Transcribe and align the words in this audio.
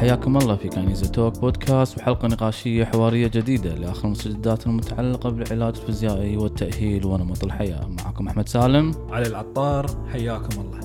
حياكم 0.00 0.36
الله 0.36 0.56
في 0.56 0.68
كاينيزا 0.68 1.06
talk 1.06 1.38
podcast 1.38 1.98
وحلقة 1.98 2.28
نقاشية 2.28 2.84
حوارية 2.84 3.26
جديدة 3.26 3.74
لآخر 3.74 4.04
المستجدات 4.04 4.66
المتعلقة 4.66 5.30
بالعلاج 5.30 5.74
الفيزيائي 5.76 6.36
والتأهيل 6.36 7.06
ونمط 7.06 7.44
الحياة. 7.44 7.88
معكم 7.88 8.28
أحمد 8.28 8.48
سالم. 8.48 8.94
علي 9.10 9.26
العطار 9.26 9.86
حياكم 10.12 10.60
الله. 10.60 10.80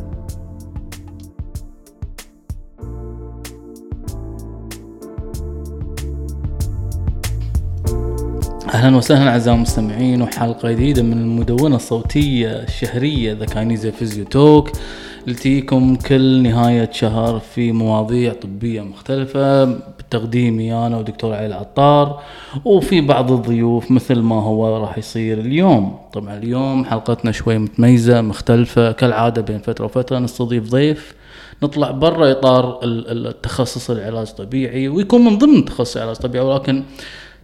أهلا 8.73 8.97
وسهلا 8.97 9.29
أعزائي 9.29 9.57
المستمعين 9.57 10.21
وحلقة 10.21 10.71
جديدة 10.71 11.03
من 11.03 11.13
المدونة 11.13 11.75
الصوتية 11.75 12.47
الشهرية 12.47 13.33
the 13.33 13.45
كاينيزا 13.45 13.91
physio 13.91 14.25
talk 14.25 14.71
اللي 15.25 15.35
تجيكم 15.35 15.95
كل 15.95 16.43
نهاية 16.43 16.89
شهر 16.91 17.39
في 17.39 17.71
مواضيع 17.71 18.33
طبية 18.33 18.81
مختلفة 18.81 19.63
بتقديمي 19.65 20.73
أنا 20.73 20.97
ودكتور 20.97 21.33
علي 21.33 21.45
العطار 21.45 22.21
وفي 22.65 23.01
بعض 23.01 23.31
الضيوف 23.31 23.91
مثل 23.91 24.19
ما 24.19 24.41
هو 24.41 24.77
راح 24.77 24.97
يصير 24.97 25.39
اليوم. 25.39 25.97
طبعا 26.13 26.37
اليوم 26.37 26.85
حلقتنا 26.85 27.31
شوي 27.31 27.57
متميزة 27.57 28.21
مختلفة 28.21 28.91
كالعادة 28.91 29.41
بين 29.41 29.59
فترة 29.59 29.85
وفترة 29.85 30.19
نستضيف 30.19 30.69
ضيف 30.69 31.15
نطلع 31.63 31.91
برا 31.91 32.31
ال- 32.83 33.27
التخصص 33.27 33.89
العلاج 33.89 34.27
الطبيعي 34.29 34.87
ويكون 34.89 35.21
من 35.25 35.37
ضمن 35.37 35.65
تخصص 35.65 35.97
العلاج 35.97 36.15
الطبيعي 36.15 36.45
ولكن 36.45 36.83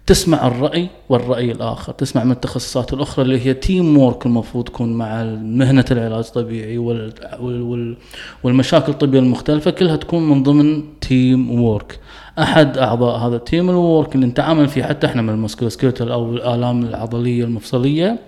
تسمع 0.08 0.48
الرأي 0.48 0.90
والرأي 1.10 1.52
الآخر 1.52 1.94
تسمع 1.94 2.24
من 2.24 2.32
التخصصات 2.32 2.94
الأخرى 2.94 3.26
اللي 3.26 3.46
هي 3.46 3.54
teamwork 3.54 4.26
المفروض 4.26 4.66
تكون 4.66 4.94
مع 4.94 5.24
مهنة 5.42 5.86
العلاج 5.92 6.26
الطبيعي 6.26 6.78
وال 6.78 7.14
وال 7.40 7.62
وال 7.62 7.98
والمشاكل 8.44 8.92
الطبية 8.92 9.20
المختلفة 9.20 9.72
كلها 9.72 9.96
تكون 9.96 10.30
من 10.30 10.44
ضمن 10.44 10.84
teamwork 11.02 12.00
أحد 12.40 12.78
أعضاء 12.78 13.18
هذا 13.28 13.36
ال 13.36 13.43
team 13.43 13.70
ال 13.70 13.79
work 13.79 14.16
اللي 14.16 14.26
نتعامل 14.26 14.68
فيه 14.68 14.84
حتى 14.84 15.08
إحنا 15.08 15.22
من 15.22 15.30
ال 15.30 15.35
musculoskeletal 15.35 16.12
أو 16.12 16.32
الآلام 16.34 16.84
العضلية 16.84 17.44
المفصلية 17.44 18.20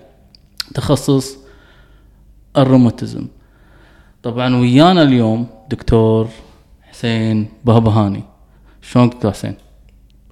تخصص 0.73 1.37
الروماتيزم. 2.57 3.27
طبعا 4.23 4.55
ويانا 4.55 5.01
اليوم 5.03 5.47
دكتور 5.69 6.27
حسين 6.81 7.47
بهبهاني. 7.65 8.23
شلونك 8.81 9.13
دكتور 9.13 9.31
حسين؟ 9.31 9.55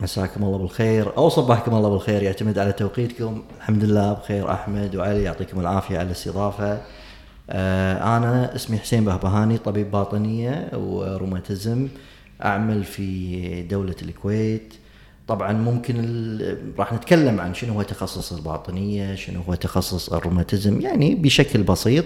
مساكم 0.01 0.43
الله 0.43 0.57
بالخير 0.57 1.17
أو 1.17 1.29
صبحكم 1.29 1.75
الله 1.75 1.89
بالخير. 1.89 2.23
يعتمد 2.23 2.59
على 2.59 2.71
توقيتكم. 2.71 3.43
الحمد 3.57 3.83
لله 3.83 4.13
بخير. 4.13 4.51
أحمد 4.51 4.95
وعلي 4.95 5.23
يعطيكم 5.23 5.59
العافية 5.59 5.97
على 5.97 6.05
الاستضافة. 6.05 6.81
آه 7.49 8.17
أنا 8.17 8.55
اسمي 8.55 8.77
حسين 8.77 9.05
بهبهاني 9.05 9.57
طبيب 9.57 9.91
باطنية 9.91 10.69
وروماتيزم. 10.73 11.87
أعمل 12.45 12.83
في 12.83 13.61
دولة 13.63 13.95
الكويت. 14.01 14.73
طبعا 15.27 15.53
ممكن 15.53 15.95
ال- 15.99 16.57
راح 16.79 16.93
نتكلم 16.93 17.39
عن 17.41 17.53
شنو 17.53 17.73
هو 17.73 17.81
تخصص 17.81 18.33
الباطنية 18.33 19.15
شنو 19.15 19.41
هو 19.49 19.53
تخصص 19.55 20.13
الروماتيزم 20.13 20.81
يعني 20.81 21.15
بشكل 21.15 21.63
بسيط 21.63 22.05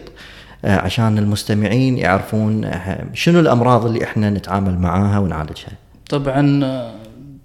آه 0.66 0.78
عشان 0.78 1.18
المستمعين 1.18 1.98
يعرفون 1.98 2.66
آه، 2.66 3.06
شنو 3.14 3.40
الأمراض 3.40 3.86
اللي 3.86 4.04
إحنا 4.04 4.30
نتعامل 4.30 4.80
معاها 4.80 5.20
ونعالجها. 5.20 5.72
طبعا 6.10 6.64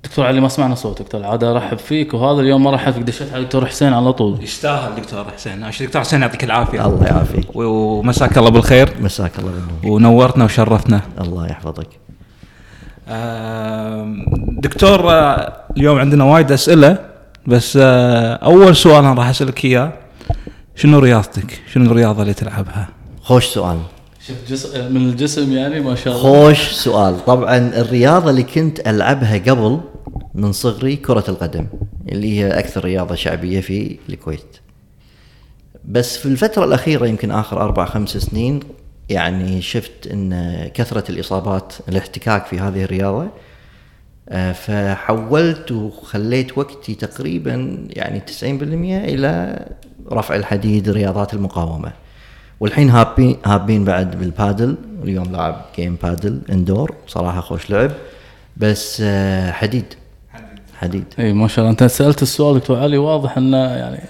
دكتور 0.05 0.27
علي 0.27 0.41
ما 0.41 0.49
سمعنا 0.49 0.75
صوتك 0.75 1.09
ترى 1.09 1.21
العاده 1.21 1.51
أرحب 1.53 1.79
فيك 1.79 2.15
وهذا 2.15 2.41
اليوم 2.41 2.65
ما 2.65 2.71
رحب 2.71 2.93
فيك 2.93 3.03
دشيت 3.03 3.33
على 3.33 3.45
دكتور 3.45 3.67
حسين 3.67 3.93
على 3.93 4.13
طول. 4.13 4.43
يستاهل 4.43 4.95
دكتور 4.95 5.25
حسين. 5.37 5.65
عشان 5.65 5.87
دكتور 5.87 6.03
حسين 6.03 6.23
يعطيك 6.23 6.45
العافية. 6.45 6.87
الله 6.87 7.07
يعافيك. 7.07 7.47
ومساك 7.55 8.39
الله 8.39 8.51
بالخير. 8.51 8.89
مساك 9.01 9.39
الله 9.39 9.51
بالنور 9.51 9.95
ونورتنا 9.95 10.45
وشرفتنا 10.45 11.01
الله 11.21 11.47
يحفظك. 11.47 11.89
دكتور 14.63 15.13
آه، 15.13 15.53
اليوم 15.77 15.99
عندنا 15.99 16.25
وايد 16.25 16.53
أسئلة 16.53 16.99
بس 17.47 17.79
آه، 17.83 18.35
أول 18.35 18.77
سؤال 18.77 19.05
أنا 19.05 19.13
راح 19.15 19.29
أسألك 19.29 19.65
إياه 19.65 19.93
شنو 20.77 20.99
رياضتك؟ 20.99 21.61
شنو 21.73 21.91
الرياضة 21.91 22.23
اللي 22.23 22.35
تلعبها؟ 22.35 22.89
خوش 23.23 23.47
سؤال. 23.47 23.79
شفت 24.27 24.53
جزء 24.53 24.89
من 24.89 24.97
الجسم 24.97 25.53
يعني 25.53 25.81
ما 25.81 25.95
شاء 25.95 26.17
الله. 26.17 26.45
خوش 26.45 26.69
سؤال. 26.69 27.25
طبعا 27.25 27.57
الرياضة 27.57 28.31
اللي 28.31 28.43
كنت 28.43 28.89
ألعبها 28.89 29.39
قبل 29.39 29.81
من 30.35 30.53
صغري 30.53 30.97
كرة 30.97 31.25
القدم 31.29 31.67
اللي 32.09 32.39
هي 32.39 32.59
أكثر 32.59 32.85
رياضة 32.85 33.15
شعبية 33.15 33.61
في 33.61 33.97
الكويت. 34.09 34.57
بس 35.85 36.17
في 36.17 36.27
الفترة 36.27 36.65
الأخيرة 36.65 37.07
يمكن 37.07 37.31
آخر 37.31 37.61
أربع 37.61 37.85
خمس 37.85 38.11
سنين 38.11 38.61
يعني 39.09 39.63
شفت 39.63 40.07
أن 40.07 40.71
كثرة 40.75 41.11
الإصابات 41.11 41.75
الاحتكاك 41.89 42.47
في 42.47 42.59
هذه 42.59 42.85
الرياضة 42.85 43.29
آه، 44.29 44.53
فحولت 44.53 45.73
وخليت 45.73 46.59
وقتي 46.59 46.95
تقريبا 46.95 47.87
يعني 47.91 48.21
90% 48.21 48.43
إلى 49.05 49.67
رفع 50.13 50.37
الحديد 50.37 50.89
رياضات 50.89 51.35
المقاومة. 51.35 51.93
والحين 52.61 52.91
هابّين 52.91 53.37
هابّين 53.47 53.85
بعد 53.85 54.19
بالبادل 54.19 54.77
واليوم 55.01 55.33
لاعب 55.33 55.65
game 55.77 55.97
padel 56.03 56.41
indoor 56.51 56.95
صراحة 57.07 57.41
خوش 57.41 57.71
لعب. 57.71 57.91
بس 58.57 59.03
آه، 59.05 59.51
حديد. 59.53 59.95
حديد. 60.81 61.05
إي 61.19 61.33
ما 61.33 61.49
شاء 61.49 61.59
الله. 61.59 61.71
أنت 61.71 61.85
سألت 61.85 62.23
السؤال 62.23 62.59
دكتور 62.59 62.79
علي 62.79 62.99
واضح 62.99 63.37
إنه 63.37 63.57
يعني 63.57 64.01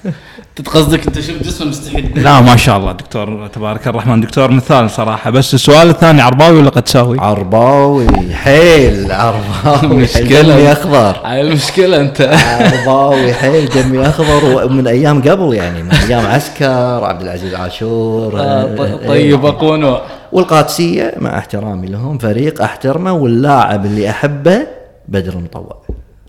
قصدك 0.66 1.06
أنت 1.06 1.20
شفت 1.20 1.42
جسم 1.42 1.68
مستحيل. 1.68 2.22
لا 2.22 2.40
ما 2.40 2.56
شاء 2.56 2.76
الله 2.76 2.92
دكتور 2.92 3.46
تبارك 3.46 3.88
الرحمن. 3.88 4.20
دكتور 4.20 4.50
مثال 4.50 4.90
صراحة. 4.90 5.30
بس 5.30 5.54
السؤال 5.54 5.90
الثاني 5.90 6.22
عرباوي 6.22 6.58
ولا 6.58 6.70
قدساوي؟ 6.70 7.20
عرباوي. 7.20 8.34
حيل 8.34 9.12
عرباوي. 9.12 9.78
حيل 9.78 9.88
مشكلة. 9.88 10.42
دمي 10.42 10.72
اخضر 10.72 11.16
هاي 11.24 11.40
المشكلة 11.40 12.00
أنت. 12.00 12.20
عرباوي 12.60 13.32
حيل 13.32 13.68
دمي 13.68 14.06
اخضر 14.06 14.64
ومن 14.66 14.86
أيام 14.86 15.22
قبل 15.22 15.54
يعني 15.54 15.82
من 15.82 15.92
أيام 15.92 16.26
عسكر 16.26 17.04
عبد 17.04 17.22
العزيز 17.22 17.54
عاشور 17.54 18.40
آه، 18.40 18.42
آه، 18.42 19.06
طيب 19.08 19.44
إيه. 19.44 19.48
اقون 19.48 19.96
والقادسية 20.32 21.14
مع 21.18 21.38
احترامي 21.38 21.86
لهم 21.86 22.18
فريق 22.18 22.62
أحترمه 22.62 23.12
واللاعب 23.12 23.86
اللي 23.86 24.10
أحبه 24.10 24.66
بدر 25.08 25.32
المطوع. 25.32 25.79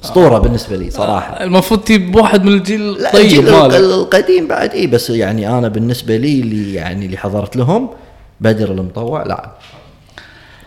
أسطورة 0.03 0.38
بالنسبة 0.38 0.75
لي 0.75 0.89
صراحة. 0.89 1.44
المفروض 1.44 1.79
تجيب 1.79 2.16
واحد 2.16 2.44
من 2.44 2.53
الجيل 2.53 2.94
لا 2.94 3.07
الطيب 3.07 3.22
الجيل 3.22 3.51
مالك. 3.51 3.75
القديم 3.75 4.47
بعد. 4.47 4.72
اي 4.72 4.88
بس 4.88 5.09
يعني 5.09 5.50
أنا 5.57 5.67
بالنسبة 5.67 6.17
لي 6.17 6.39
اللي 6.39 6.73
يعني 6.73 7.06
اللي 7.06 7.17
حضرت 7.17 7.56
لهم 7.56 7.89
بدر 8.41 8.72
المطوع. 8.72 9.23
لاعب 9.23 9.51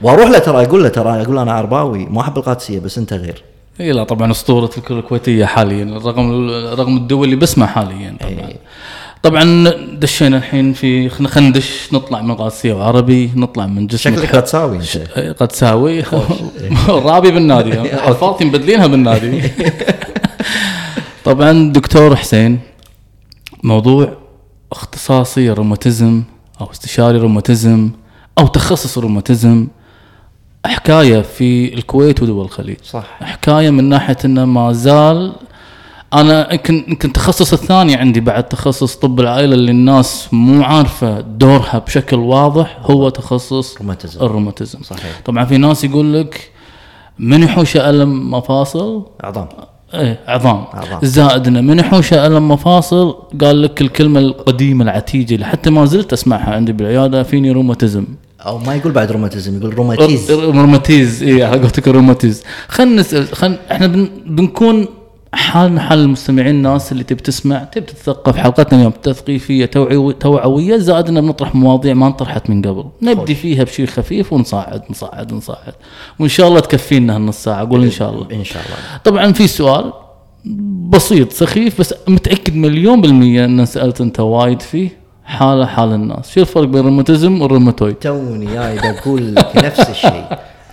وأروح 0.03 0.31
له 0.31 0.39
ترى 0.39 0.65
أقول 0.65 0.83
له 0.83 0.89
ترى 0.89 1.23
أقول 1.23 1.39
أنا 1.39 1.53
عرباوي 1.53 2.07
ما 2.07 2.21
أحب 2.21 2.39
القادسية 2.39 2.79
بس 2.79 2.99
أنت 2.99 3.13
غير. 3.13 3.43
اي 3.81 3.93
لا 3.93 4.05
طبعا 4.05 4.31
أسطورة 4.31 4.71
الكره 4.79 4.99
الكويتيه 4.99 5.45
حاليا 5.45 5.99
رغم 5.99 6.51
رغم 6.51 6.97
الدول 6.97 7.25
اللي 7.25 7.37
باسمها 7.37 7.67
حاليا 7.67 8.17
طبعا. 8.21 8.49
إيه. 8.49 8.57
طبعا 9.25 9.71
دشينا 9.93 10.37
الحين 10.37 10.73
في 10.73 11.09
خلينا 11.09 11.49
ندش 11.49 11.89
نطلع 11.93 12.23
من 12.23 12.35
قادسية 12.35 12.73
وعربي 12.73 13.31
نطلع 13.37 13.67
من 13.67 13.87
جسم 13.87 13.99
شكلك 13.99 14.35
أنت. 14.35 14.97
إيه، 14.97 15.33
قد 15.33 15.53
ساوي 15.53 16.05
رابي 16.89 17.31
بالنادي. 17.31 17.97
حفاظتي 17.97 18.45
مبدلينها 18.45 18.87
بالنادي. 18.87 19.43
طبعا 21.25 21.73
دكتور 21.73 22.17
حسين 22.17 22.61
موضوع 23.63 24.17
اختصاصي 24.73 25.51
روماتيزم 25.51 26.23
أو 26.61 26.71
استشاري 26.71 27.19
روماتيزم 27.19 27.91
أو 28.39 28.47
تخصص 28.47 28.99
روماتيزم 28.99 29.67
حكاية 30.67 31.21
في 31.21 31.75
الكويت 31.75 32.23
ودول 32.23 32.45
الخليج. 32.45 32.77
صح. 32.85 33.19
حكاية 33.21 33.71
من 33.71 33.85
ناحية 33.85 34.17
إنه 34.25 34.45
ما 34.45 34.73
زال 34.73 35.33
أنا 36.15 36.53
يمكن 36.53 36.85
يمكن 36.89 37.09
التخصص 37.09 37.53
الثاني 37.53 37.95
عندي 37.95 38.21
بعد 38.21 38.49
تخصص 38.49 38.97
طب 38.97 39.21
العائلة 39.21 39.55
اللي 39.55 39.71
الناس 39.71 40.29
مو 40.33 40.63
عارفة 40.63 41.21
دورها 41.21 41.79
بشكل 41.79 42.17
واضح 42.17 42.79
هو 42.83 43.09
تخصص 43.09 43.79
روماتيزم. 43.79 44.21
الروماتيزم. 44.21 44.79
صحيح. 44.83 45.21
طبعا 45.25 45.45
في 45.45 45.59
ناس 45.59 45.85
يقول 45.85 46.15
لك 46.15 46.51
من 47.19 47.43
يحوشه 47.43 47.91
ألم 47.91 48.31
مفاصل؟ 48.35 49.07
عظام. 49.25 49.49
إيه 49.95 50.21
عظام. 50.27 50.65
عظام. 50.75 50.99
زائد 51.03 51.47
انه 51.47 51.61
من 51.61 51.79
يحوشه 51.79 52.27
ألم 52.27 52.49
مفاصل؟ 52.49 53.17
قال 53.41 53.63
لك 53.63 53.81
الكلمة 53.81 54.21
القديمة 54.21 54.85
العتيجة 54.85 55.35
اللي 55.35 55.47
حتى 55.47 55.71
ما 55.71 55.85
زلت 55.85 56.13
أسمعها 56.13 56.55
عندي 56.55 56.73
بالعيادة 56.73 57.23
فيني 57.23 57.51
روماتيزم. 57.51 58.05
أو 58.41 58.59
ما 58.59 58.75
يقول 58.75 58.93
بعد 58.93 59.13
روماتيزم 59.13 59.59
يقول 59.59 59.75
روماتيز. 59.75 60.31
روماتيز 60.33 61.23
اي 61.23 61.45
على 61.45 61.61
قولتك 61.61 61.89
الروماتيز 61.89 62.43
خلينا 62.69 63.01
نسال 63.01 63.37
خل... 63.37 63.57
إحنا 63.73 63.87
بن... 63.87 64.09
بنكون 64.27 64.87
حالنا 65.35 65.81
حال 65.81 65.99
المستمعين 65.99 66.55
الناس 66.55 66.93
اللي 66.93 67.05
تبي 67.05 67.23
تسمع 67.23 67.65
تبي 67.65 67.87
تتثقف 67.87 68.37
حلقتنا 68.37 68.79
اليوم 68.79 68.93
تثقيفية 69.03 69.67
توعوي... 69.67 70.13
توعوية 70.13 70.77
زائد 70.77 71.09
ان 71.09 71.21
بنطرح 71.21 71.55
مواضيع 71.55 71.95
ما 71.95 72.07
انطرحت 72.07 72.51
من 72.51 72.63
قبل. 72.63 72.85
نبدي 73.03 73.35
فيها 73.35 73.65
بشيء 73.65 73.87
خفيف 73.87 74.33
ونصعد 74.33 74.83
نصعد 74.91 75.33
نصعد. 75.33 75.75
وإن 76.19 76.29
شاء 76.29 76.49
الله 76.49 76.61
تكفينا 76.61 77.17
هالنص 77.17 77.45
ساعة 77.45 77.69
قول 77.69 77.85
إن 77.85 77.91
شاء 77.91 78.11
الله. 78.11 78.27
إن 78.33 78.45
شاء 78.45 78.63
الله. 78.63 78.77
طبعا 79.05 79.33
في 79.33 79.47
سؤال 79.47 79.93
بسيط 80.89 81.33
سخيف 81.33 81.81
بس 81.81 81.95
متأكد 82.09 82.57
مليون 82.57 83.01
بالمية 83.01 83.45
إن 83.45 83.67
سألت 83.67 84.01
أنت 84.01 84.21
وايد 84.21 84.63
فيه. 84.63 84.89
حاله 85.25 85.67
حال 85.67 85.93
الناس. 85.93 86.31
شو 86.35 86.41
الفرق 86.41 86.65
بين 86.65 86.81
الروماتيزم 86.81 87.43
والروماتويد؟ 87.43 87.95
توني 87.95 88.47
جاي 88.47 88.79
بقول 88.79 89.35
لك 89.35 89.57
نفس 89.67 89.91
الشيء. 89.91 90.25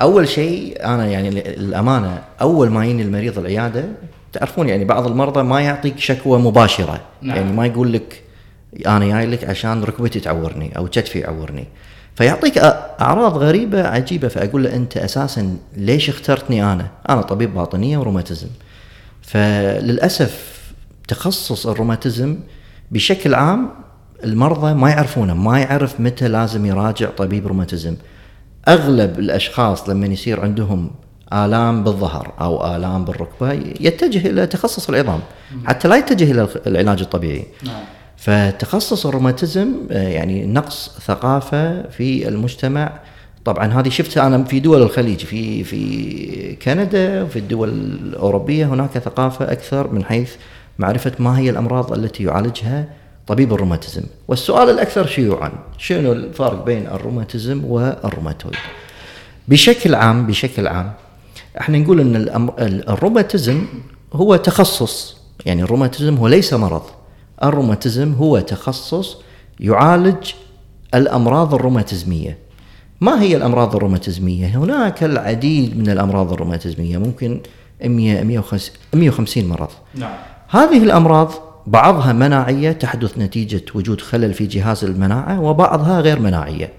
أول 0.01 0.27
شيء 0.27 0.85
أنا 0.85 1.05
يعني 1.05 1.29
الأمانة 1.29 2.21
أول 2.41 2.69
ما 2.69 2.85
يجيني 2.85 3.01
المريض 3.01 3.39
العيادة 3.39 3.85
تعرفون 4.33 4.69
يعني 4.69 4.85
بعض 4.85 5.07
المرضى 5.07 5.43
ما 5.43 5.61
يعطيك 5.61 5.99
شكوى 5.99 6.39
مباشرة 6.39 7.01
نعم. 7.21 7.37
يعني 7.37 7.53
ما 7.53 7.65
يقول 7.65 7.93
لك 7.93 8.23
أنا 8.87 9.05
جاي 9.05 9.25
لك 9.25 9.43
عشان 9.43 9.83
ركبتي 9.83 10.19
تعورني 10.19 10.77
أو 10.77 10.87
كتفي 10.87 11.19
يعورني 11.19 11.67
فيعطيك 12.15 12.57
أعراض 13.01 13.37
غريبة 13.37 13.87
عجيبة 13.87 14.27
فأقول 14.27 14.63
له 14.63 14.75
أنت 14.75 14.97
أساسا 14.97 15.57
ليش 15.77 16.09
اخترتني 16.09 16.63
أنا؟ 16.63 16.87
أنا 17.09 17.21
طبيب 17.21 17.53
باطنية 17.53 17.97
وروماتيزم. 17.97 18.47
فللأسف 19.21 20.61
تخصص 21.07 21.67
الروماتيزم 21.67 22.39
بشكل 22.91 23.35
عام 23.35 23.69
المرضى 24.23 24.73
ما 24.73 24.89
يعرفونه 24.89 25.33
ما 25.33 25.59
يعرف 25.59 25.99
متى 25.99 26.27
لازم 26.27 26.65
يراجع 26.65 27.09
طبيب 27.09 27.47
روماتيزم 27.47 27.95
أغلب 28.67 29.19
الأشخاص 29.19 29.89
لما 29.89 30.07
يصير 30.07 30.39
عندهم 30.39 30.91
آلام 31.33 31.83
بالظهر 31.83 32.31
أو 32.41 32.75
آلام 32.75 33.05
بالركبة 33.05 33.51
يتجه 33.79 34.29
إلى 34.29 34.47
تخصص 34.47 34.89
العظام. 34.89 35.19
حتى 35.65 35.87
لا 35.87 35.95
يتجه 35.95 36.31
إلى 36.31 36.47
العلاج 36.67 37.01
الطبيعي. 37.01 37.45
نعم. 37.63 37.83
فتخصص 38.17 39.05
الروماتيزم 39.05 39.73
آه، 39.91 40.07
يعني 40.07 40.45
نقص 40.45 40.91
ثقافة 41.05 41.89
في 41.89 42.27
المجتمع. 42.27 42.99
طبعا 43.45 43.67
هذه 43.67 43.89
شفتها 43.89 44.27
أنا 44.27 44.43
في 44.43 44.59
دول 44.59 44.81
الخليج 44.81 45.19
في 45.19 45.63
في 45.63 46.55
كندا 46.55 47.23
وفي 47.23 47.39
الدول 47.39 47.69
الأوروبية 47.69 48.65
هناك 48.65 48.97
ثقافة 48.97 49.51
أكثر 49.51 49.93
من 49.93 50.05
حيث 50.05 50.33
معرفة 50.79 51.11
ما 51.19 51.39
هي 51.39 51.49
الأمراض 51.49 51.93
التي 51.93 52.23
يعالجها 52.23 52.85
طبيب 53.27 53.53
الروماتيزم. 53.53 54.03
والسؤال 54.27 54.69
الأكثر 54.69 55.07
شيوعا 55.07 55.51
شنو 55.77 56.11
الفرق 56.11 56.65
بين 56.65 56.87
الروماتيزم 56.87 57.65
والروماتويد؟ 57.65 58.55
بشكل 59.47 59.95
عام 59.95 60.27
بشكل 60.27 60.67
عام 60.67 60.93
إحنا 61.59 61.77
نقول 61.77 61.99
ان 61.99 62.15
الروماتيزم 62.89 63.65
هو 64.13 64.35
تخصص 64.35 65.17
يعني 65.45 65.63
الروماتيزم 65.63 66.17
هو 66.17 66.27
ليس 66.27 66.53
مرض. 66.53 66.83
الروماتيزم 67.43 68.13
هو 68.13 68.39
تخصص 68.39 69.17
يعالج 69.59 70.31
الأمراض 70.93 71.53
الروماتيزمية. 71.53 72.37
ما 73.01 73.21
هي 73.21 73.35
الأمراض 73.35 73.75
الروماتيزمية؟ 73.75 74.47
هناك 74.47 75.03
العديد 75.03 75.77
من 75.77 75.89
الأمراض 75.89 76.33
الروماتيزمية 76.33 76.97
ممكن 76.97 77.41
100 77.83 78.23
150 78.23 78.75
150 78.93 79.45
مرض. 79.45 79.69
نعم. 79.95 80.13
هذه 80.49 80.83
الأمراض 80.83 81.31
بعضها 81.67 82.13
مناعية 82.13 82.71
تحدث 82.71 83.17
نتيجة 83.17 83.61
وجود 83.75 84.01
خلل 84.01 84.33
في 84.33 84.45
جهاز 84.45 84.83
المناعة 84.83 85.41
وبعضها 85.41 86.01
غير 86.01 86.19
مناعية. 86.19 86.73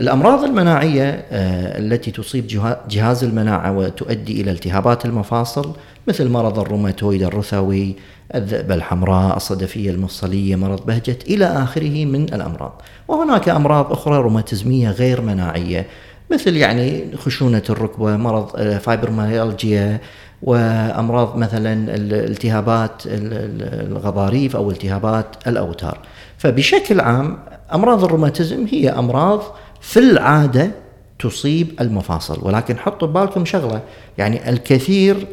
الأمراض 0.00 0.44
المناعية 0.44 1.24
آه، 1.30 1.78
التي 1.78 2.10
تصيب 2.10 2.46
جها- 2.46 2.80
جهاز 2.90 3.24
المناعة 3.24 3.72
وتؤدي 3.78 4.40
إلى 4.40 4.50
التهابات 4.50 5.04
المفاصل 5.04 5.72
مثل 6.08 6.28
مرض 6.28 6.58
الروماتويد 6.58 7.22
الرثوي، 7.22 7.94
الذئبه 8.34 8.74
الحمراء، 8.74 9.36
الصدفية 9.36 9.90
المفصلية، 9.90 10.56
مرض 10.56 10.86
بهجة 10.86 11.18
إلى 11.28 11.44
آخره 11.44 12.04
من 12.04 12.22
الأمراض. 12.34 12.82
وهناك 13.08 13.48
أمراض 13.48 13.92
أخرى 13.92 14.16
روماتيزمية 14.18 14.90
غير 14.90 15.20
مناعية 15.20 15.86
مثل 16.32 16.56
يعني 16.56 17.04
خشونة 17.16 17.62
الركبة، 17.70 18.16
مرض 18.16 18.50
آه، 18.56 18.78
فايبروميالجيا، 18.78 20.00
وأمراض 20.42 21.36
مثلا 21.36 21.72
الالتهابات 21.94 23.06
ال- 23.06 23.12
ال- 23.32 23.90
الغضاريف 23.92 24.56
أو 24.56 24.70
التهابات 24.70 25.26
الأوتار. 25.46 25.98
فبشكل 26.38 27.00
عام 27.00 27.38
أمراض 27.74 28.04
الروماتيزم 28.04 28.66
هي 28.70 28.88
أمراض 28.90 29.42
في 29.84 30.00
العادة 30.00 30.70
تصيب 31.18 31.80
المفاصل 31.80 32.38
ولكن 32.42 32.78
حطوا 32.78 33.08
ببالكم 33.08 33.44
شغلة 33.44 33.82
يعني 34.18 34.50
الكثير 34.50 35.26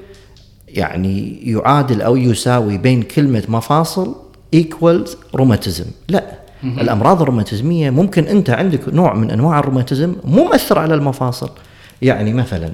يعني 0.68 1.40
يعادل 1.52 2.02
أو 2.02 2.16
يساوي 2.16 2.78
بين 2.78 3.02
كلمة 3.02 3.44
مفاصل 3.48 4.16
equals 4.54 5.18
روماتيزم 5.36 5.86
لا 6.10 6.42
الأمراض 6.64 7.22
الروماتيزمية 7.22 7.90
ممكن 7.90 8.24
أنت 8.24 8.50
عندك 8.50 8.94
نوع 8.94 9.14
من 9.14 9.32
أنواع 9.32 9.60
الروماتيزم 9.60 10.16
مو 10.24 10.44
مؤثر 10.44 10.80
على 10.80 10.94
المفاصل. 10.94 11.50
يعني 12.02 12.34
مثلا 12.34 12.72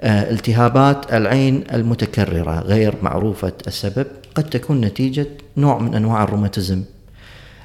آه، 0.00 0.30
التهابات 0.30 1.12
العين 1.12 1.64
المتكررة 1.72 2.60
غير 2.60 2.94
معروفة 3.02 3.52
السبب 3.66 4.06
قد 4.34 4.44
تكون 4.44 4.80
نتيجة 4.80 5.26
نوع 5.56 5.78
من 5.78 5.94
أنواع 5.94 6.22
الروماتيزم. 6.22 6.82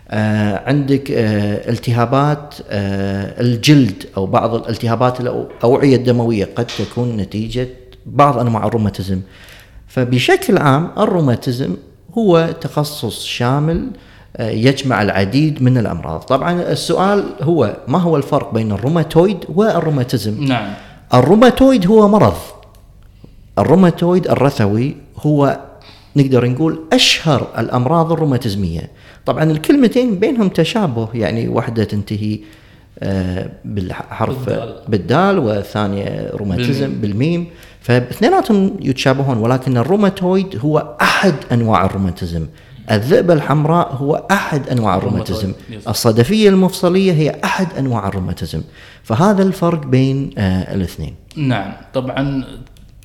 عندك 0.09 1.11
آه، 1.11 1.69
التهابات 1.69 2.55
آه، 2.69 3.41
الجلد 3.41 4.03
أو 4.17 4.25
بعض 4.25 4.55
الالتهابات 4.55 5.21
الأوعية 5.21 5.95
الدموية 5.95 6.49
قد 6.55 6.65
تكون 6.65 7.17
نتيجة 7.17 7.67
بعض 8.05 8.37
أنواع 8.37 8.67
الروماتيزم. 8.67 9.21
فبشكل 9.87 10.57
عام 10.57 10.91
الروماتيزم 10.97 11.75
هو 12.17 12.53
تخصص 12.61 13.23
شامل 13.23 13.87
آه، 14.37 14.49
يجمع 14.49 15.01
العديد 15.01 15.63
من 15.63 15.77
الأمراض. 15.77 16.19
طبعا 16.19 16.61
السؤال 16.61 17.23
هو 17.41 17.77
ما 17.87 17.97
هو 17.97 18.17
الفرق 18.17 18.53
بين 18.53 18.71
الروماتويد 18.71 19.37
والروماتيزم؟ 19.55 20.43
نعم. 20.43 20.73
الروماتويد 21.13 21.87
هو 21.87 22.07
مرض. 22.07 22.37
الروماتويد 23.59 24.27
الرثوي 24.27 24.95
هو 25.17 25.59
نقدر 26.15 26.49
نقول 26.49 26.79
أشهر 26.93 27.47
الأمراض 27.57 28.11
الروماتيزمية. 28.11 28.89
طبعا 29.27 29.43
الكلمتين 29.43 30.19
بينهم 30.19 30.49
تشابه 30.49 31.09
يعني 31.13 31.47
واحدة 31.47 31.83
تنتهي 31.83 32.39
آه، 32.99 33.49
بالحرف 33.65 34.45
بالدال. 34.45 34.75
بالدال 34.87 35.39
والثانية 35.39 36.29
روماتيزم 36.33 36.93
بالميم. 37.01 37.47
فاثنيناتهم 37.81 38.77
يتشابهون 38.81 39.37
ولكن 39.37 39.77
الروماتويد 39.77 40.59
هو 40.65 40.95
أحد 41.01 41.33
أنواع 41.51 41.85
الروماتيزم. 41.85 42.45
الذئبة 42.91 43.33
الحمراء 43.33 43.95
هو 43.95 44.27
أحد 44.31 44.69
أنواع 44.69 44.97
الروماتيزم. 44.97 45.51
الصدفية 45.87 46.49
المفصلية 46.49 47.11
هي 47.11 47.35
أحد 47.43 47.67
أنواع 47.79 48.07
الروماتيزم. 48.07 48.61
فهذا 49.03 49.43
الفرق 49.43 49.85
بين 49.85 50.29
آه 50.37 50.75
الاثنين. 50.75 51.15
نعم. 51.37 51.73
طبعا 51.93 52.43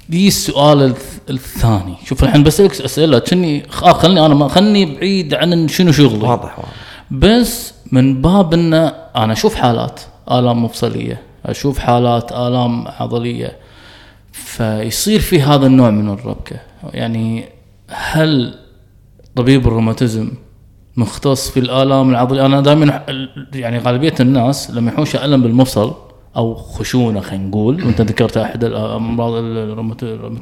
دي 0.09 0.29
السؤال 0.29 0.95
الث- 0.95 1.31
الثاني. 1.31 1.95
شوف 2.05 2.25
الحين 2.25 2.43
بسألك 2.43 2.81
اسئله 2.81 3.19
كني 3.19 3.63
آه 3.83 3.93
خلني 3.93 4.27
أنا 4.27 4.35
ما 4.35 4.49
خلني 4.49 4.85
بعيد 4.97 5.35
عن 5.35 5.69
شنو 5.69 5.93
شغلي. 5.93 6.29
واضح 6.29 6.59
واضح. 6.59 6.69
بس 7.11 7.75
من 7.93 8.23
باب 8.23 8.55
ان 8.55 8.75
أنا 8.75 9.33
أشوف 9.33 9.55
حالات 9.55 10.01
آلام 10.31 10.65
مفصلية 10.65 11.23
أشوف 11.47 11.79
حالات 11.79 12.33
آلام 12.33 12.89
عضلية 12.89 13.57
فيصير 14.33 15.21
في 15.21 15.43
هذا 15.43 15.67
النوع 15.67 15.91
من 15.91 16.09
الربكة. 16.11 16.57
يعني 16.93 17.45
هل 17.89 18.55
طبيب 19.37 19.67
الروماتيزم 19.67 20.31
مختص 20.97 21.51
في 21.51 21.61
الآلام 21.61 22.11
العضلية؟ 22.11 22.47
أنا 22.47 22.61
دائما 22.61 23.05
يعني 23.55 23.79
غالبية 23.79 24.15
الناس 24.21 24.71
لما 24.71 24.93
يحوش 24.93 25.17
الم 25.17 25.43
بالمفصل 25.43 25.95
أو 26.37 26.55
خشونة 26.55 27.21
خلينا 27.21 27.45
نقول. 27.45 27.85
وأنت 27.85 28.01
ذكرت 28.01 28.37
أحد 28.37 28.65
الامراض 28.65 29.33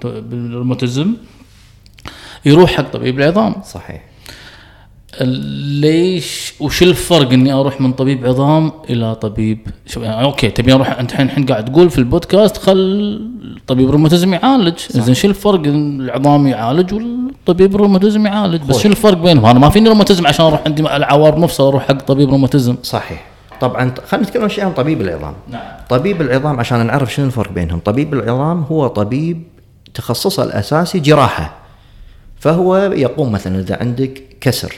بالروماتيزم 0.00 1.14
يروح 2.44 2.70
حق 2.70 2.92
طبيب 2.92 3.18
العظام. 3.20 3.54
صحيح. 3.64 4.04
ليش 5.20 6.54
وش 6.60 6.82
الفرق 6.82 7.32
إني 7.32 7.52
أروح 7.52 7.80
من 7.80 7.92
طبيب 7.92 8.26
عظام 8.26 8.72
إلى 8.90 9.14
طبيب 9.14 9.58
شو 9.86 10.00
يعني 10.00 10.24
أوكي 10.24 10.50
تبي 10.50 10.72
أروح 10.72 10.98
أنت 10.98 11.12
الحين 11.12 11.26
الحين 11.26 11.46
قاعد 11.46 11.64
تقول 11.64 11.90
في 11.90 11.98
البودكاست 11.98 12.56
خل 12.56 13.30
طبيب 13.66 13.88
الروماتيزم 13.88 14.34
يعالج. 14.34 14.78
زين 14.90 15.14
شو 15.14 15.28
الفرق 15.28 15.62
العظام 15.66 16.46
يعالج 16.46 16.94
والطبيب 16.94 17.74
الروماتيزم 17.74 18.26
يعالج؟ 18.26 18.62
بس. 18.62 18.78
شو 18.78 18.88
الفرق 18.88 19.18
بينهم؟ 19.18 19.46
أنا 19.46 19.58
ما 19.58 19.70
فيني 19.70 19.88
روماتيزم 19.88 20.26
عشان 20.26 20.44
أروح 20.46 20.62
عندي 20.66 20.82
العوار 20.82 21.38
مفصل 21.38 21.66
أروح 21.66 21.88
حق 21.88 22.02
طبيب 22.02 22.30
روماتيزم 22.30 22.76
صحيح. 22.82 23.29
طبعا 23.60 23.94
خلينا 24.06 24.26
نتكلم 24.26 24.48
شيء 24.48 24.64
عن 24.64 24.72
طبيب 24.72 25.00
العظام. 25.00 25.34
نعم. 25.50 25.62
طبيب 25.88 26.20
العظام 26.22 26.60
عشان 26.60 26.86
نعرف 26.86 27.14
شنو 27.14 27.26
الفرق 27.26 27.52
بينهم 27.52 27.78
طبيب 27.78 28.14
العظام 28.14 28.62
هو 28.62 28.86
طبيب 28.86 29.42
تخصصه 29.94 30.42
الأساسي 30.44 30.98
جراحة. 30.98 31.54
فهو 32.40 32.76
يقوم 32.76 33.32
مثلا 33.32 33.58
إذا 33.60 33.76
عندك 33.80 34.22
كسر 34.40 34.74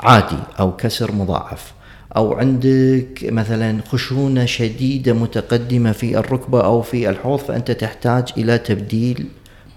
عادي 0.00 0.36
أو 0.60 0.76
كسر 0.76 1.12
مضاعف 1.12 1.72
أو 2.16 2.32
عندك 2.34 3.18
مثلا 3.22 3.80
خشونة 3.88 4.44
شديدة 4.44 5.12
متقدمة 5.12 5.92
في 5.92 6.18
الركبة 6.18 6.64
أو 6.64 6.82
في 6.82 7.10
الحوض 7.10 7.38
فأنت 7.38 7.70
تحتاج 7.70 8.32
إلى 8.36 8.58
تبديل 8.58 9.26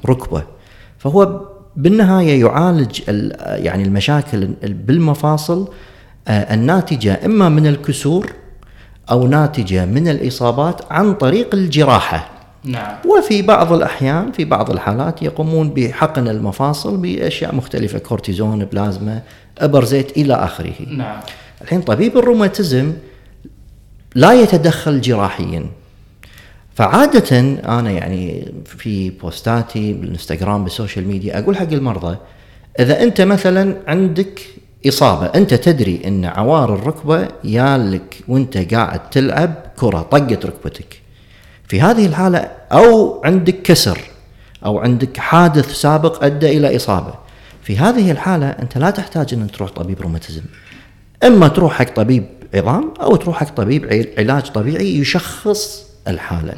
ركبة. 0.06 0.44
فهو 0.98 1.42
بالنهاية 1.76 2.40
يعالج 2.42 3.02
ال- 3.10 3.66
يعني 3.66 3.84
المشاكل 3.84 4.46
بالمفاصل 4.64 5.68
آه، 6.28 6.54
الناتجة 6.54 7.20
إما 7.26 7.50
من 7.50 7.68
الكسور 7.68 8.34
أو 9.12 9.28
ناتجة 9.28 9.86
من 9.86 10.08
الإصابات 10.08 10.92
عن 10.92 11.14
طريق 11.14 11.56
الجراحة. 11.56 12.30
نعم. 12.64 12.96
وفي 13.06 13.42
بعض 13.42 13.74
الأحيان 13.74 14.32
في 14.32 14.46
بعض 14.46 14.72
الحالات 14.72 15.22
يقومون 15.22 15.70
بحقن 15.70 16.28
المفاصل 16.28 16.98
بأشياء 16.98 17.56
مختلفة 17.56 18.00
كورتيزون 18.00 18.66
بلازما 18.66 19.22
إبر 19.58 19.86
زيت 19.86 20.18
إلى 20.18 20.34
آخره. 20.34 20.74
نعم. 20.88 21.20
الحين 21.62 21.82
طبيب 21.82 22.18
الروماتيزم 22.18 22.94
لا 24.16 24.34
يتدخل 24.34 25.02
جراحيا. 25.02 25.66
فعادة 26.76 27.40
أنا 27.80 27.92
يعني 27.92 28.54
في 28.66 29.10
posts 29.10 29.70
اتي 29.70 29.94
بالإنستغرام 29.94 30.64
بالسوشيال 30.64 31.08
ميديا 31.08 31.40
أقول 31.40 31.58
حق 31.58 31.72
المرضى 31.72 32.18
إذا 32.80 33.04
أنت 33.04 33.22
مثلا 33.22 33.76
عندك 33.88 34.42
إصابة. 34.88 35.26
أنت 35.26 35.54
تدري 35.54 36.02
أن 36.06 36.26
عوار 36.26 36.74
الركبة 36.74 37.28
يالك 37.44 38.16
وأنت 38.28 38.74
قاعد 38.74 39.10
تلعب 39.10 39.54
كرة 39.78 40.02
طقت 40.02 40.46
ركبتك. 40.46 41.02
في 41.68 41.82
هذه 41.82 42.06
الحالة 42.06 42.52
أو 42.72 43.22
عندك 43.26 43.62
كسر 43.62 44.00
أو 44.66 44.80
عندك 44.80 45.18
حادث 45.18 45.74
سابق 45.74 46.24
أدى 46.24 46.58
إلى 46.58 46.76
إصابة. 46.76 47.14
في 47.64 47.78
هذه 47.78 48.12
الحالة 48.12 48.50
أنت 48.50 48.78
لا 48.78 48.90
تحتاج 48.90 49.34
أن 49.34 49.52
تروح 49.52 49.70
طبيب 49.72 50.02
روماتيزم. 50.02 50.42
إما 51.24 51.48
تروح 51.48 51.74
حق 51.74 51.96
طبيب 51.96 52.26
عظام 52.54 52.94
أو 53.02 53.16
تروح 53.16 53.38
حق 53.40 53.56
طبيب 53.56 54.08
علاج 54.18 54.44
طبيعي 54.44 54.98
يشخص 55.00 55.86
الحالة. 56.08 56.54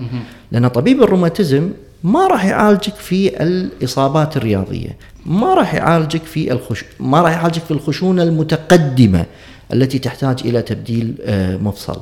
لأن 0.52 0.68
طبيب 0.68 1.04
الروماتيزم 1.04 1.72
ما 2.04 2.28
راح 2.28 2.46
يعالجك 2.46 2.96
في 2.96 3.44
الإصابات 3.44 4.38
الرياضية 4.38 4.98
ما 5.26 5.54
راح 5.54 5.74
يعالجك 5.74 6.24
في 6.24 6.52
الخش... 6.52 6.84
ما 7.00 7.22
راح 7.22 7.32
يعالجك 7.32 7.62
في 7.62 7.72
الخشونة 7.72 8.24
المتقدمة 8.24 9.26
التي 9.74 10.00
تحتاج 10.00 10.40
إلى 10.46 10.62
تبديل 10.62 11.16
آه، 11.26 11.58
مفصل. 11.58 12.02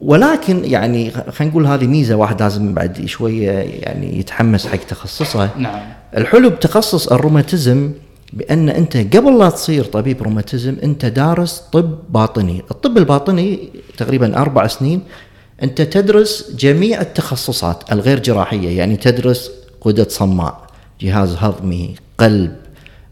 ولكن 0.00 0.64
يعني 0.64 1.10
خلينا 1.10 1.52
نقول 1.52 1.66
هذه 1.66 1.86
ميزة 1.86 2.14
واحد 2.16 2.42
لازم 2.42 2.74
بعد 2.74 3.06
شوية 3.06 3.50
يعني 3.50 4.18
يتحمس 4.18 4.66
حق 4.66 4.76
تخصصه. 4.76 5.50
نعم. 5.58 5.80
الحلو 6.16 6.50
بتخصص 6.50 7.08
الروماتيزم 7.08 7.92
بأن 8.32 8.68
أنت 8.68 8.96
قبل 8.96 9.38
لا 9.38 9.50
تصير 9.50 9.84
طبيب 9.84 10.22
روماتيزم 10.22 10.76
أنت 10.82 11.06
دارس 11.06 11.62
طب 11.72 11.98
باطني، 12.12 12.62
الطب 12.70 12.98
الباطني 12.98 13.68
تقريبا 13.96 14.36
أربع 14.36 14.66
سنين 14.66 15.02
أنت 15.62 15.82
تدرس 15.82 16.50
جميع 16.58 17.00
التخصصات 17.00 17.92
الغير 17.92 18.18
جراحية 18.18 18.78
يعني 18.78 18.96
تدرس 18.96 19.50
غدد 19.86 20.10
صماء، 20.10 20.66
جهاز 21.00 21.34
هضمي، 21.38 21.94
قلب، 22.18 22.56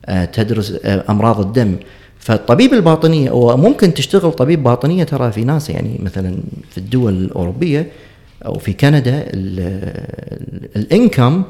آه، 0.07 0.25
تدرس 0.25 0.73
آه، 0.85 1.05
أمراض 1.11 1.41
الدم. 1.41 1.77
فالطبيب 2.19 2.73
الباطنية 2.73 3.31
هو 3.31 3.57
ممكن 3.57 3.95
تشتغل 3.95 4.33
طبيب 4.33 4.63
باطنية 4.63 5.05
ترى 5.05 5.33
في 5.33 5.45
ناس 5.45 5.71
يعني 5.71 5.99
مثلا 6.03 6.37
في 6.71 6.79
الدول 6.79 7.13
الأوروبية 7.13 7.91
أو 8.47 8.59
في 8.59 8.73
كندا 8.73 9.25
ال- 9.27 10.69
الإنكم 10.77 11.43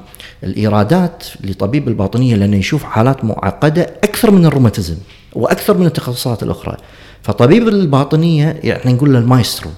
الإيرادات 0.45 1.25
لطبيب 1.45 1.89
الباطنية 1.89 2.37
لأنه 2.37 2.57
يشوف 2.57 2.85
حالات 2.85 3.25
معقدة 3.25 3.83
أكثر 4.05 4.31
من 4.31 4.47
الروماتيزم 4.47 4.97
وأكثر 5.33 5.77
من 5.79 5.87
التخصصات 5.87 6.43
الأخرى. 6.43 6.77
فطبيب 7.23 7.69
الباطنية 7.69 8.57
يعني 8.65 8.93
نقول 8.93 9.13
له 9.13 9.19
المايسترو. 9.19 9.71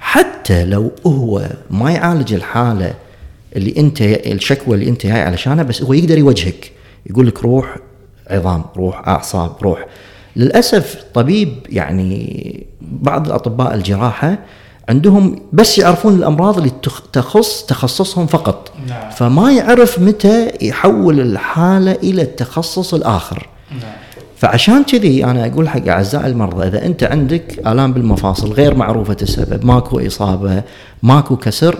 حتى 0.00 0.64
لو 0.64 0.92
هو 1.06 1.46
ما 1.70 1.90
يعالج 1.92 2.34
الحالة 2.34 2.94
اللي 3.56 3.74
انت 3.76 4.02
الشكوى 4.02 4.74
اللي 4.74 4.88
انت 4.88 5.06
جاي 5.06 5.20
علشانها 5.22 5.64
بس 5.64 5.82
هو 5.82 5.92
يقدر 5.92 6.18
يوجهك 6.18 6.72
يقول 7.10 7.26
لك 7.26 7.42
روح 7.42 7.76
عظام 8.30 8.64
روح 8.76 9.08
أعصاب 9.08 9.52
روح 9.62 9.86
للأسف 10.36 11.04
طبيب 11.14 11.54
يعني 11.68 12.66
بعض 12.80 13.26
الاطباء 13.26 13.74
الجراحة 13.74 14.38
عندهم 14.88 15.40
بس 15.52 15.78
يعرفون 15.78 16.14
الأمراض 16.14 16.56
اللي 16.58 16.70
تخ- 16.82 17.02
تخص 17.12 17.62
تخصصهم 17.66 18.26
فقط 18.26 18.72
نعم. 18.88 19.10
فما 19.10 19.52
يعرف 19.52 19.98
متى 19.98 20.52
يحول 20.62 21.20
الحالة 21.20 21.92
إلى 21.92 22.22
التخصص 22.22 22.94
الآخر 22.94 23.48
نعم. 23.70 23.92
فعشان 24.36 24.84
كذي 24.84 25.24
أنا 25.24 25.46
أقول 25.46 25.68
حق 25.68 25.88
اعزائي 25.88 26.26
المرضى 26.26 26.68
إذا 26.68 26.86
أنت 26.86 27.04
عندك 27.04 27.58
آلام 27.66 27.92
بالمفاصل 27.92 28.52
غير 28.52 28.74
معروفة 28.74 29.16
السبب 29.22 29.66
ماكو 29.66 30.06
إصابة 30.06 30.62
ماكو 31.02 31.36
كسر 31.36 31.78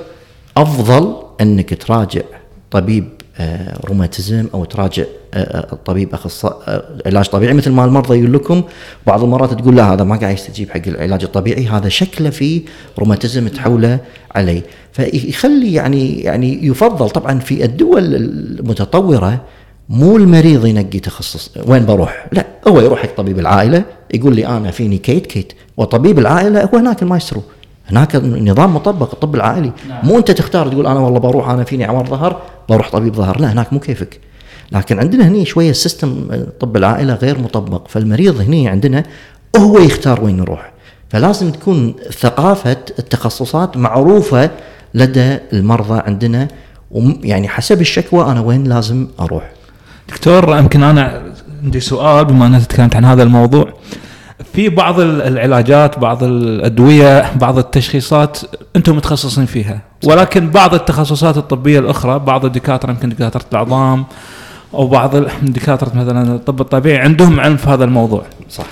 أفضل 0.57 1.17
إنك 1.41 1.83
تراجع 1.83 2.23
طبيب 2.71 3.09
آه، 3.39 3.79
روماتيزم 3.85 4.47
أو 4.55 4.65
تراجع 4.65 5.05
آه، 5.37 5.39
آه، 5.39 5.79
طبيب 5.85 6.15
اخصائي 6.15 6.57
آه، 6.69 6.85
علاج 7.07 7.29
طبيعي 7.29 7.55
مثل 7.55 7.71
ما 7.71 7.85
المرضى 7.85 8.19
يقول 8.19 8.33
لكم. 8.33 8.63
بعض 9.07 9.23
المرات 9.25 9.55
تقول 9.55 9.77
لا 9.77 9.93
هذا 9.93 10.05
ما 10.05 10.17
قاعد 10.17 10.35
يستجيب 10.35 10.71
حق 10.71 10.81
العلاج 10.87 11.25
الطبيعي 11.25 11.67
هذا 11.67 11.89
شكله 11.89 12.31
في 12.31 12.63
روماتيزم 12.99 13.49
تحوله 13.49 13.99
عليه. 14.35 14.63
فيخلي 14.93 15.73
يعني 15.73 16.21
يعني 16.21 16.67
يفضل 16.67 17.11
طبعا 17.11 17.39
في 17.39 17.65
الدول 17.65 18.15
المتطورة 18.15 19.41
مو 19.89 20.17
المريض 20.17 20.67
ينقي 20.67 20.99
تخصص 20.99 21.51
وين 21.67 21.87
بروح؟ 21.87 22.27
لا 22.33 22.47
هو 22.69 22.81
يروح 22.81 23.03
حق 23.03 23.17
طبيب 23.17 23.39
العائلة 23.39 23.85
يقول 24.15 24.37
لي 24.37 24.47
أنا 24.47 24.71
فيني 24.71 24.99
كيت 24.99 25.27
كيت 25.27 25.53
وطبيب 25.77 26.19
العائلة 26.19 26.65
هو 26.65 26.79
هناك 26.79 27.03
المايسترو. 27.03 27.43
هناك 27.91 28.17
النظام 28.17 28.75
مطبق 28.75 29.11
الطب 29.13 29.35
العائلي. 29.35 29.73
نعم. 29.89 30.07
مو 30.07 30.19
أنت 30.19 30.31
تختار 30.31 30.69
تقول 30.69 30.87
أنا 30.87 31.01
والله 31.01 31.19
بروح 31.19 31.49
أنا 31.49 31.65
فيني 31.65 31.85
عوار 31.85 32.07
ظهر 32.07 32.43
بروح 32.69 32.91
طبيب 32.91 33.15
ظهر. 33.15 33.41
لا 33.41 33.53
هناك 33.53 33.73
مو 33.73 33.79
كيفك. 33.81 34.21
لكن 34.73 34.99
عندنا 34.99 35.29
هني 35.29 35.45
شوية 35.45 35.71
ال 35.71 35.79
system 35.79 36.29
طب 36.61 36.77
العائلة 36.77 37.15
غير 37.15 37.39
مطبق. 37.39 37.89
فالمريض 37.89 38.41
هني 38.41 38.69
عندنا 38.69 39.05
هو 39.57 39.79
يختار 39.79 40.25
وين 40.25 40.39
يروح. 40.39 40.73
فلازم 41.11 41.51
تكون 41.51 41.95
ثقافة 42.19 42.77
التخصصات 42.99 43.77
معروفة 43.77 44.51
لدى 44.95 45.39
المرضى 45.53 46.03
عندنا 46.07 46.49
وم- 46.91 47.21
يعني 47.25 47.49
حسب 47.49 47.81
الشكوى 47.81 48.25
أنا 48.25 48.41
وين 48.41 48.65
لازم 48.65 49.07
أروح. 49.21 49.51
دكتور 50.09 50.59
يمكن 50.59 50.83
أنا 50.83 51.23
عندي 51.65 51.81
سؤال 51.81 52.25
بما 52.25 52.47
انك 52.47 52.67
تكلمت 52.67 52.97
عن 52.97 53.05
هذا 53.05 53.23
الموضوع. 53.23 53.73
في 54.53 54.69
بعض 54.69 55.01
ال- 55.01 55.23
العلاجات 55.23 55.99
بعض 55.99 56.25
الأدوية 56.25 57.33
بعض 57.37 57.59
التشخيصات 57.59 58.39
أنتم 58.77 58.97
متخصصين 58.97 59.47
فيها. 59.47 59.81
ولكن 60.05 60.51
بعض 60.51 60.75
التخصصات 60.75 61.37
الطبية 61.37 61.79
الأخرى 61.79 62.19
بعض 62.19 62.45
الدكاترة 62.45 62.91
يمكن 62.91 63.09
دكاترة 63.09 63.45
العظام 63.53 64.05
أو 64.75 64.87
بعض 64.87 65.17
دكاترة 65.43 65.93
مثلا 65.95 66.35
الطب 66.35 66.61
الطبيعي 66.61 66.99
عندهم 66.99 67.41
علم 67.41 67.57
في 67.57 67.69
هذا 67.71 67.85
الموضوع. 67.85 68.23
صح. 68.51 68.65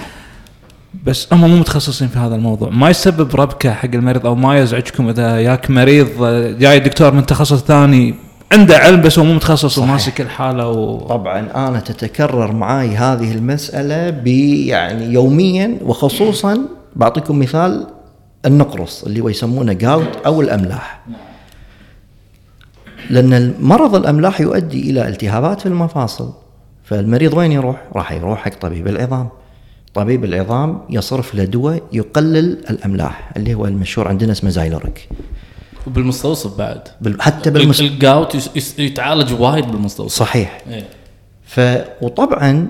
بس 1.07 1.33
هم 1.33 1.41
مو 1.41 1.57
متخصصين 1.57 2.09
في 2.09 2.19
هذا 2.19 2.35
الموضوع. 2.35 2.71
ما 2.71 2.91
يسبب 2.91 3.37
ربكة 3.37 3.73
حق 3.73 3.89
المريض 3.95 4.27
أو 4.27 4.35
ما 4.35 4.59
يزعجكم 4.59 5.09
إذا 5.09 5.41
ياك 5.41 5.71
مريض 5.71 6.09
جاي 6.59 6.79
دكتور 6.81 7.13
من 7.15 7.27
تخصص 7.27 7.63
ثاني 7.65 8.15
عنده 8.53 8.77
علم 8.77 9.01
بس 9.01 9.19
هو 9.19 9.25
مو 9.25 9.35
متخصص. 9.35 9.79
وماسك 9.79 10.21
الحالة 10.21 10.69
و... 10.69 10.99
طبعا 10.99 11.69
أنا 11.69 11.81
تتكرر 11.81 12.53
معي 12.53 12.97
هذه 12.97 13.33
المسألة 13.33 14.11
ب 14.11 14.27
يعني 14.27 15.05
يوميا 15.05 15.79
وخصوصا 15.83 16.59
بعطيكم 16.97 17.39
مثال 17.39 17.87
النقرص 18.47 19.05
اللي 19.05 19.21
هو 19.21 19.29
يسمونه 19.29 19.73
جاوت 19.73 20.17
أو 20.27 20.41
الأملاح 20.41 21.01
لأن 23.11 23.55
مرض 23.61 23.95
الأملاح 23.95 24.41
يؤدي 24.41 24.91
إلى 24.91 25.09
التهابات 25.09 25.61
في 25.61 25.67
المفاصل 25.67 26.33
فالمريض 26.85 27.35
وين 27.35 27.53
يروح؟ 27.53 27.83
راح 27.97 28.13
يروح 28.13 28.45
حق 28.45 28.55
طبيب 28.61 28.89
العظام 28.89 29.29
طبيب 29.95 30.25
العظام 30.25 30.81
يصرف 30.91 31.35
له 31.35 31.45
دواء 31.45 31.83
يقلل 31.93 32.59
الأملاح 32.71 33.31
اللي 33.37 33.55
هو 33.55 33.67
المشهور 33.67 34.09
عندنا 34.09 34.33
اسمه 34.33 34.51
زايلوريك 34.51 35.09
وبالمستوصف 35.87 36.59
بعد. 36.59 36.81
بال- 37.01 37.23
حتى 37.23 37.51
بالمس... 37.51 37.81
ال 37.81 37.92
gout 37.92 38.35
يس- 38.35 38.51
يس- 38.57 38.79
يتعالج 38.79 39.33
وايد 39.41 39.67
بالمستوصف. 39.67 40.19
صحيح. 40.19 40.63
إيه. 40.71 40.87
ف 41.47 41.61
وطبعا 42.03 42.67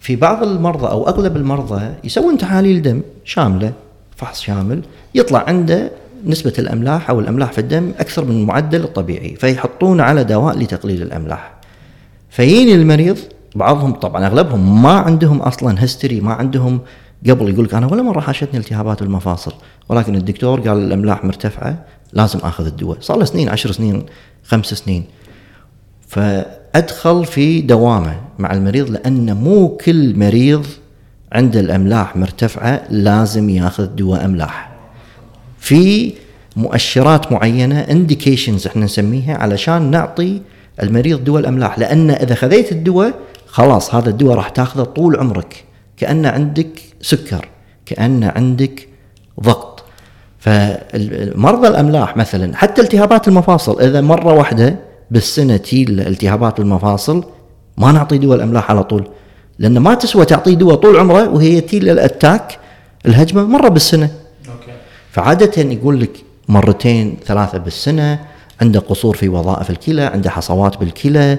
في 0.00 0.16
بعض 0.16 0.42
المرضى 0.42 0.86
أو 0.86 1.08
أغلب 1.08 1.36
المرضى 1.36 1.94
يسوون 2.04 2.38
تحاليل 2.38 2.82
دم 2.82 3.00
شاملة 3.24 3.72
فحص 4.16 4.40
شامل 4.42 4.82
يطلع 5.14 5.44
عنده 5.48 5.90
نسبة 6.26 6.52
الأملاح 6.58 7.10
أو 7.10 7.20
الأملاح 7.20 7.52
في 7.52 7.58
الدم 7.58 7.92
أكثر 7.98 8.24
من 8.24 8.30
المعدل 8.40 8.82
الطبيعي 8.84 9.34
فيحطون 9.36 10.00
على 10.00 10.24
دواء 10.24 10.58
لتقليل 10.58 11.02
الأملاح. 11.02 11.52
فيجيني 12.30 12.74
المريض 12.74 13.18
بعضهم 13.54 13.92
طبعا 13.92 14.26
أغلبهم 14.26 14.82
ما 14.82 14.90
عندهم 14.92 15.38
أصلا 15.42 15.82
history 15.82 16.20
ما 16.20 16.32
عندهم 16.32 16.80
قبل 17.30 17.48
يقول 17.48 17.64
لك 17.64 17.74
أنا 17.74 17.86
ولا 17.86 18.02
مرة 18.02 18.20
حاشتني 18.20 18.60
التهابات 18.60 19.02
بالمفاصل 19.02 19.52
ولكن 19.88 20.14
الدكتور 20.16 20.60
قال 20.60 20.78
الأملاح 20.78 21.24
مرتفعة 21.24 21.84
لازم 22.16 22.38
آخذ 22.38 22.66
الدواء. 22.66 22.98
صار 23.00 23.18
له 23.18 23.24
سنين 23.24 23.48
عشر 23.48 23.72
سنين 23.72 24.06
خمس 24.44 24.66
سنين. 24.66 25.04
فأدخل 26.08 27.24
في 27.24 27.60
دوامة 27.60 28.20
مع 28.38 28.52
المريض 28.52 28.90
لأن 28.90 29.36
مو 29.36 29.68
كل 29.68 30.18
مريض 30.18 30.66
عنده 31.32 31.60
الأملاح 31.60 32.16
مرتفعة 32.16 32.82
لازم 32.90 33.50
ياخذ 33.50 33.86
دواء 33.86 34.24
أملاح. 34.24 34.72
في 35.58 36.12
مؤشرات 36.56 37.32
معينة 37.32 37.80
انديكيشنز 37.80 38.66
إحنا 38.66 38.84
نسميها 38.84 39.36
علشان 39.36 39.90
نعطي 39.90 40.40
المريض 40.82 41.24
دواء 41.24 41.40
الأملاح. 41.40 41.78
لأن 41.78 42.10
إذا 42.10 42.34
خذيت 42.34 42.72
الدواء 42.72 43.14
خلاص 43.46 43.94
هذا 43.94 44.10
الدواء 44.10 44.36
راح 44.36 44.48
تاخذه 44.48 44.82
طول 44.82 45.16
عمرك. 45.16 45.64
كانه 45.96 46.28
عندك 46.28 46.82
سكر 47.00 47.48
كانه 47.86 48.32
عندك 48.36 48.88
ضغط. 49.40 49.75
فمرضى 50.46 51.68
الأملاح 51.68 52.16
مثلا 52.16 52.56
حتى 52.56 52.82
التهابات 52.82 53.28
المفاصل 53.28 53.80
إذا 53.80 54.00
مرة 54.00 54.32
واحدة 54.32 54.76
بالسنة 55.10 55.56
تييله 55.56 56.00
التهابات 56.00 56.60
المفاصل 56.60 57.24
ما 57.76 57.92
نعطي 57.92 58.18
دواء 58.18 58.36
الأملاح 58.36 58.70
على 58.70 58.84
طول 58.84 59.08
لأن 59.58 59.78
ما 59.78 59.94
تسوى 59.94 60.24
تعطيه 60.24 60.54
دواء 60.54 60.74
طول 60.74 60.96
عمره 60.96 61.28
وهي 61.28 61.60
تييله 61.60 61.88
ال 61.90 62.00
attack 62.00 62.58
الهجمة 63.06 63.44
مرة 63.44 63.68
بالسنة. 63.68 64.10
okay. 64.48 64.72
فعادة 65.10 65.62
يقول 65.62 66.00
لك 66.00 66.10
مرتين 66.48 67.16
ثلاثة 67.26 67.58
بالسنة 67.58 68.18
عنده 68.62 68.80
قصور 68.80 69.16
في 69.16 69.28
وظائف 69.28 69.70
الكلى 69.70 70.02
عنده 70.02 70.30
حصوات 70.30 70.76
بالكلى 70.76 71.38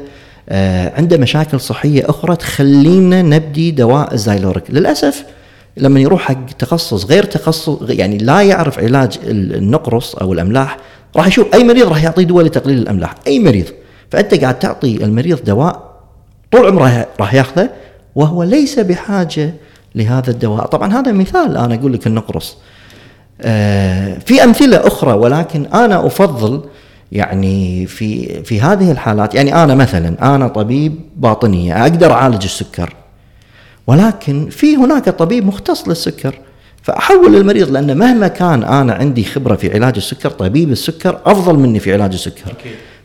آه، 0.50 0.94
عنده 0.98 1.18
مشاكل 1.18 1.60
صحية 1.60 2.10
أخرى 2.10 2.36
تخلينا 2.36 3.22
نبدي 3.22 3.72
دواء 3.72 4.14
الزايلوريك. 4.14 4.64
للأسف 4.70 5.26
لما 5.80 6.00
يروح 6.00 6.22
حق 6.22 6.46
تخصص 6.60 7.06
غير 7.06 7.24
تخصص 7.24 7.78
يعني 7.90 8.18
لا 8.18 8.42
يعرف 8.42 8.80
علاج 8.80 9.20
النقرص 9.24 10.16
أو 10.16 10.34
الأملاح 10.34 10.78
راح 11.16 11.28
يشوف 11.28 11.54
أي 11.54 11.64
مريض 11.64 11.88
راح 11.88 12.04
يعطيه 12.04 12.24
دواء 12.24 12.46
لتقليل 12.46 12.78
الأملاح 12.78 13.14
أي 13.28 13.40
مريض. 13.40 13.66
فأنت 14.12 14.36
قاعد 14.36 14.60
تعطي 14.60 15.04
المريض 15.04 15.44
دواء 15.44 15.88
طول 16.52 16.66
عمره 16.66 17.08
راح 17.20 17.34
ياخذه 17.34 17.70
وهو 18.16 18.44
ليس 18.44 18.80
بحاجة 18.80 19.54
لهذا 19.96 20.32
الدواء. 20.32 20.66
طبعا 20.66 20.94
هذا 20.94 21.12
مثال 21.12 21.58
أنا 21.58 21.76
أقول 21.76 21.94
لك 21.94 22.08
النقرص 22.08 22.58
آه، 23.42 24.18
في 24.26 24.44
أمثلة 24.44 24.88
أخرى 24.88 25.14
ولكن 25.14 25.66
أنا 25.66 26.08
أفضل 26.08 26.62
يعني 27.12 27.86
في 27.86 28.44
في 28.44 28.62
هذه 28.62 28.92
الحالات. 28.92 29.36
يعني 29.36 29.64
أنا 29.64 29.76
مثلا 29.76 30.36
أنا 30.36 30.48
طبيب 30.48 31.00
باطنية 31.16 31.82
أقدر 31.82 32.12
أعالج 32.12 32.44
السكر. 32.44 32.94
ولكن 33.88 34.50
في 34.50 34.76
هناك 34.76 35.10
طبيب 35.10 35.46
مختص 35.46 35.88
للسكر. 35.88 36.40
فأحول 36.82 37.36
المريض 37.36 37.72
لأن 37.72 37.98
مهما 37.98 38.28
كان 38.28 38.64
أنا 38.64 38.94
عندي 38.94 39.24
خبرة 39.24 39.56
في 39.56 39.74
علاج 39.74 39.94
السكر 39.98 40.30
طبيب 40.30 40.72
السكر 40.72 41.20
أفضل 41.26 41.60
مني 41.60 41.80
في 41.80 41.94
علاج 41.94 42.14
السكر. 42.14 42.54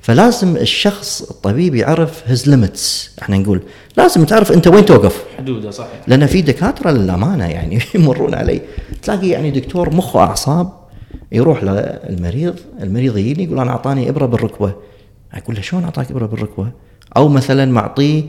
فلازم 0.01 0.57
الشخص 0.57 1.23
الطبيب 1.31 1.75
يعرف 1.75 2.23
هز 2.27 2.49
ليمتس 2.51 3.11
إحنا 3.23 3.39
نقول 3.39 3.63
لازم 3.97 4.25
تعرف 4.25 4.53
أنت 4.53 4.67
وين 4.69 4.85
توقف. 4.85 5.23
حدودة 5.39 5.71
صحيح. 5.71 6.01
لأن 6.07 6.27
في 6.27 6.43
دكاترة 6.43 6.91
للأمانة 6.91 7.47
يعني 7.47 7.79
يمرون 7.95 8.35
علي. 8.35 8.61
تلاقي 9.03 9.29
يعني 9.29 9.51
دكتور 9.51 9.95
مخ 9.95 10.17
واعصاب 10.17 10.73
يروح 11.33 11.65
للمريض 11.65 12.55
المريض 12.83 13.17
يجيني 13.17 13.45
يقول 13.45 13.59
أنا 13.59 13.71
أعطاني 13.71 14.09
إبرة 14.09 14.27
بالركبة. 14.27 14.73
أقول 15.35 15.57
له 15.57 15.63
شلون 15.63 15.85
أعطاك 15.85 16.11
إبرة 16.11 16.27
بالركبة؟ 16.27 16.69
أو 17.17 17.29
مثلا 17.29 17.73
معطيه 17.73 18.23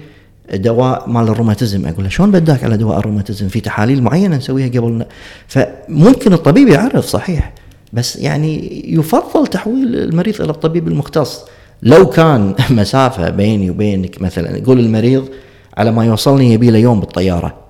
دواء 0.54 1.10
مال 1.10 1.24
الروماتيزم. 1.24 1.86
أقول 1.86 2.04
له 2.04 2.10
شلون 2.10 2.32
بداك 2.32 2.64
على 2.64 2.78
دواء 2.78 3.00
الروماتيزم؟ 3.00 3.48
في 3.48 3.60
تحاليل 3.60 4.04
معينة 4.04 4.38
نسويها 4.38 4.68
قبل 4.68 5.06
فممكن 5.48 6.34
الطبيب 6.34 6.68
يعرف 6.68 7.06
صحيح. 7.06 7.54
بس 7.94 8.16
يعني 8.16 8.84
يفضل 8.94 9.48
تحويل 9.48 9.96
المريض 9.96 10.42
إلى 10.42 10.50
الطبيب 10.50 10.88
المختص. 10.88 11.46
لو 11.84 12.10
كان 12.10 12.56
مسافة 12.70 13.30
بيني 13.30 13.70
وبينك 13.70 14.22
مثلا 14.22 14.58
يقول 14.58 14.80
المريض 14.80 15.30
على 15.78 15.92
ما 15.92 16.06
يوصلني 16.06 16.54
يبي 16.54 16.72
له 16.72 16.78
يوم 16.78 17.00
بالطيارة. 17.00 17.64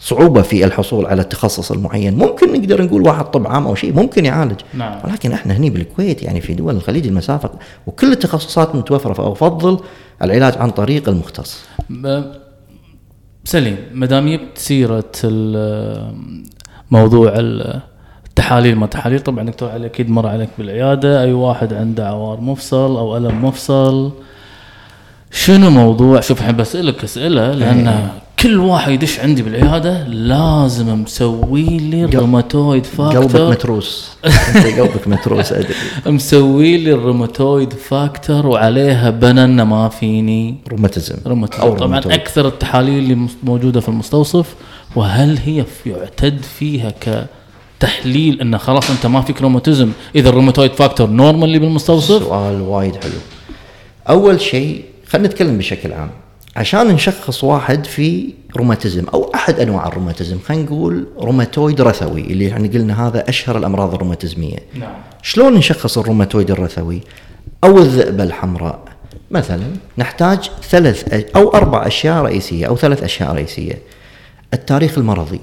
صعوبة 0.00 0.42
في 0.42 0.64
الحصول 0.64 1.06
على 1.06 1.22
التخصص 1.22 1.72
المعين. 1.72 2.14
ممكن 2.18 2.52
نقدر 2.52 2.82
نقول 2.82 3.02
واحد 3.02 3.24
طب 3.24 3.46
عام 3.46 3.66
أو 3.66 3.74
شيء 3.74 3.92
ممكن 3.92 4.24
يعالج. 4.24 4.60
نعم. 4.74 4.98
ولكن 5.04 5.32
إحنا 5.32 5.56
هني 5.56 5.70
بالكويت 5.70 6.22
يعني 6.22 6.40
في 6.40 6.54
دول 6.54 6.76
الخليج 6.76 7.06
المسافة 7.06 7.50
وكل 7.86 8.12
التخصصات 8.12 8.74
متوفرة. 8.74 9.12
فأفضل 9.12 9.80
العلاج 10.22 10.58
عن 10.58 10.70
طريق 10.70 11.08
المختص. 11.08 11.64
سليم 13.44 13.76
ما 13.92 14.06
دام 14.06 14.28
جبت 14.28 14.58
سيرة 14.58 15.12
موضوع 16.90 17.32
التحاليل 18.26 18.76
ما 18.76 18.86
تحاليل 18.86 19.20
طبعا 19.20 19.44
دكتور 19.44 19.68
علي 19.68 19.86
أكيد 19.86 20.10
مر 20.10 20.26
عليك 20.26 20.48
بالعيادة 20.58 21.22
أي 21.22 21.32
واحد 21.32 21.74
عنده 21.74 22.08
عوار 22.08 22.40
مفصل 22.40 22.96
أو 22.96 23.16
ألم 23.16 23.44
مفصل. 23.44 24.12
شنو 25.30 25.70
موضوع؟ 25.70 26.20
شوف 26.20 26.40
الحين 26.40 26.56
بسألك 26.56 27.04
أسئلة 27.04 27.52
لأن 27.52 28.08
كل 28.44 28.58
واحد 28.58 28.92
يدش 28.92 29.20
عندي 29.20 29.42
بالعيادة 29.42 30.08
لازم 30.08 31.02
مسوي 31.02 31.62
لي 31.62 32.04
ال 32.04 32.11
rheumatoid 32.11 32.86
factor. 32.86 33.22
قلبك 33.22 33.40
متروس. 33.40 34.10
أنت 34.24 34.80
قلبك 34.80 35.08
متروس 35.08 35.52
أدري. 35.52 35.74
مسوي 36.06 36.76
لي 36.76 36.92
ال 36.92 36.99
rheumatoid 36.99 37.72
factor 37.72 38.46
وعليها 38.46 39.10
بننا 39.10 39.64
ما 39.64 39.88
فيني. 39.88 40.54
روماتيزم. 40.68 41.16
روماتيزم. 41.26 41.74
طبعا. 41.76 41.98
أكثر 41.98 42.48
التحاليل 42.48 42.98
اللي 42.98 43.28
موجودة 43.42 43.80
في 43.80 43.88
المستوصف 43.88 44.54
وهل 44.96 45.38
هي 45.38 45.64
يعتد 45.86 46.42
فيها 46.58 46.92
كتحليل 47.80 48.40
انه 48.40 48.58
خلاص 48.58 48.90
أنت 48.90 49.06
ما 49.06 49.20
فيك 49.20 49.42
روماتيزم؟ 49.42 49.90
إذا 50.16 50.28
ال 50.28 50.32
rheumatoid 50.32 50.72
factor 50.72 51.10
normal 51.10 51.44
اللي 51.44 51.58
بالمستوصف. 51.58 52.22
سؤال 52.22 52.60
وايد 52.60 52.96
حلو. 52.96 53.12
أول 54.08 54.40
شيء 54.40 54.84
خلينا 55.06 55.28
نتكلم 55.28 55.58
بشكل 55.58 55.92
عام. 55.92 56.10
عشان 56.56 56.86
نشخص 56.86 57.44
واحد 57.44 57.86
في 57.86 58.34
روماتيزم 58.56 59.04
أو 59.14 59.32
أحد 59.34 59.60
أنواع 59.60 59.86
الروماتيزم 59.86 60.38
خلينا 60.38 60.62
نقول 60.62 61.06
روماتويد 61.18 61.80
رثوي 61.80 62.20
اللي 62.20 62.44
يعني 62.44 62.68
قلنا 62.68 63.06
هذا 63.06 63.28
أشهر 63.28 63.58
الأمراض 63.58 63.94
الروماتيزمية. 63.94 64.58
نعم. 64.74 64.92
شلون 65.22 65.54
نشخص 65.54 65.98
الروماتويد 65.98 66.50
الرثوي؟ 66.50 67.00
أو 67.64 67.78
الذئبه 67.78 68.24
الحمراء. 68.24 68.84
مثلا 69.30 69.64
نحتاج 69.98 70.50
ثلاث 70.62 71.14
أو 71.36 71.48
أربع 71.48 71.86
أشياء 71.86 72.22
رئيسية 72.22 72.66
أو 72.66 72.76
ثلاث 72.76 73.02
أشياء 73.02 73.34
رئيسية. 73.34 73.78
التاريخ 74.54 74.98
المرضي. 74.98 75.40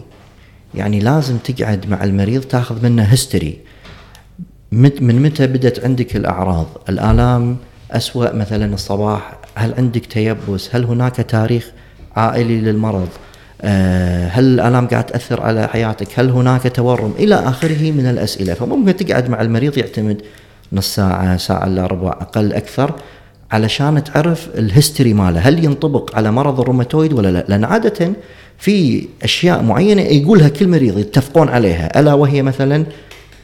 يعني 0.75 0.99
لازم 0.99 1.37
تقعد 1.37 1.89
مع 1.89 2.03
المريض 2.03 2.41
تاخذ 2.41 2.83
منه 2.83 3.03
history 3.03 3.57
من 4.71 5.21
متى 5.21 5.47
بدت 5.47 5.83
عندك 5.85 6.15
الأعراض؟ 6.15 6.67
الآلام 6.89 7.57
أسوأ 7.91 8.33
مثلا 8.33 8.73
الصباح 8.73 9.33
هل 9.55 9.73
عندك 9.77 10.05
تيبس؟ 10.05 10.75
هل 10.75 10.83
هناك 10.85 11.15
تاريخ 11.15 11.71
عائلي 12.15 12.61
للمرض؟ 12.61 13.07
آه، 13.61 14.27
هل 14.27 14.43
الالام 14.43 14.87
قاعد 14.87 15.05
تأثر 15.05 15.41
على 15.41 15.67
حياتك؟ 15.67 16.07
هل 16.19 16.29
هناك 16.29 16.63
تورم؟ 16.75 17.13
إلى 17.19 17.35
آخره 17.35 17.91
من 17.91 18.05
الأسئلة. 18.05 18.53
فممكن 18.53 18.95
تقعد 18.95 19.29
مع 19.29 19.41
المريض 19.41 19.77
يعتمد 19.77 20.21
نص 20.73 20.95
ساعة 20.95 21.37
ساعة 21.37 21.67
الا 21.67 21.85
ربع 21.85 22.09
أقل 22.09 22.53
أكثر 22.53 22.93
علشان 23.51 24.03
تعرف 24.03 24.49
ال 24.57 24.64
history 24.64 25.13
ماله. 25.13 25.39
هل 25.39 25.65
ينطبق 25.65 26.15
على 26.15 26.31
مرض 26.31 26.59
الروماتويد 26.59 27.13
ولا 27.13 27.31
لا؟ 27.31 27.45
لأن 27.47 27.63
عادة 27.63 28.13
في 28.57 29.07
أشياء 29.23 29.63
معينة 29.63 30.01
يقولها 30.01 30.49
كل 30.49 30.67
مريض 30.67 30.97
يتفقون 30.99 31.49
عليها 31.49 31.99
ألا 31.99 32.13
وهي 32.13 32.41
مثلا 32.41 32.85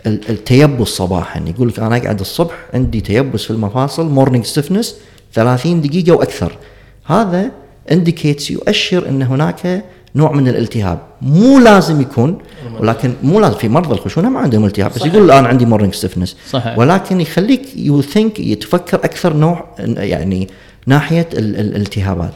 التيبس 0.05 0.87
صباحا 0.87 1.43
يقول 1.47 1.67
لك 1.67 1.79
أنا 1.79 1.97
أقعد 1.97 2.19
الصبح 2.19 2.53
عندي 2.73 3.01
تيبس 3.01 3.43
في 3.43 3.51
المفاصل 3.51 4.09
morning 4.09 4.45
stiffness 4.45 4.95
30 5.33 5.81
دقيقة 5.81 6.11
وأكثر 6.11 6.57
هذا 7.05 7.51
indicates 7.91 8.51
يؤشر 8.51 9.09
إن 9.09 9.21
هناك 9.21 9.85
نوع 10.15 10.31
من 10.31 10.47
الالتهاب. 10.47 10.99
مو 11.21 11.59
لازم 11.59 12.01
يكون 12.01 12.37
ولكن 12.79 13.13
مو 13.23 13.39
لازم 13.39 13.57
في 13.57 13.69
مرضى 13.69 13.93
الخشونة 13.93 14.29
ما 14.29 14.39
عندهم 14.39 14.65
التهاب 14.65 14.91
بس 14.95 15.05
يقول 15.05 15.25
الآن 15.25 15.45
عندي 15.45 15.65
morning 15.65 15.93
stiffness. 15.93 16.37
ولكن 16.77 17.21
يخليك 17.21 17.61
you 17.75 18.01
think 18.01 18.39
يتفكر 18.39 18.97
أكثر 18.97 19.33
نوع 19.33 19.65
يعني 19.97 20.47
ناحية 20.85 21.29
الالتهابات. 21.33 22.33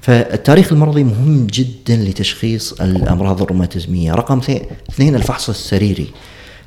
فالتاريخ 0.00 0.72
المرضي 0.72 1.04
مهم 1.04 1.46
جدا 1.46 1.96
لتشخيص 1.96 2.72
الأمراض 2.72 3.42
الروماتيزمية. 3.42 4.12
رقم 4.12 4.40
اثنين 4.90 5.14
الفحص 5.14 5.48
السريري. 5.48 6.06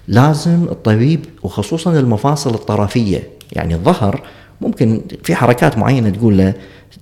لازم 0.07 0.63
الطبيب 0.63 1.25
وخصوصا 1.43 1.99
المفاصل 1.99 2.53
الطرفية 2.53 3.23
يعني 3.51 3.73
الظهر 3.75 4.21
ممكن 4.61 5.01
في 5.23 5.35
حركات 5.35 5.77
معينة 5.77 6.09
تقول 6.09 6.37
له 6.37 6.53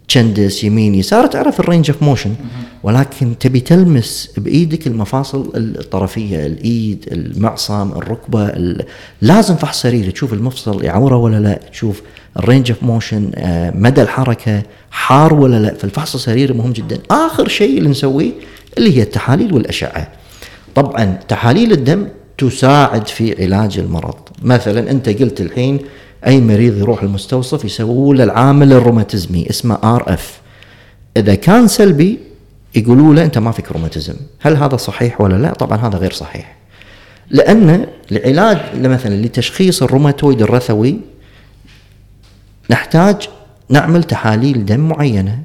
تشندس 0.07 0.63
يمين 0.63 0.95
يسار 0.95 1.27
تعرف 1.27 1.59
ال 1.59 1.65
range 1.65 1.91
of 1.91 2.03
motion 2.03 2.35
ولكن 2.83 3.37
تبي 3.37 3.59
تلمس 3.59 4.29
بإيدك 4.37 4.87
المفاصل 4.87 5.51
الطرفية 5.55 6.45
الإيد 6.45 7.05
المعصم 7.11 7.91
الركبة 7.91 8.51
لازم 9.21 9.55
فحص 9.55 9.81
سريري 9.81 10.11
تشوف 10.11 10.33
المفصل 10.33 10.83
يعوره 10.83 11.15
ولا 11.17 11.39
لا 11.39 11.59
تشوف 11.71 12.01
ال 12.39 12.45
range 12.45 12.71
of 12.71 12.83
motion 12.83 13.31
مدى 13.75 14.01
الحركة 14.01 14.63
حار 14.91 15.33
ولا 15.33 15.59
لا. 15.59 15.73
فالفحص 15.73 16.15
السريري 16.15 16.53
مهم 16.53 16.71
جدا. 16.71 16.99
آخر 17.11 17.47
شيء 17.47 17.77
اللي 17.77 17.89
نسويه 17.89 18.31
اللي 18.77 18.97
هي 18.97 19.01
التحاليل 19.01 19.53
والأشعة. 19.53 20.07
طبعا 20.75 21.19
تحاليل 21.27 21.71
الدم 21.71 22.07
تساعد 22.49 23.07
في 23.07 23.43
علاج 23.43 23.79
المرض. 23.79 24.15
مثلا 24.41 24.91
أنت 24.91 25.09
قلت 25.09 25.41
الحين 25.41 25.79
أي 26.27 26.41
مريض 26.41 26.77
يروح 26.77 27.03
المستوصف 27.03 27.65
يسووا 27.65 28.15
له 28.15 28.23
العامل 28.23 28.73
الروماتيزمي 28.73 29.49
اسمه 29.49 29.79
RF. 29.83 30.41
إذا 31.17 31.35
كان 31.35 31.67
سلبي 31.67 32.19
يقولوا 32.75 33.15
له 33.15 33.23
أنت 33.23 33.37
ما 33.37 33.51
فيك 33.51 33.71
روماتيزم. 33.71 34.13
هل 34.39 34.57
هذا 34.57 34.77
صحيح 34.77 35.21
ولا 35.21 35.35
لا؟ 35.35 35.53
طبعا 35.53 35.77
هذا 35.77 35.97
غير 35.97 36.11
صحيح. 36.11 36.55
لأن 37.29 37.85
العلاج 38.11 38.57
مثلا 38.75 39.15
لتشخيص 39.25 39.83
الروماتويد 39.83 40.41
الرثوي 40.41 40.99
نحتاج 42.69 43.15
نعمل 43.69 44.03
تحاليل 44.03 44.65
دم 44.65 44.79
معينة. 44.79 45.39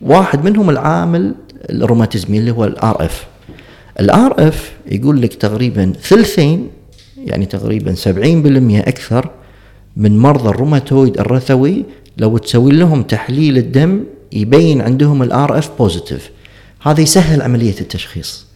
واحد 0.00 0.44
منهم 0.44 0.70
العامل 0.70 1.34
الروماتيزمي 1.70 2.38
اللي 2.38 2.50
هو 2.50 2.64
ال 2.64 3.04
RF. 3.04 3.26
ال 4.00 4.48
RF 4.48 4.72
يقول 4.86 5.22
لك 5.22 5.34
تقريبا 5.34 5.92
ثلثين 6.02 6.68
يعني 7.24 7.46
تقريبا 7.46 7.94
70% 7.94 8.88
أكثر 8.88 9.30
من 9.96 10.18
مرضى 10.18 10.48
الروماتويد 10.48 11.18
الرثوي 11.18 11.84
لو 12.16 12.38
تسوي 12.38 12.72
لهم 12.72 13.02
تحليل 13.02 13.58
الدم 13.58 14.04
يبين 14.32 14.80
عندهم 14.80 15.22
ال 15.22 15.58
RF 15.58 15.70
positive. 15.78 16.30
هذا 16.82 17.00
يسهل 17.00 17.42
عملية 17.42 17.80
التشخيص. 17.80 18.46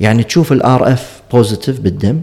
يعني 0.00 0.22
تشوف 0.22 0.52
ال 0.52 0.92
RF 0.92 1.22
positive 1.32 1.80
بالدم 1.80 2.20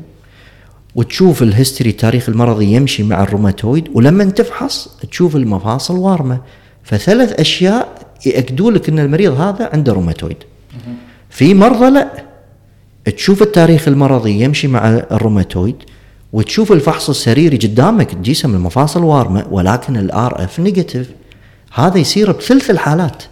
وتشوف 0.95 1.43
ال 1.43 1.49
history 1.49 1.89
التاريخ 1.89 2.29
المرضي 2.29 2.65
يمشي 2.65 3.03
مع 3.03 3.23
الروماتويد 3.23 3.89
ولما 3.93 4.23
تفحص 4.23 4.89
تشوف 5.11 5.35
المفاصل 5.35 5.97
وارمة. 5.97 6.41
فثلاث 6.83 7.39
أشياء 7.39 8.11
يأكدوا 8.25 8.71
لك 8.71 8.89
إن 8.89 8.99
المريض 8.99 9.41
هذا 9.41 9.69
عنده 9.73 9.93
روماتويد. 9.93 10.37
في 11.29 11.53
مرضى 11.53 11.89
لا. 11.89 12.30
تشوف 13.05 13.41
التاريخ 13.41 13.87
المرضي 13.87 14.31
يمشي 14.31 14.67
مع 14.67 14.89
الروماتويد 14.89 15.75
وتشوف 16.33 16.71
الفحص 16.71 17.09
السريري 17.09 17.57
قدامك 17.57 18.13
الجسم 18.13 18.55
المفاصل 18.55 19.03
وارمه 19.03 19.45
ولكن 19.51 19.97
ال 19.97 20.43
RF 20.43 20.59
negative 20.59 21.09
هذا 21.73 21.97
يصير 21.97 22.31
بثلث 22.31 22.69
الحالات. 22.69 23.23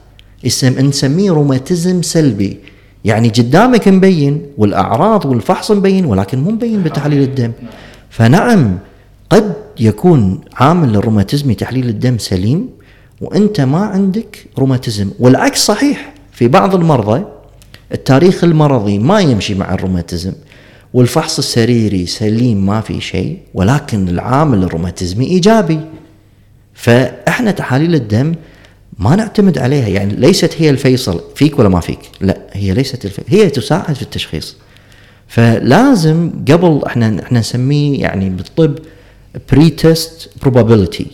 اسم 0.45 0.79
نسميه 0.79 1.32
روماتيزم 1.32 2.01
سلبي. 2.01 2.58
يعني 3.05 3.29
قدامك 3.29 3.88
مبين 3.88 4.45
والأعراض 4.58 5.25
والفحص 5.25 5.71
مبين 5.71 6.05
ولكن 6.05 6.39
مو 6.39 6.51
مبين 6.51 6.84
بتحليل 6.84 7.21
الدم. 7.21 7.51
فنعم 8.10 8.77
قد 9.29 9.53
يكون 9.79 10.41
عامل 10.55 10.95
الروماتيزمي 10.95 11.55
تحليل 11.55 11.89
الدم 11.89 12.17
سليم 12.17 12.69
وأنت 13.21 13.62
ما 13.62 13.79
عندك 13.79 14.45
روماتيزم. 14.58 15.10
والعكس 15.19 15.65
صحيح 15.65 16.13
في 16.32 16.47
بعض 16.47 16.75
المرضى 16.75 17.23
التاريخ 17.91 18.43
المرضي 18.43 18.99
ما 18.99 19.19
يمشي 19.19 19.56
مع 19.56 19.73
الروماتيزم 19.73 20.34
والفحص 20.93 21.38
السريري 21.38 22.06
سليم 22.06 22.65
ما 22.65 22.82
في 22.82 23.02
شيء 23.02 23.38
ولكن 23.54 24.10
العامل 24.10 24.63
الروماتيزمي 24.63 25.25
إيجابي. 25.25 25.80
فإحنا 26.73 27.52
تحاليل 27.52 27.95
الدم 27.95 28.36
ما 28.99 29.15
نعتمد 29.15 29.58
عليها 29.58 29.88
يعني 29.88 30.15
ليست 30.15 30.56
هي 30.58 30.69
الفيصل 30.69 31.21
فيك 31.36 31.60
ولا 31.60 31.69
ما 31.69 31.80
فيك؟ 31.80 31.99
لا 32.21 32.38
هي 32.52 32.73
ليست 32.73 33.06
الفيصل 33.06 33.28
هي 33.28 33.49
تساعد 33.49 33.95
في 33.95 34.02
التشخيص. 34.02 34.56
فلازم 35.28 36.32
قبل 36.52 36.82
إحنا 36.86 37.23
إحنا 37.23 37.39
نسميه 37.39 38.02
يعني 38.02 38.30
بالطب 38.30 38.75
pre-test 39.51 40.29
probability. 40.45 41.06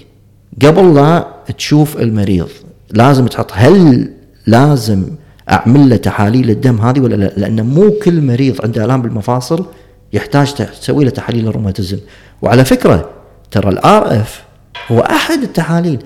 قبل 0.66 0.96
لا 0.96 1.28
تشوف 1.58 1.98
المريض 1.98 2.50
لازم 2.92 3.28
تحط 3.28 3.52
هل 3.54 4.12
لازم 4.48 5.04
أعمل 5.51 5.89
له 5.89 5.95
تحاليل 5.95 6.49
الدم 6.49 6.81
هذه 6.81 6.99
ولا 6.99 7.15
لا؟ 7.15 7.31
لأن 7.38 7.65
مو 7.65 7.91
كل 8.03 8.21
مريض 8.21 8.62
عنده 8.63 8.86
آلام 8.86 9.01
بالمفاصل 9.01 9.65
يحتاج 10.13 10.53
تسوي 10.53 11.03
له 11.03 11.10
تحاليل 11.10 11.47
الروماتيزم. 11.47 11.97
وعلى 12.41 12.65
فكرة 12.65 13.10
ترى 13.51 13.69
ال 13.69 14.21
RF 14.21 14.43
هو 14.91 14.99
أحد 14.99 15.39
التحاليل. 15.43 15.99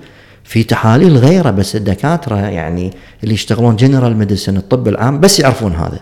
في 0.44 0.62
تحاليل 0.62 1.16
غيره 1.16 1.50
بس 1.50 1.76
الدكاترة 1.76 2.36
يعني 2.36 2.92
اللي 3.22 3.34
يشتغلون 3.34 3.76
general 3.76 4.16
medicine 4.16 4.56
الطب 4.56 4.88
العام 4.88 5.20
بس 5.20 5.40
يعرفون 5.40 5.72
هذا. 5.72 6.00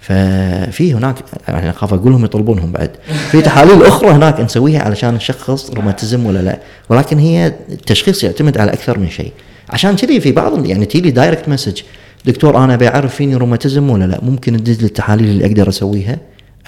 ففي 0.00 0.94
هناك 0.94 1.16
يعني 1.48 1.70
أخاف 1.70 1.94
أقول 1.94 2.12
لهم 2.12 2.24
يطلبونهم 2.24 2.72
بعد. 2.72 2.90
في 3.30 3.42
تحاليل 3.42 3.82
أخرى 3.82 4.10
هناك 4.10 4.40
نسويها 4.40 4.82
علشان 4.82 5.14
نشخص 5.14 5.70
روماتيزم 5.70 6.26
ولا 6.26 6.38
لا. 6.38 6.58
ولكن 6.88 7.18
هي 7.18 7.54
التشخيص 7.68 8.24
يعتمد 8.24 8.58
على 8.58 8.72
أكثر 8.72 8.98
من 8.98 9.10
شيء. 9.10 9.32
عشان 9.70 9.96
كذي 9.96 10.20
في 10.20 10.32
بعض 10.32 10.66
يعني 10.66 10.84
تيلي 10.86 11.10
direct 11.10 11.48
message 11.48 11.80
دكتور 12.26 12.64
أنا 12.64 12.76
بعرف 12.76 13.14
فيني 13.14 13.36
روماتيزم 13.36 13.90
ولا 13.90 14.04
لا؟ 14.04 14.18
ممكن 14.22 14.56
تدز 14.56 14.80
لي 14.80 14.86
التحاليل 14.86 15.28
اللي 15.28 15.46
أقدر 15.46 15.68
أسويها؟ 15.68 16.18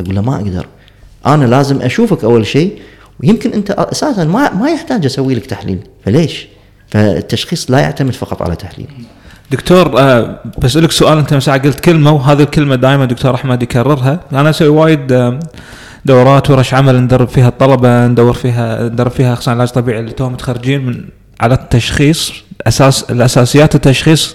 أقول 0.00 0.14
له 0.14 0.22
ما 0.22 0.36
أقدر. 0.36 0.66
أنا 1.26 1.44
لازم 1.44 1.82
أشوفك 1.82 2.24
أول 2.24 2.46
شيء 2.46 2.78
ويمكن 3.20 3.52
أنت 3.52 3.70
أساسا 3.70 4.24
ما 4.24 4.54
ما 4.54 4.70
يحتاج 4.70 5.04
أسوي 5.04 5.34
لك 5.34 5.46
تحليل. 5.46 5.78
فليش؟ 6.04 6.46
فالتشخيص 6.88 7.70
لا 7.70 7.78
يعتمد 7.78 8.12
فقط 8.12 8.42
على 8.42 8.56
تحليل. 8.56 8.88
دكتور 9.50 10.00
آه 10.00 10.40
بسألك 10.58 10.90
سؤال 10.90 11.18
أنت 11.18 11.34
مساء 11.34 11.58
قلت 11.58 11.80
كلمة 11.80 12.12
وهذه 12.12 12.42
الكلمة 12.42 12.76
دائما 12.76 13.04
دكتور 13.04 13.34
أحمد 13.34 13.62
يكررها. 13.62 14.20
أنا 14.32 14.50
أسوي 14.50 14.68
وايد 14.68 15.12
آه 15.12 15.38
دورات 16.04 16.50
ورش 16.50 16.74
عمل 16.74 17.00
ندرب 17.00 17.28
فيها 17.28 17.48
الطلبة 17.48 18.06
ندور 18.06 18.32
فيها 18.32 18.88
ندرب 18.88 19.10
فيها 19.10 19.32
أخصائيين 19.32 19.60
علاج 19.60 19.72
طبيعي 19.72 20.00
اللي 20.00 20.12
توهم 20.12 20.32
متخرجين 20.32 20.86
من 20.86 21.04
على 21.40 21.54
التشخيص. 21.54 22.32
أساس 22.66 23.10
الأساسيات 23.10 23.74
التشخيص 23.74 24.34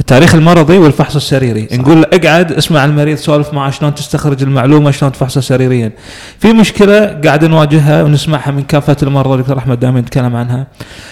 التاريخ 0.00 0.34
المرضي 0.34 0.78
والفحص 0.78 1.16
السريري. 1.16 1.68
صح. 1.70 1.78
نقول 1.78 2.02
له 2.02 2.06
اقعد 2.12 2.52
اسمع 2.52 2.84
المريض 2.84 3.16
سولف 3.16 3.54
معه 3.54 3.70
شلون 3.70 3.94
تستخرج 3.94 4.42
المعلومة 4.42 4.90
شلون 4.90 5.12
تفحصها 5.12 5.40
سريريا. 5.40 5.92
في 6.38 6.52
مشكلة 6.52 7.20
قاعد 7.24 7.44
نواجهها 7.44 8.02
ونسمعها 8.02 8.50
من 8.50 8.62
كافة 8.62 8.96
المرضى 9.02 9.42
دكتور 9.42 9.58
أحمد 9.58 9.80
دائما 9.80 9.98
يتكلم 9.98 10.36
عنها. 10.36 10.66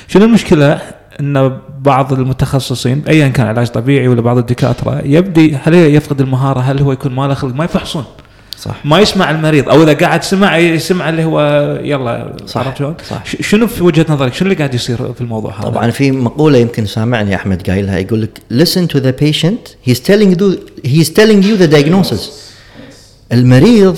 شنو 0.09 0.25
المشكلة؟ 0.25 0.81
إن 1.21 1.59
بعض 1.81 2.13
المتخصصين 2.13 3.03
ايا 3.09 3.29
كان 3.29 3.47
علاج 3.47 3.67
طبيعي 3.67 4.09
ولا 4.09 4.21
بعض 4.21 4.39
الدكاترة 4.39 5.01
يبدي 5.05 5.57
هل 5.63 5.75
يفقد 5.75 6.21
المهارة؟ 6.21 6.61
هل 6.61 6.81
هو 6.81 6.93
يكون 6.93 7.15
ما 7.15 7.27
له 7.27 7.35
خلق 7.35 7.55
ما 7.55 7.65
يفحصون. 7.65 8.05
صح. 8.61 8.87
ما 8.87 9.01
يسمع 9.01 9.31
المريض 9.31 9.69
أو 9.69 9.83
إذا 9.83 9.93
قاعد 9.93 10.23
سمع 10.23 10.59
يسمع 10.59 11.09
اللي 11.09 11.25
هو 11.25 11.41
يلا 11.83 12.37
صح, 12.47 12.75
صح. 13.09 13.25
شنو 13.41 13.67
في 13.67 13.83
وجهة 13.83 14.07
نظرك؟ 14.09 14.35
شنو 14.35 14.47
اللي 14.47 14.59
قاعد 14.59 14.75
يصير 14.75 15.13
في 15.13 15.21
الموضوع 15.21 15.61
هذا؟ 15.61 15.69
طبعا 15.69 15.91
في 15.91 16.11
مقولة 16.11 16.59
يمكن 16.59 16.87
سامعني 16.87 17.35
أحمد 17.35 17.71
قايلها 17.71 17.99
يقول 17.99 18.23
لك 18.23 18.39
listen 18.53 18.93
to 18.93 19.01
the 19.01 19.13
patient. 19.25 19.91
He's 19.91 20.01
telling 20.01 20.39
you 20.39 20.59
he's 20.85 21.09
telling 21.09 21.43
you 21.43 21.63
the 21.63 21.73
diagnosis. 21.77 22.31
المريض 23.33 23.97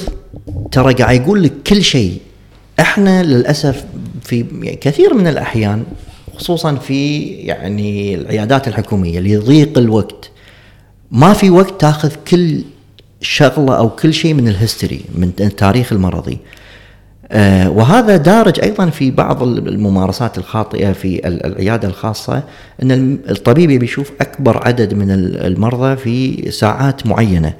ترى 0.72 0.94
قاعد 0.94 1.20
يقول 1.20 1.42
لك 1.42 1.53
كل 1.66 1.83
شيء. 1.83 2.18
إحنا 2.81 3.22
للأسف 3.22 3.85
في 4.22 4.42
كثير 4.81 5.14
من 5.14 5.27
الأحيان 5.27 5.85
خصوصا 6.38 6.75
في 6.75 7.22
يعني 7.25 8.14
العيادات 8.14 8.68
الحكومية 8.68 9.20
ليضيق 9.20 9.79
الوقت 9.79 10.31
ما 11.11 11.33
في 11.33 11.51
وقت 11.51 11.81
تاخذ 11.81 12.12
كل 12.29 12.62
شغلة 13.23 13.77
أو 13.79 13.91
كل 13.91 14.15
شيء 14.15 14.35
من 14.35 14.49
الهيستوري 14.49 15.01
من 15.15 15.31
التاريخ 15.41 15.93
المرضي. 15.93 16.39
آه 17.33 17.71
وهذا 17.71 18.17
دارج 18.17 18.61
أيضا 18.63 18.91
في 18.91 19.11
بعض 19.11 19.43
الممارسات 19.43 20.39
الخاطئة 20.39 20.93
في 20.93 21.29
العيادة 21.29 21.89
الخاصة 21.89 22.43
إن 22.83 23.19
الطبيب 23.31 23.71
يبي 23.71 23.85
يشوف 23.85 24.13
أكبر 24.21 24.67
عدد 24.67 24.95
من 24.95 25.11
المرضى 25.47 25.97
في 25.97 26.51
ساعات 26.51 27.07
معينة. 27.07 27.55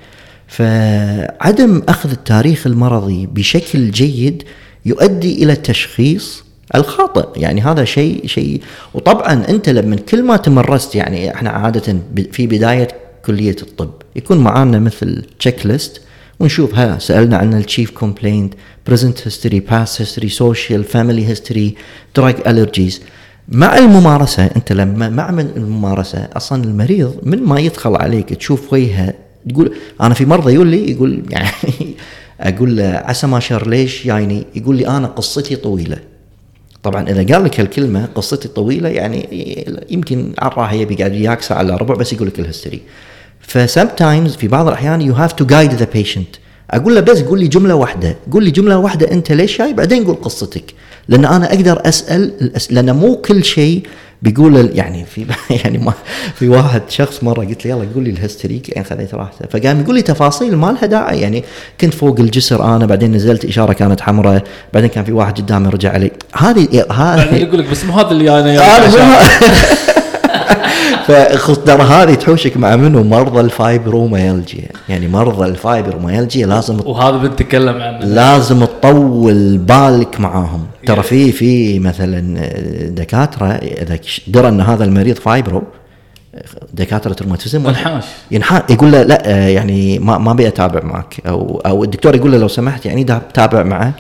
فعدم 0.46 1.83
أخذ 1.88 2.11
التاريخ 2.11 2.66
المرضي 2.66 3.27
بشكل 3.27 3.90
جيد 3.90 4.42
يؤدي 4.87 5.42
إلى 5.44 5.53
التشخيص 5.53 6.44
الخاطئ. 6.75 7.40
يعني 7.40 7.61
هذا 7.61 7.85
شيء 7.85 8.27
شيء. 8.27 8.61
وطبعا 8.94 9.44
أنت 9.48 9.68
لما 9.68 9.96
كل 9.96 10.22
ما 10.22 10.37
تمرست 10.37 10.94
يعني 10.94 11.35
إحنا 11.35 11.51
عادة 11.51 11.96
في 12.33 12.46
بداية 12.46 12.88
كلية 13.26 13.56
الطب. 13.62 13.90
يكون 14.16 14.38
معانا 14.38 14.78
مثل 14.78 15.24
checklist 15.38 16.02
ونشوف 16.40 16.74
ها 16.74 16.98
سألنا 16.98 17.37
عن 17.37 17.54
ال 17.54 17.61
chief 17.61 17.90
complaint 17.90 18.54
present 18.87 19.26
history 19.26 19.61
past 19.61 20.00
history 20.00 20.28
social 20.28 20.85
family 20.85 21.28
history 21.28 21.74
drug 22.16 22.37
allergies 22.46 23.00
مع 23.48 23.78
الممارسة 23.78 24.46
أنت 24.56 24.72
لما 24.72 25.08
مع 25.08 25.30
من 25.30 25.50
الممارسة 25.56 26.28
أصلا 26.37 26.64
المريض 26.64 27.16
من 27.22 27.42
ما 27.42 27.61
يدخل 27.61 27.96
عليك 27.96 28.35
تشوف 28.35 28.72
وجهه 28.72 29.14
تقول 29.48 29.74
أنا 30.00 30.14
في 30.14 30.24
مرضى 30.24 30.54
يقول 30.54 30.66
لي 30.66 30.90
يقول 30.90 31.22
يعني 31.30 31.50
أقول 32.40 32.76
له 32.76 33.02
عسى 33.04 33.26
ما 33.26 33.40
شر 33.40 33.68
ليش 33.68 34.06
يعني؟ 34.06 34.44
يقول 34.54 34.76
لي 34.76 34.87
أنا 34.87 35.06
قصتي 35.06 35.56
طويلة. 35.56 35.98
طبعا 36.82 37.08
إذا 37.08 37.35
قال 37.35 37.44
لك 37.44 37.61
هالكلمه 37.61 38.08
قصتي 38.14 38.48
طويلة 38.48 38.88
يعني 38.88 39.28
يمكن 39.90 40.32
عراها 40.38 40.72
يبي 40.72 40.94
قاعد 40.94 41.12
وياك 41.12 41.42
ساعه 41.42 41.61
الا 41.61 41.76
ربع 41.76 41.94
بس 41.94 42.12
يقول 42.12 42.28
لك 42.28 42.40
ال 42.40 42.45
history 42.45 42.76
ف 42.76 42.80
sometimes 43.52 44.37
في 44.36 44.48
بعض 44.48 44.66
الأحيان 44.68 45.00
you 45.00 45.14
have 45.14 45.32
to 45.32 45.46
guide 45.46 45.74
the 45.74 45.87
patient 45.92 46.28
أقول 46.70 46.94
له 46.94 47.00
بس 47.00 47.22
قول 47.22 47.40
لي 47.40 47.48
جملة 47.48 47.74
واحدة. 47.74 48.16
قول 48.32 48.44
لي 48.44 48.50
جملة 48.50 48.78
واحدة. 48.78 49.10
أنت 49.10 49.32
ليش 49.32 49.58
جاي 49.58 49.72
بعدين 49.72 50.04
قول 50.04 50.14
قصتك. 50.22 50.74
لأن 51.08 51.24
أنا 51.24 51.52
أقدر 51.54 51.82
أسأل 51.84 52.52
لأن 52.70 52.96
مو 52.96 53.16
كل 53.16 53.44
شيء 53.44 53.82
بيقول 54.22 54.70
يعني 54.74 55.04
في 55.04 55.26
يعني 55.64 55.78
ما 55.78 55.92
في 56.38 56.48
واحد 56.48 56.82
شخص 56.88 57.22
مرة 57.22 57.44
قلت 57.44 57.66
له 57.66 57.70
يلا 57.72 57.88
قول 57.94 58.04
لي 58.04 58.10
ال 58.11 58.17
history. 58.17 58.68
يعني 58.68 58.84
خذيت 58.84 59.14
راحته. 59.14 59.46
فقام 59.50 59.80
يقول 59.80 59.94
لي 59.94 60.02
تفاصيل 60.02 60.56
ما 60.56 60.66
لها 60.72 60.86
داعي. 60.86 61.20
يعني 61.20 61.44
كنت 61.80 61.94
فوق 61.94 62.20
الجسر 62.20 62.76
أنا 62.76 62.86
بعدين 62.86 63.12
نزلت 63.12 63.44
إشارة 63.44 63.72
كانت 63.72 64.00
حمراء. 64.00 64.42
بعدين 64.74 64.88
كان 64.88 65.04
في 65.04 65.12
واحد 65.12 65.40
قدامي 65.40 65.68
رجع 65.68 65.92
علي 65.92 66.10
هذه 66.36 66.86
هذه 66.92 67.34
يقول 67.36 67.60
لك 67.60 67.70
بس 67.70 67.84
مو 67.84 67.92
هذا 67.92 68.10
اللي 68.10 68.40
أنا 68.40 68.82
ترى 71.66 71.82
هذه 71.82 72.14
تحوشك 72.14 72.56
مع 72.56 72.76
منو؟ 72.76 73.02
مرضى 73.02 73.40
الفايبروميالجيا 73.40 74.68
يعني 74.88 75.08
مرضى 75.08 75.46
الفايبروميالجيا 75.46 76.46
لازم 76.46 76.80
وهذا 76.86 77.16
بنتكلم 77.16 77.82
عنه. 77.82 77.98
لازم 77.98 78.64
تطول 78.64 79.58
بالك 79.58 80.20
معاهم. 80.20 80.66
ترى 80.86 81.02
في 81.02 81.32
في 81.32 81.78
مثلا 81.78 82.46
دكاترة 82.88 83.46
إذا 83.46 83.98
درى 84.28 84.48
إن 84.48 84.60
هذا 84.60 84.84
المريض 84.84 85.16
fibro 85.16 85.62
دكاترة 86.74 87.16
الروماتيزم 87.20 87.68
ينحاش. 87.68 88.04
ينحاش. 88.30 88.62
يقول 88.70 88.92
له 88.92 89.02
لا 89.02 89.48
يعني 89.48 89.98
ما 89.98 90.18
ما 90.18 90.30
أبي 90.30 90.48
أتابع 90.48 90.80
معك. 90.84 91.14
أو 91.26 91.62
أو 91.66 91.84
الدكتور 91.84 92.14
يقول 92.14 92.32
له 92.32 92.38
لو 92.38 92.48
سمحت 92.48 92.86
يعني 92.86 93.04
تابع 93.34 93.62
معه. 93.62 93.92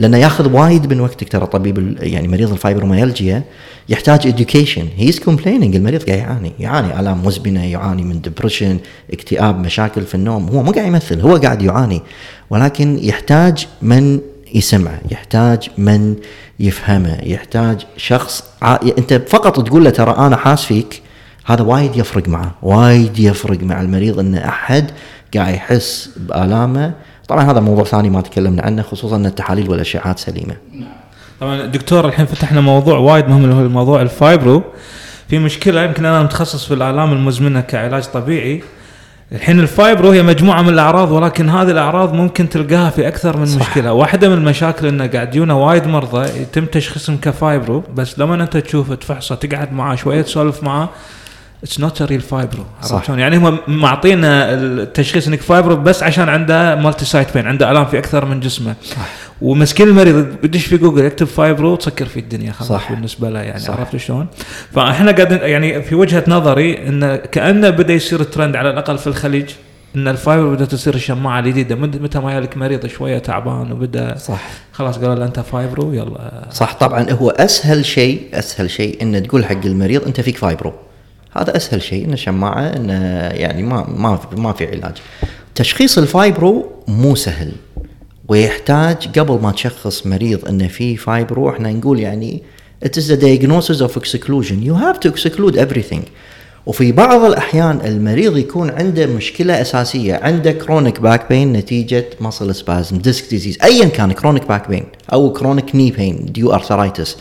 لأنه 0.00 0.16
ياخذ 0.16 0.52
وايد 0.52 0.92
من 0.92 1.00
وقتك 1.00 1.28
ترى 1.28 1.46
طبيب 1.46 1.96
يعني 2.00 2.28
مريض 2.28 2.52
الفايبروميالجيا 2.52 3.42
يحتاج 3.88 4.26
education 4.26 4.88
he's 4.96 5.12
complaining 5.12 5.76
المريض 5.76 6.02
قاعد 6.02 6.18
يعاني. 6.18 6.52
يعاني 6.58 7.00
ألام 7.00 7.26
مزمنة 7.26 7.64
يعاني 7.64 8.02
من 8.02 8.20
depression 8.20 8.78
اكتئاب 9.12 9.58
مشاكل 9.58 10.02
في 10.02 10.14
النوم. 10.14 10.48
هو 10.48 10.62
مو 10.62 10.72
قاعد 10.72 10.86
يمثل 10.86 11.20
هو 11.20 11.36
قاعد 11.36 11.62
يعاني. 11.62 12.02
ولكن 12.50 12.98
يحتاج 13.02 13.66
من 13.82 14.20
يسمعه 14.54 15.00
يحتاج 15.10 15.70
من 15.78 16.16
يفهمه 16.60 17.18
يحتاج 17.22 17.86
شخص 17.96 18.44
ع... 18.62 18.78
أنت 18.98 19.22
فقط 19.28 19.66
تقول 19.66 19.84
له 19.84 19.90
ترى 19.90 20.14
أنا 20.18 20.36
حاس 20.36 20.64
فيك 20.64 21.02
هذا 21.46 21.62
وايد 21.62 21.96
يفرق 21.96 22.28
معه 22.28 22.54
وايد 22.62 23.18
يفرق 23.18 23.62
مع 23.62 23.80
المريض 23.80 24.18
إن 24.18 24.34
أحد 24.34 24.90
قاعد 25.34 25.54
يحس 25.54 26.10
بآلامه 26.16 26.92
طبعا 27.30 27.50
هذا 27.50 27.60
موضوع 27.60 27.84
ثاني 27.84 28.10
ما 28.10 28.20
تكلمنا 28.20 28.62
عنه 28.62 28.82
خصوصا 28.82 29.16
إن 29.16 29.26
التحاليل 29.26 29.70
والاشعاعات 29.70 30.18
سليمة. 30.18 30.56
طبعا 31.40 31.66
دكتور 31.66 32.04
الحين 32.06 32.26
فتحنا 32.26 32.60
موضوع 32.60 32.98
وايد 32.98 33.28
مهم 33.28 33.44
اللي 33.44 33.54
هو 33.54 33.68
موضوع 33.68 34.02
ال 34.02 34.11
fibro. 34.11 34.62
في 35.28 35.38
مشكلة 35.38 35.82
يمكن 35.82 36.04
أنا 36.04 36.22
متخصص 36.22 36.64
في 36.64 36.74
الالام 36.74 37.12
المزمنة 37.12 37.60
كعلاج 37.60 38.04
طبيعي. 38.04 38.62
الحين 39.32 39.60
ال 39.60 39.68
fibro 39.68 40.10
هي 40.10 40.22
مجموعة 40.22 40.62
من 40.62 40.68
الأعراض 40.68 41.10
ولكن 41.10 41.48
هذه 41.48 41.70
الأعراض 41.70 42.14
ممكن 42.14 42.48
تلقاها 42.48 42.90
في 42.90 43.08
أكثر 43.08 43.36
من 43.36 43.46
صح. 43.46 43.60
مشكلة. 43.60 43.92
واحدة 43.92 44.28
من 44.28 44.34
المشاكل 44.34 44.86
انه 44.86 45.06
قاعد 45.06 45.34
يجونا 45.34 45.54
وايد 45.54 45.86
مرضى 45.86 46.40
يتم 46.40 46.64
تشخيصهم 46.64 47.16
ك 47.16 47.25
fibro. 47.25 47.82
بس 47.94 48.18
لما 48.18 48.34
أنت 48.34 48.56
تشوفه 48.56 48.94
تفحصه 48.94 49.34
تقعد 49.34 49.72
معاه 49.72 49.94
شوية 49.94 50.22
تسولف 50.22 50.62
معاه 50.62 50.88
it's 51.62 51.80
not 51.80 52.02
real 52.02 52.20
fibro 52.20 52.64
عرفت 52.82 53.06
شلون؟ 53.06 53.18
يعني 53.18 53.36
هم 53.36 53.58
معطينا 53.68 54.54
التشخيص 54.54 55.26
إنك 55.26 55.40
fibro 55.40 55.76
بس 55.76 56.02
عشان 56.02 56.28
عنده 56.28 56.74
multi-site 56.74 57.34
pain 57.34 57.46
عنده 57.46 57.70
ألام 57.70 57.86
في 57.86 57.98
أكثر 57.98 58.24
من 58.24 58.40
جسمه. 58.40 58.74
صح. 58.84 58.96
ومسكين 59.42 59.88
المريض 59.88 60.16
بدش 60.42 60.66
في 60.66 60.76
جوجل 60.76 61.04
يكتب 61.04 61.26
fibro 61.26 61.76
تسكر 61.76 62.06
في 62.06 62.20
الدنيا 62.20 62.52
خلاص 62.52 62.68
صح. 62.68 62.92
بالنسبة 62.92 63.30
له 63.30 63.40
يعني 63.40 63.60
صح. 63.60 63.76
عرفت 63.76 63.96
شلون؟ 63.96 64.26
فإحنا 64.72 65.12
قاعدين 65.12 65.38
يعني 65.38 65.82
في 65.82 65.94
وجهة 65.94 66.24
نظري 66.28 66.88
انه 66.88 67.16
كأنه 67.16 67.70
بدأ 67.70 67.94
يصير 67.94 68.22
ترند 68.22 68.56
على 68.56 68.70
الأقل 68.70 68.98
في 68.98 69.06
الخليج 69.06 69.50
إن 69.96 70.08
ال 70.08 70.16
fibro 70.16 70.54
بدأت 70.54 70.70
تصير 70.70 70.94
الشماعة 70.94 71.40
الجديدة. 71.40 71.74
متى 71.74 72.18
ما 72.18 72.34
يالك 72.34 72.56
مريض 72.56 72.86
شوية 72.86 73.18
تعبان 73.18 73.72
وبدأ 73.72 74.16
صح. 74.16 74.40
خلاص 74.72 74.98
قالوا 74.98 75.14
له 75.14 75.24
أنت 75.24 75.40
fibro 75.40 75.92
يلا. 75.92 76.48
صح. 76.52 76.72
طبعا 76.74 77.10
هو 77.10 77.30
أسهل 77.30 77.84
شيء 77.84 78.22
أسهل 78.34 78.70
شيء 78.70 79.02
انه 79.02 79.18
تقول 79.18 79.44
حق 79.44 79.64
المريض 79.64 80.06
أنت 80.06 80.20
فيك 80.20 80.36
fibro 80.36 80.72
هذا 81.36 81.56
أسهل 81.56 81.82
شيء 81.82 82.04
انه 82.04 82.16
شماعه 82.16 82.76
انه 82.76 82.94
يعني 83.28 83.62
ما 83.62 83.86
ما 83.96 84.16
في 84.16 84.40
ما 84.40 84.52
في 84.52 84.66
علاج. 84.66 84.96
تشخيص 85.54 85.98
ال 85.98 86.09
fibro 86.09 86.66
مو 86.88 87.14
سهل 87.14 87.52
ويحتاج 88.28 89.18
قبل 89.18 89.40
ما 89.42 89.52
تشخص 89.52 90.06
مريض 90.06 90.48
إنه 90.48 90.68
في 90.68 90.96
fibro 90.96 91.50
إحنا 91.50 91.72
نقول 91.72 92.00
يعني 92.00 92.42
it 92.84 92.88
is 92.88 93.10
a 93.10 93.16
diagnosis 93.16 93.80
of 93.80 93.96
exclusion. 93.96 94.62
You 94.62 94.74
have 94.74 95.00
to 95.00 95.08
exclude 95.08 95.56
everything. 95.56 96.02
وفي 96.66 96.92
بعض 96.92 97.24
الأحيان 97.24 97.80
المريض 97.84 98.36
يكون 98.36 98.70
عنده 98.70 99.06
مشكلة 99.06 99.60
أساسية 99.60 100.20
عنده 100.22 100.52
chronic 100.52 101.00
back 101.00 101.28
pain 101.28 101.52
نتيجة 101.52 102.06
muscle 102.20 102.54
spasm 102.54 102.98
disc 102.98 103.30
disease 103.30 103.58
ايا 103.62 103.88
كان 103.88 104.12
chronic 104.12 104.48
back 104.48 104.68
pain 104.68 104.84
أو 105.12 105.32
chronic 105.32 105.74
knee 105.74 105.90
pain 105.90 106.26
due 106.32 106.44
to 106.44 106.52
arthritis 106.52 107.16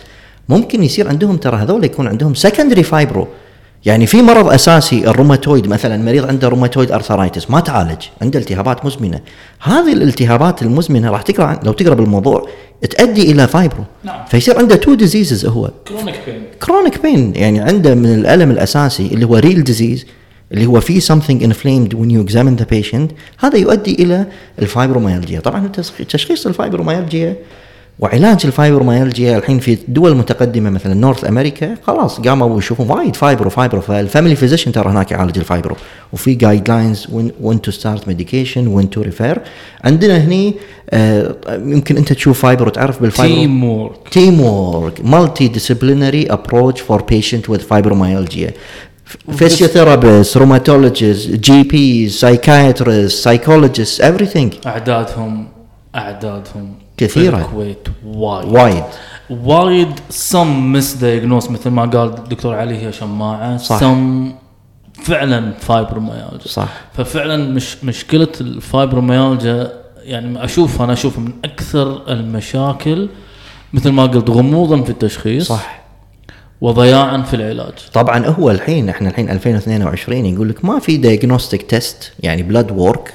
ممكن 0.50 0.84
يصير 0.84 1.08
عندهم 1.08 1.38
ترى 1.38 1.58
هذول 1.58 1.84
يكون 1.84 2.08
عندهم 2.08 2.34
secondary 2.34 2.84
fibro 2.84 3.28
يعني 3.86 4.06
في 4.06 4.22
مرض 4.22 4.48
أساسي 4.48 5.08
الروماتويد 5.08 5.68
مثلا 5.68 5.98
مريض 5.98 6.26
عنده 6.28 6.48
rheumatoid 6.48 6.92
arthritis 6.92 7.50
ما 7.52 7.60
تعالج 7.60 8.02
عنده 8.22 8.40
التهابات 8.40 8.86
مزمنة. 8.86 9.20
هذه 9.60 9.94
الالتهابات 9.94 10.62
المزمنة 10.62 11.10
راح 11.10 11.22
تقرأ 11.22 11.60
لو 11.64 11.72
تقرأ 11.72 11.94
بالموضوع 11.94 12.50
تؤدي 12.90 13.32
إلى 13.32 13.48
fibro 13.48 13.84
نعم. 14.04 14.26
فيصير 14.26 14.58
عنده 14.58 14.76
two 14.76 14.94
diseases 14.94 15.46
هو. 15.46 15.72
chronic 15.88 16.20
pain 16.26 16.44
chronic 16.64 17.02
pain 17.02 17.36
يعني 17.36 17.60
عنده 17.60 17.96
من 17.96 18.14
الألم 18.14 18.52
الأساسي 18.52 19.08
اللي 19.08 19.26
هو 19.26 19.36
real 19.36 19.64
disease 19.64 20.06
اللي 20.52 20.66
هو 20.66 20.80
في 20.80 21.02
something 21.02 21.44
inflamed 21.44 21.94
when 21.94 22.10
you 22.10 22.32
examine 22.32 22.62
the 22.62 22.76
patient. 22.76 23.14
هذا 23.40 23.58
يؤدي 23.58 24.04
إلى 24.04 24.26
الفايبروميالجيا 24.60 25.40
طبعا 25.40 25.68
تشخيص 26.10 26.48
الفايبروميالجيا 26.48 27.36
وعلاج 28.00 28.42
الفايبروميالجيا 28.46 29.38
الحين 29.38 29.60
في 29.60 29.78
دول 29.88 30.16
متقدمة 30.16 30.70
مثلا 30.70 30.94
North 30.94 31.26
America 31.26 31.76
خلاص 31.84 32.20
قاموا 32.20 32.58
يشوفون 32.58 32.90
وايد 32.90 33.16
fibro 33.16 33.50
fibro 33.50 33.82
فال 33.82 33.95
family 33.95 34.36
physician 34.36 34.72
ترى 34.72 34.90
هناك 34.90 35.12
يعالج 35.12 35.38
ال 35.38 35.44
fibro 35.44 35.76
وفي 36.14 36.34
guidelines 36.34 37.08
when 37.42 37.62
to 37.62 37.72
start 37.72 38.08
medication 38.08 38.68
when 38.68 38.90
to 38.90 39.02
refer 39.02 39.42
عندنا 39.84 40.18
هني 40.18 40.56
آه 40.90 41.36
يمكن 41.50 41.98
أنت 41.98 42.14
تشوف 42.14 42.42
fibro 42.42 42.70
تعرف 42.70 43.02
بال 43.02 43.12
fibro 43.12 43.40
teamwork 43.40 44.10
teamwork 44.12 45.06
multidisciplinary 45.06 46.26
approach 46.30 46.82
for 46.82 47.02
patient 47.02 47.50
with 47.50 47.60
fibromyalgia 47.60 48.52
physiotherapist 49.38 50.38
rheumatologist 50.38 51.30
GP 51.30 51.64
psychiatrist 51.64 53.24
psychologist 53.24 54.02
everything. 54.02 54.68
أعدادهم 54.68 55.48
أعدادهم. 55.96 56.74
كثيرة 57.00 57.38
الكويت 57.38 57.88
وايد 58.06 58.48
وايد 58.50 58.84
وايد 59.30 60.00
some 60.10 60.72
misdiagnosed 60.72 61.52
مثل 61.52 61.70
ما 61.70 61.86
قال 61.86 62.14
الدكتور 62.18 62.56
علي 62.56 62.78
هي 62.78 62.92
شماعة. 62.92 63.58
صح. 63.58 63.80
سم 63.80 64.32
فعلا 65.04 65.54
فايبروميالجيا 65.60 66.48
صح. 66.48 66.68
ففعلا 66.94 67.54
مش 67.54 67.84
مشكلة 67.84 68.28
الفايبروميالجيا 68.42 69.72
يعني 70.04 70.44
أشوف 70.46 70.82
أنا 70.82 70.94
أشوف 70.94 71.20
من 71.20 71.32
أكثر 71.46 72.12
المشاكل 72.12 73.10
مثل 73.74 73.90
ما 73.90 74.06
قلت 74.06 74.30
غموضا 74.30 74.82
في 74.82 74.90
التشخيص 74.90 75.48
صح. 75.48 75.80
وضياعا 76.62 77.22
في 77.22 77.34
العلاج. 77.34 77.74
طبعا 77.94 78.26
هو 78.28 78.52
الحين 78.52 78.90
إحنا 78.90 79.10
الحين 79.10 79.30
2022 79.30 80.26
يقول 80.26 80.50
لك 80.50 80.66
ما 80.66 80.80
في 80.80 80.98
diagnostic 80.98 81.62
test 81.62 82.14
يعني 82.20 82.44
blood 82.44 82.72
work 82.72 83.14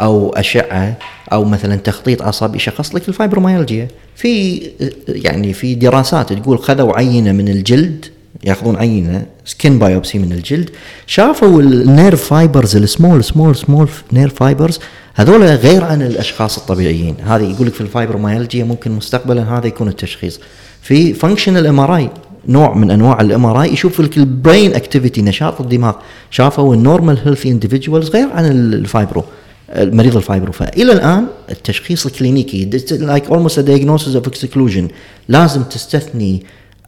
أو 0.00 0.30
أشعة 0.30 0.96
أو 1.32 1.44
مثلا 1.44 1.76
تخطيط 1.76 2.22
عصبي 2.22 2.56
يشخص 2.56 2.94
لك 2.94 3.08
الفايبروميالجيا 3.08 3.88
في 4.16 4.62
يعني 5.08 5.52
في 5.52 5.74
دراسات 5.74 6.32
تقول 6.32 6.58
خذوا 6.58 6.96
عينة 6.96 7.32
من 7.32 7.48
الجلد 7.48 8.06
يأخذون 8.44 8.76
عينة 8.76 9.26
skin 9.44 9.78
biopsy 9.78 10.18
من 10.18 10.32
الجلد 10.32 10.70
شافوا 11.06 11.62
ال 11.62 11.72
nerve 11.72 12.24
fibers 12.24 12.76
ال 12.76 12.84
small 12.84 13.24
small 13.24 13.56
small 13.56 13.88
nerve 14.12 14.34
fibers 14.34 14.80
هذول 15.14 15.42
غير 15.42 15.84
عن 15.84 16.02
الأشخاص 16.02 16.58
الطبيعيين. 16.58 17.14
هذه 17.26 17.50
يقول 17.50 17.66
لك 17.66 17.74
في 17.74 17.80
الفايبروميالجيا 17.80 18.64
ممكن 18.64 18.90
مستقبلا 18.92 19.58
هذا 19.58 19.66
يكون 19.66 19.88
التشخيص. 19.88 20.40
في 20.82 21.14
functional 21.14 21.66
MRI 21.66 22.10
نوع 22.48 22.74
من 22.74 22.90
أنواع 22.90 23.20
ال 23.20 23.46
MRI 23.46 23.72
يشوف 23.72 24.00
لك 24.00 24.16
ال 24.16 24.26
brain 24.26 24.74
activity 24.74 25.22
نشاط 25.22 25.60
الدماغ. 25.60 25.94
شافوا 26.30 26.74
ال 26.74 26.80
normal 26.80 27.18
healthy 27.24 27.50
individuals 27.50 28.10
غير 28.10 28.28
عن 28.32 28.44
ال 28.44 28.57
fibro 28.57 29.24
مريض 29.74 30.16
ال 30.16 30.22
fibro 30.22 30.52
فإلى 30.52 30.92
الآن 30.92 31.26
التشخيص 31.50 32.06
الكلينيكي 32.06 32.64
like 32.90 33.30
almost 33.30 33.60
diagnosis 33.60 34.14
of 34.16 34.28
exclusion 34.28 34.88
لازم 35.28 35.62
تستثني 35.62 36.42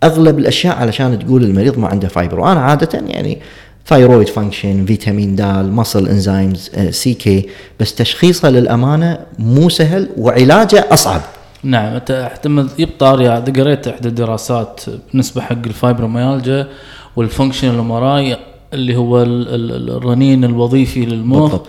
أغلب 0.05 0.39
الأشياء 0.39 0.77
علشان 0.77 1.19
تقول 1.19 1.45
المريض 1.45 1.79
ما 1.79 1.89
عنده 1.89 2.09
fibro 2.09 2.47
أنا 2.47 2.61
عادة 2.61 2.99
يعني 3.07 3.39
thyroid 3.87 4.29
function 4.29 4.87
فيتامين 4.87 5.37
د 5.37 5.43
muscle 5.43 6.09
enzymes 6.09 7.15
CK 7.15 7.49
بس 7.81 7.95
تشخيصه 7.95 8.51
للأمانة 8.51 9.19
مو 9.39 9.69
سهل 9.69 10.09
وعلاجه 10.17 10.87
أصعب. 10.91 11.21
نعم 11.63 11.95
انت 11.95 12.11
احتمال 12.11 12.69
دكتور 12.79 13.23
قريت 13.41 13.89
إحدى 13.89 14.09
الدراسات 14.09 14.81
بالنسبة 15.11 15.41
حق 15.41 15.67
الفايبروميالجيا 15.67 16.69
وال 17.17 17.27
functional 17.27 17.79
M 17.79 18.37
اللي 18.75 18.97
هو 18.97 19.23
الرنين 19.23 20.45
الوظيفي 20.45 21.05
للمخ. 21.05 21.39
بالضبط. 21.39 21.67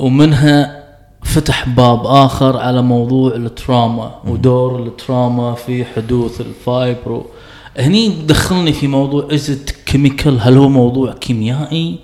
ومنها 0.00 0.82
فتح 1.22 1.68
باب 1.68 2.06
آخر 2.06 2.56
على 2.56 2.82
موضوع 2.82 3.34
ال 3.34 3.45
trauma 3.45 4.14
ودور 4.26 4.82
ال 4.82 4.92
trauma 4.92 5.54
في 5.54 5.84
حدوث 5.84 6.40
ال 6.40 6.52
fibro. 6.52 7.26
هني 7.78 8.08
دخلني 8.26 8.72
في 8.72 8.86
موضوع 8.86 9.28
is 9.34 9.52
it 9.52 9.70
chemical 9.86 10.38
هل 10.40 10.56
هو 10.56 10.68
موضوع 10.68 11.12
كيميائي 11.12 11.98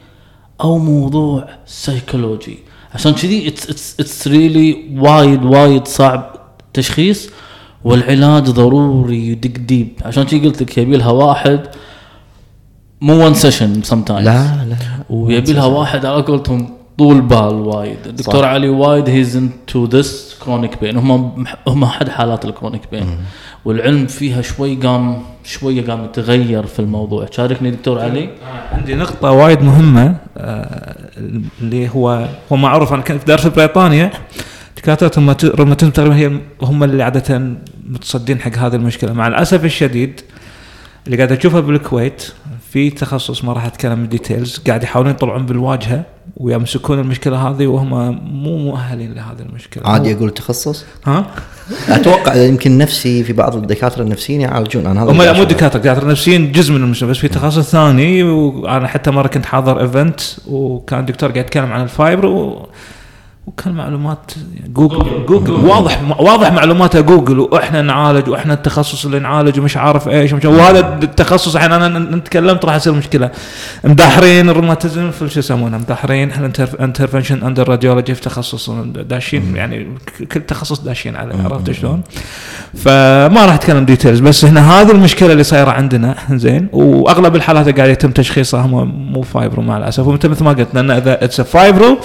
أو 0.61 0.79
موضوع 0.79 1.49
سيكولوجي 1.67 2.59
عشان 2.95 3.13
كذي 3.13 3.49
it's 3.49 4.29
really 4.29 4.77
وايد 4.97 5.45
وايد 5.45 5.87
صعب 5.87 6.37
تشخيص 6.75 7.31
والعلاج 7.85 8.51
ضروري 8.51 9.29
يدق 9.29 9.61
deep 9.61 9.89
عشان 10.05 10.23
كذي 10.25 10.41
قلت 10.41 10.63
لك 10.63 10.79
يبي 10.79 10.97
لها 10.97 11.11
واحد 11.11 11.61
مو 13.01 13.25
one 13.27 13.35
session 13.35 13.83
some 13.83 14.05
لا 14.09 14.21
لا 14.21 14.77
ويبي 15.11 15.53
لها 15.53 15.67
واحد 15.67 16.07
على 16.07 16.23
قولتهم 16.23 16.78
طول 16.99 17.21
بال 17.21 17.55
وايد. 17.55 18.07
الدكتور 18.07 18.43
صح. 18.43 18.49
علي 18.49 18.69
وايد 18.69 19.09
he's 19.09 19.37
into 19.37 19.85
this 19.85 20.39
chronic 20.45 20.81
pain 20.81 20.97
هم 20.97 21.45
هم 21.69 21.85
أحد 21.85 22.09
حالات 22.09 22.45
ال 22.45 22.49
chronic 22.49 22.83
pain 22.93 23.07
والعلم 23.65 24.07
فيها 24.07 24.43
شوي 24.43 24.75
قام 24.77 25.23
شوية 25.45 25.87
قام 25.87 26.05
يتغير 26.05 26.67
في 26.67 26.79
الموضوع. 26.79 27.27
شاركني 27.31 27.71
دكتور 27.71 28.01
علي؟ 28.01 28.31
عندي 28.73 28.95
نقطة 28.95 29.31
وايد 29.31 29.63
مهمة 29.63 30.17
آه 30.37 30.97
اللي 31.61 31.89
هو 31.89 32.29
هو 32.53 32.57
معروف 32.57 32.93
أنا 32.93 33.03
كنت 33.03 33.27
دارس 33.27 33.43
في 33.43 33.51
بريطانيا 33.51 34.11
دكاترة 34.77 35.35
الروماتيزم 35.45 35.91
تقريبا 35.91 36.17
هي 36.17 36.39
هم 36.63 36.85
اللي 36.85 37.03
عادة 37.03 37.57
متصدين 37.89 38.41
حق 38.41 38.59
هذه 38.59 38.77
المشكلة. 38.77 39.13
مع 39.13 39.27
الأسف 39.27 39.65
الشديد 39.65 40.21
اللي 41.07 41.17
قاعد 41.17 41.33
اشوفها 41.33 41.61
بالكويت 41.61 42.33
في 42.73 42.91
تخصص 42.91 43.45
ما 43.45 43.53
راح 43.53 43.65
أتكلم 43.67 44.07
details 44.07 44.59
قاعد 44.67 44.83
يحاولون 44.83 45.11
يطلعون 45.13 45.47
بالواجهة. 45.47 46.05
ويمسكون 46.39 46.99
المشكلة 46.99 47.49
هذه 47.49 47.67
وهم 47.67 47.91
مو 48.43 48.59
مؤهلين 48.59 49.15
لهذه 49.15 49.41
المشكلة. 49.49 49.87
عادي 49.87 50.13
أقول 50.13 50.31
تخصص؟ 50.31 50.85
ها؟ 51.05 51.27
أتوقع 51.89 52.35
يمكن 52.35 52.79
نفسي 52.79 53.25
في 53.25 53.33
بعض 53.33 53.57
الدكاترة 53.57 54.03
النفسيين 54.03 54.41
يعالجون. 54.41 54.87
أنا 54.87 55.05
هذا 55.05 55.13
هم 55.13 55.23
لا 55.23 55.33
مو. 55.33 55.45
دكاترة 55.45 55.81
دكاترة 55.81 56.11
نفسيين 56.11 56.53
جزء 56.53 56.73
من 56.73 56.83
المشكلة 56.83 57.09
بس 57.09 57.19
في 57.19 57.29
تخصص 57.29 57.71
ثاني 57.71 58.23
وأنا 58.23 58.89
حتى 58.89 59.11
مرة 59.11 59.29
كنت 59.29 59.47
حاضر 59.47 59.81
event 59.81 60.21
وكان 60.47 61.07
دكتور 61.07 61.31
قاعد 61.31 61.45
يتكلم 61.45 61.73
عن 61.73 61.83
ال 61.83 62.27
fibro... 62.27 62.69
وكان 63.49 63.75
معلومات 63.75 64.33
Google 64.67 65.27
Google 65.27 65.53
واضح 65.53 66.01
واضح 66.19 66.53
معلوماته 66.53 67.01
جوجل 67.01 67.41
وإحنا 67.41 67.83
نعالج 67.83 68.29
وإحنا 68.29 68.55
التخصص 68.55 69.05
اللي 69.05 69.19
نعالج 69.19 69.61
ومش 69.61 69.77
عارف 69.77 70.09
إيش 70.09 70.33
ومش 70.33 70.45
وهذا 70.45 70.99
التخصص 71.03 71.55
الحين 71.55 71.73
أنا 71.73 72.19
تكلمت 72.19 72.65
راح 72.65 72.77
يصير 72.77 72.93
مشكلة. 72.93 73.31
مدحرين 73.85 74.49
الروماتيزم 74.49 75.11
في 75.11 75.29
شو 75.29 75.39
يسمونه؟ 75.39 75.79
مدحرين 75.79 76.33
انترفنشن 76.81 77.43
اندر 77.43 77.69
راديولوجي 77.69 78.15
في 78.15 78.21
تخصص 78.21 78.71
داشين؟ 78.71 79.57
يعني 79.57 79.89
كل 80.33 80.41
تخصص 80.41 80.81
داشين 80.81 81.17
عليه 81.17 81.43
عرفت 81.45 81.71
شلون؟ 81.71 82.03
فما 82.75 83.47
راح 83.47 83.55
أتكلم 83.55 83.85
ديتيلز 83.85 84.21
بس 84.21 84.45
هنا 84.45 84.73
هذه 84.73 84.91
المشكلة 84.91 85.33
اللي 85.33 85.45
صايرة 85.45 85.71
عندنا 85.71 86.15
زين؟ 86.31 86.69
وأغلب 86.73 87.37
الحالات 87.37 87.77
قاعد 87.77 87.91
يتم 87.91 88.11
تشخيصها 88.11 88.61
هم 88.61 89.13
مو 89.13 89.23
فايبرو 89.23 89.63
مع 89.63 89.79
الأسف. 89.79 90.07
وانت 90.07 90.27
مثل 90.27 90.45
ما 90.45 90.53
قلت 90.53 90.69
لأن 90.75 90.91
إذا 90.91 91.25
اتس 91.25 91.41
فايبرو 91.41 91.99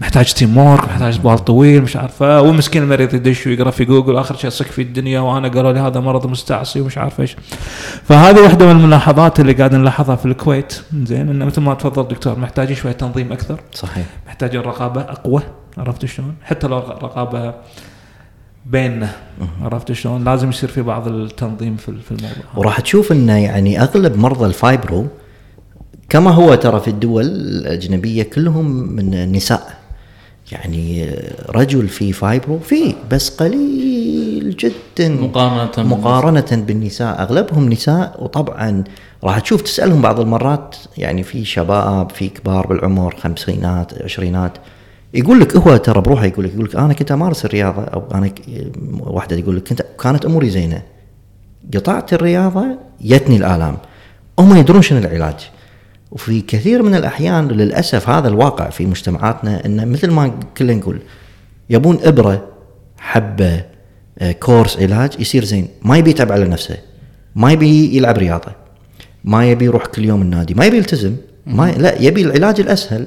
محتاج 0.00 0.32
تيم 0.32 0.56
وورك 0.56 0.84
محتاج 0.84 1.18
بال 1.18 1.38
طويل 1.38 1.82
مش 1.82 1.96
عارفة. 1.96 2.42
والمسكين 2.42 2.82
المريض 2.82 3.14
يدش 3.14 3.46
ويقرأ 3.46 3.70
في 3.70 3.84
جوجل 3.84 4.16
آخر 4.16 4.36
شيء 4.36 4.50
صك 4.50 4.66
في 4.66 4.82
الدنيا 4.82 5.20
وأنا 5.20 5.48
قالوا 5.48 5.72
لي 5.72 5.80
هذا 5.80 6.00
مرض 6.00 6.26
مستعصي 6.26 6.80
ومش 6.80 6.98
عارف 6.98 7.20
إيش. 7.20 7.36
فهذه 8.04 8.40
واحدة 8.40 8.66
من 8.66 8.80
الملاحظات 8.80 9.40
اللي 9.40 9.52
قاعد 9.52 9.74
نلاحظها 9.74 10.16
في 10.16 10.26
الكويت. 10.26 10.80
زين 11.04 11.28
انه 11.28 11.44
مثل 11.44 11.60
ما 11.60 11.74
تفضل 11.74 12.08
دكتور 12.08 12.38
محتاجين 12.38 12.76
شوية 12.76 12.92
تنظيم 12.92 13.32
أكثر. 13.32 13.60
صحيح. 13.74 14.06
محتاجين 14.26 14.60
رقابه 14.60 15.00
أقوى 15.00 15.42
عرفت 15.78 16.04
شلون؟ 16.04 16.34
حتى 16.42 16.66
لو 16.66 16.78
رقابة 16.78 17.54
بيننا 18.66 19.08
عرفت 19.62 19.92
شلون؟ 19.92 20.24
لازم 20.24 20.48
يصير 20.48 20.68
في 20.68 20.82
بعض 20.82 21.08
التنظيم 21.08 21.76
في 21.76 21.92
في 22.02 22.10
الموضوع. 22.10 22.44
وراح 22.56 22.80
تشوف 22.80 23.12
إنه 23.12 23.36
يعني 23.36 23.82
أغلب 23.82 24.16
مرضى 24.16 24.46
ال 24.46 24.56
fibro 24.56 25.06
كما 26.08 26.30
هو 26.30 26.54
ترى 26.54 26.80
في 26.80 26.88
الدول 26.88 27.24
الأجنبية 27.24 28.22
كلهم 28.22 28.66
من 28.70 29.14
النساء. 29.14 29.85
يعني 30.52 31.10
رجل 31.48 31.88
في 31.88 32.12
fibro 32.12 32.58
في 32.58 32.94
بس 33.10 33.28
قليل 33.28 34.56
جدا. 34.56 35.08
مقارنة 35.08 35.66
بالنساء. 35.66 35.84
مقارنة 35.84 36.64
بالنساء. 36.66 37.22
أغلبهم 37.22 37.72
نساء 37.72 38.24
وطبعا 38.24 38.84
راح 39.24 39.38
تشوف 39.38 39.62
تسألهم 39.62 40.02
بعض 40.02 40.20
المرات 40.20 40.76
يعني 40.98 41.22
في 41.22 41.44
شباب 41.44 42.10
في 42.10 42.28
كبار 42.28 42.66
بالعمر 42.66 43.16
خمسينات 43.16 44.02
عشرينات 44.02 44.52
يقول 45.14 45.40
لك 45.40 45.56
هو 45.56 45.76
ترى 45.76 46.00
بروحه 46.00 46.24
يقول 46.24 46.44
لك 46.44 46.52
يقول 46.54 46.64
لك 46.64 46.76
أنا 46.76 46.92
كنت 46.92 47.12
أمارس 47.12 47.44
الرياضة 47.44 47.82
أو 47.82 48.02
أنا 48.14 48.30
واحدة 49.00 49.40
تقول 49.40 49.56
لك 49.56 49.68
كنت 49.68 49.86
كانت 50.02 50.24
أموري 50.24 50.50
زينة. 50.50 50.82
قطعت 51.74 52.12
الرياضة 52.12 52.66
جتني 53.00 53.36
الآلام. 53.36 53.76
هم 54.38 54.56
يدرون 54.56 54.82
شنو 54.82 54.98
العلاج. 54.98 55.50
وفي 56.10 56.40
كثير 56.40 56.82
من 56.82 56.94
الأحيان 56.94 57.48
للأسف 57.48 58.08
هذا 58.08 58.28
الواقع 58.28 58.70
في 58.70 58.86
مجتمعاتنا 58.86 59.66
انه 59.66 59.84
مثل 59.84 60.10
ما 60.10 60.40
كلنا 60.56 60.74
نقول 60.74 60.98
يبون 61.70 61.98
إبرة 62.02 62.48
حبة 62.98 63.64
آه، 64.18 64.32
كورس 64.32 64.78
علاج 64.78 65.20
يصير 65.20 65.44
زين. 65.44 65.68
ما 65.82 65.98
يبي 65.98 66.10
يتعب 66.10 66.32
على 66.32 66.44
نفسه 66.44 66.76
ما 67.34 67.52
يبي 67.52 67.96
يلعب 67.96 68.18
رياضة 68.18 68.52
ما 69.24 69.50
يبي 69.50 69.64
يروح 69.64 69.86
كل 69.86 70.04
يوم 70.04 70.22
النادي 70.22 70.54
ما 70.54 70.64
يبي 70.64 70.76
يلتزم 70.76 71.16
ما 71.46 71.72
لا 71.72 72.02
يبي 72.02 72.22
العلاج 72.22 72.60
الأسهل. 72.60 73.06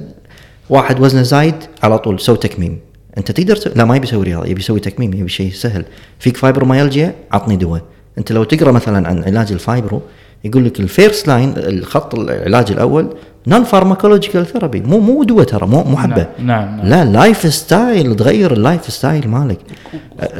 واحد 0.70 1.00
وزنه 1.00 1.22
زايد 1.22 1.54
على 1.82 1.98
طول 1.98 2.20
سوي 2.20 2.36
تكميم. 2.36 2.78
أنت 3.18 3.30
تقدر 3.30 3.56
ت... 3.56 3.76
لا 3.76 3.84
ما 3.84 3.96
يبي 3.96 4.06
يسوي 4.06 4.24
رياضة 4.24 4.46
يبي 4.46 4.60
يسوي 4.60 4.80
تكميم 4.80 5.14
يبي 5.14 5.28
شيء 5.28 5.52
سهل. 5.52 5.84
فيك 6.18 6.36
فايبروميالجيا؟ 6.36 7.14
عطني 7.32 7.56
دواء. 7.56 7.82
انت 8.18 8.32
لو 8.32 8.44
تقرأ 8.44 8.72
مثلا 8.72 9.08
عن 9.08 9.24
علاج 9.24 9.52
ال 9.52 9.60
fibro 9.60 10.00
يقول 10.44 10.64
لك 10.64 10.80
ال 10.80 10.88
first 10.88 11.28
line 11.28 11.54
الخط 11.56 12.14
العلاج 12.14 12.72
الأول 12.72 13.08
non-pharmacological 13.46 14.46
therapy 14.46 14.80
مو 14.80 14.98
مو 14.98 15.22
دواء 15.22 15.44
ترى 15.44 15.66
مو 15.66 15.84
مو 15.84 15.96
حبة. 15.96 16.26
نعم، 16.38 16.76
نعم. 16.76 16.86
لا 16.86 17.04
lifestyle 17.04 18.16
تغير 18.16 18.52
ال 18.52 18.92
lifestyle 18.92 19.28
مالك 19.28 19.58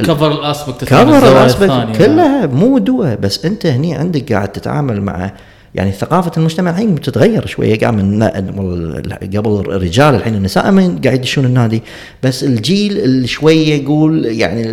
كفر 0.03 0.31
الاسبكت 0.31 0.83
كفر 0.83 1.31
الاسبكت 1.31 1.97
كلها 1.97 2.45
مو 2.45 2.77
دواء 2.77 3.15
بس 3.15 3.45
انت 3.45 3.65
هني 3.65 3.95
عندك 3.95 4.33
قاعد 4.33 4.51
تتعامل 4.51 5.01
مع 5.01 5.31
يعني 5.75 5.91
ثقافة 5.91 6.31
المجتمع 6.37 6.71
الحين 6.71 6.95
بتتغير 6.95 7.45
من 7.91 8.19
لا- 8.19 8.43
والله 8.57 9.01
قبل 9.37 9.71
الرجال 9.75 10.15
الحين 10.15 10.35
النساء 10.35 10.71
من 10.71 11.01
قاعد 11.01 11.15
يدشون 11.19 11.45
النادي. 11.45 11.83
بس 12.23 12.43
الجيل 12.43 12.97
اللي 12.97 13.27
شوية 13.27 13.81
يقول 13.81 14.25
يعني 14.25 14.63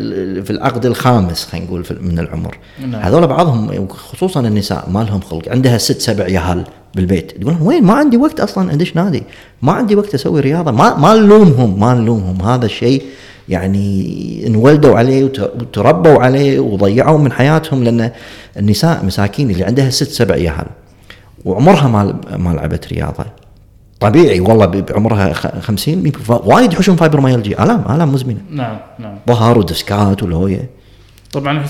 في 0.43 0.51
العقد 0.51 0.87
الخامس 0.87 1.45
خلينا 1.45 1.67
نقول 1.67 1.85
من 2.01 2.19
العمر. 2.19 2.59
نعم. 2.91 3.01
هذول 3.03 3.27
بعضهم 3.27 3.89
خصوصا 3.89 4.41
النساء 4.41 4.89
ما 4.91 4.99
لهم 5.05 5.21
خلق. 5.21 5.49
عندها 5.49 5.79
ست 5.79 6.01
سبع 6.01 6.29
يهال 6.29 6.65
بالبيت. 6.95 7.33
تقول 7.43 7.55
وين؟ 7.63 7.85
ما 7.85 7.93
عندي 7.95 8.17
وقت 8.17 8.41
أصلا 8.41 8.73
أدش 8.73 8.97
نادي. 8.97 9.23
ما 9.63 9.73
عندي 9.73 9.97
وقت 9.97 10.15
أسوي 10.15 10.41
رياضة. 10.41 10.71
ما 10.71 10.97
ما 10.97 11.15
نلومهم 11.15 11.81
ما 11.81 11.95
نلومهم. 11.95 12.43
هذا 12.43 12.67
الشيء 12.67 13.03
يعني 13.49 14.45
انولدوا 14.47 14.99
عليه 14.99 15.25
وت- 15.25 15.41
وتربوا 15.61 16.23
عليه 16.23 16.61
وضيعوا 16.61 17.19
من 17.19 17.33
حياتهم 17.33 17.85
لأن 17.85 18.11
النساء 18.57 19.05
مساكين 19.05 19.51
اللي 19.51 19.65
عندها 19.65 19.91
ست 19.91 20.09
سبع 20.11 20.37
يهال. 20.37 20.67
وعمرها 21.44 21.88
ما 21.88 22.20
ما 22.37 22.51
لعبت 22.51 22.88
رياضة. 22.92 23.24
طبيعي 24.01 24.40
والله 24.40 24.66
ب- 24.66 24.87
بعمرها 24.87 25.33
خ- 25.33 25.59
50 25.61 25.94
يمكن 26.07 26.20
ف- 26.20 26.31
وايد 26.46 26.72
يحوشون 26.72 26.96
فايبروميالجيا 26.96 27.64
آلام 27.64 27.85
آلام 27.90 28.12
مزمنة. 28.14 28.40
نعم 28.51 28.77
نعم. 28.98 29.14
ظهر 29.29 29.59
ودسكات 29.59 30.22
والهويه 30.22 30.70
طبعا 31.33 31.64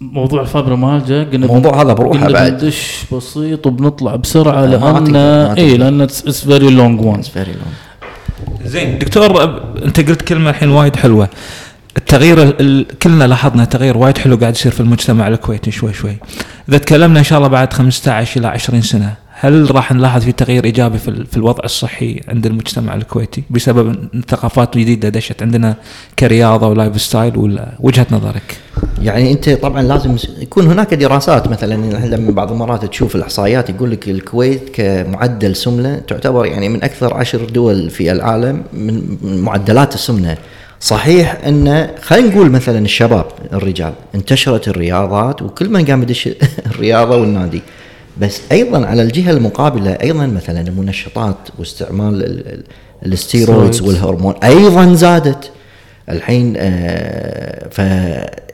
موضوع 0.00 0.40
الفايبرومالجيا 0.42 1.24
قلنا 1.24 1.46
الموضوع 1.46 1.82
هذا 1.82 1.92
بروحه 1.92 2.20
قلنا 2.24 2.32
بعد. 2.32 2.52
بندش 2.52 3.04
بسيط 3.12 3.66
وبنطلع 3.66 4.16
بسرعة 4.16 4.64
لأن 4.66 5.16
اي. 5.16 5.76
لأن 5.76 6.00
it's 6.00 6.44
very 6.44 6.70
long 6.70 7.00
one 7.00 7.22
very 7.22 7.26
long. 7.48 8.66
زين 8.66 8.98
دكتور 8.98 9.44
أنت 9.84 10.00
قلت 10.08 10.22
كلمة 10.22 10.50
الحين 10.50 10.68
وايد 10.68 10.96
حلوة. 10.96 11.28
التغيير 11.96 12.42
ال- 12.42 12.60
ال- 12.60 12.86
كلنا 13.02 13.24
لاحظنا 13.24 13.64
تغيير 13.64 13.96
وايد 13.96 14.18
حلو 14.18 14.36
قاعد 14.36 14.54
يصير 14.54 14.72
في 14.72 14.80
المجتمع 14.80 15.28
الكويتي 15.28 15.70
شوي 15.70 15.92
شوي. 15.92 16.16
اذا 16.68 16.78
تكلمنا 16.78 17.18
إن 17.18 17.24
شاء 17.24 17.38
الله 17.38 17.48
بعد 17.48 17.72
15 17.72 18.40
إلى 18.40 18.46
20 18.48 18.82
سنة. 18.82 19.14
هل 19.38 19.74
راح 19.74 19.92
نلاحظ 19.92 20.24
في 20.24 20.32
تغيير 20.32 20.64
إيجابي 20.64 20.98
في, 20.98 21.24
في 21.30 21.36
الوضع 21.36 21.64
الصحي 21.64 22.20
عند 22.28 22.46
المجتمع 22.46 22.94
الكويتي 22.94 23.42
بسبب 23.50 24.08
ثقافات 24.28 24.78
جديدة 24.78 25.08
دشت 25.08 25.42
عندنا 25.42 25.74
كرياضة 26.18 26.66
و 26.68 27.00
lifestyle 27.00 27.36
ولا 27.36 27.68
وجهة 27.80 28.06
نظرك؟ 28.10 28.56
يعني 29.02 29.32
أنت 29.32 29.50
طبعا 29.50 29.82
لازم 29.82 30.16
يكون 30.38 30.66
هناك 30.66 30.94
دراسات 30.94 31.48
مثلا 31.48 31.74
لما 32.06 32.30
بعض 32.30 32.52
المرات 32.52 32.84
تشوف 32.84 33.16
الإحصائيات 33.16 33.70
يقول 33.70 33.90
لك 33.90 34.08
الكويت 34.08 34.68
كمعدل 34.74 35.56
سمنة 35.56 35.98
تعتبر 35.98 36.46
يعني 36.46 36.68
من 36.68 36.84
أكثر 36.84 37.14
عشر 37.14 37.44
دول 37.44 37.90
في 37.90 38.12
العالم 38.12 38.62
من 38.72 39.16
معدلات 39.22 39.94
السمنة. 39.94 40.36
صحيح 40.80 41.38
أن 41.46 41.88
خلينا 42.02 42.28
نقول 42.28 42.50
مثلا 42.50 42.78
الشباب 42.78 43.24
الرجال 43.52 43.92
انتشرت 44.14 44.68
الرياضات 44.68 45.42
وكل 45.42 45.68
من 45.68 45.84
قام 45.84 46.02
يدش 46.02 46.28
الرياضة 46.70 47.16
والنادي. 47.16 47.62
بس 48.20 48.40
أيضا 48.52 48.86
على 48.86 49.02
الجهة 49.02 49.30
المقابلة 49.30 49.90
أيضا 49.90 50.26
مثلا 50.26 50.60
المنشطات 50.60 51.36
واستعمال 51.58 52.14
ال- 52.24 52.48
ال- 52.48 52.64
الستيرويدز. 53.12 53.80
والهرمون 53.82 54.34
أيضا 54.44 54.94
زادت. 54.94 55.50
الحين 56.08 56.54
آه 56.56 57.68
ف 57.68 57.78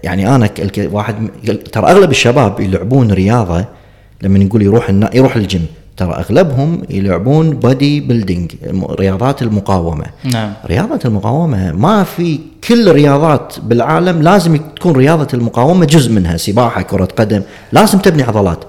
يعني 0.05 0.35
أنا 0.35 0.51
واحد 0.79 1.29
ترى 1.73 1.91
أغلب 1.91 2.11
الشباب 2.11 2.61
يلعبون 2.61 3.13
رياضة 3.13 3.65
لما 4.23 4.39
نقول 4.39 4.63
يروح 4.63 4.91
يروح 5.15 5.37
الجيم. 5.37 5.67
ترى 5.97 6.13
أغلبهم 6.13 6.83
يلعبون 6.91 7.51
bodybuilding 7.51 8.53
رياضات 8.91 9.43
المقاومة. 9.43 10.05
نعم. 10.25 10.53
رياضة 10.67 11.01
المقاومة 11.05 11.73
ما 11.73 12.05
في 12.05 12.41
كل 12.69 12.89
الرياضات 12.89 13.55
بالعالم 13.63 14.23
لازم 14.23 14.57
تكون 14.57 14.93
رياضة 14.93 15.29
المقاومة 15.35 15.87
جزء 15.87 16.13
منها 16.13 16.37
سباحة 16.37 16.83
كرة 16.83 17.09
قدم 17.17 17.43
لازم 17.73 17.99
تبني 17.99 18.23
عضلات. 18.23 18.65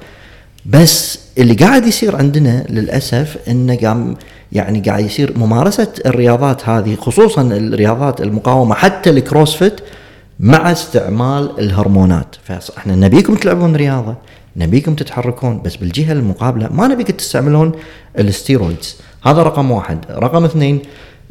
بس 0.65 1.19
اللي 1.37 1.53
قاعد 1.53 1.87
يصير 1.87 2.15
عندنا 2.15 2.65
للأسف 2.69 3.37
إنه 3.47 3.75
قام 3.75 4.15
يعني 4.51 4.79
قاعد 4.79 5.05
يصير 5.05 5.37
ممارسة 5.37 5.87
الرياضات 6.05 6.69
هذه 6.69 6.95
خصوصا 6.95 7.41
الرياضات 7.41 8.21
المقاومة 8.21 8.75
حتى 8.75 9.09
ال 9.09 9.17
CrossFit 9.17 9.81
مع 10.39 10.71
استعمال 10.71 11.59
الهرمونات. 11.59 12.35
فإحنا 12.43 12.95
نبيكم 12.95 13.35
تلعبون 13.35 13.75
رياضة 13.75 14.15
نبيكم 14.57 14.95
تتحركون 14.95 15.61
بس 15.61 15.75
بالجهة 15.75 16.11
المقابلة 16.11 16.69
ما 16.73 16.87
نبيكم 16.87 17.13
تستعملون 17.13 17.71
ال 18.19 18.28
steroids 18.28 18.95
هذا 19.23 19.43
رقم 19.43 19.71
واحد 19.71 20.05
رقم 20.09 20.45
اثنين 20.45 20.81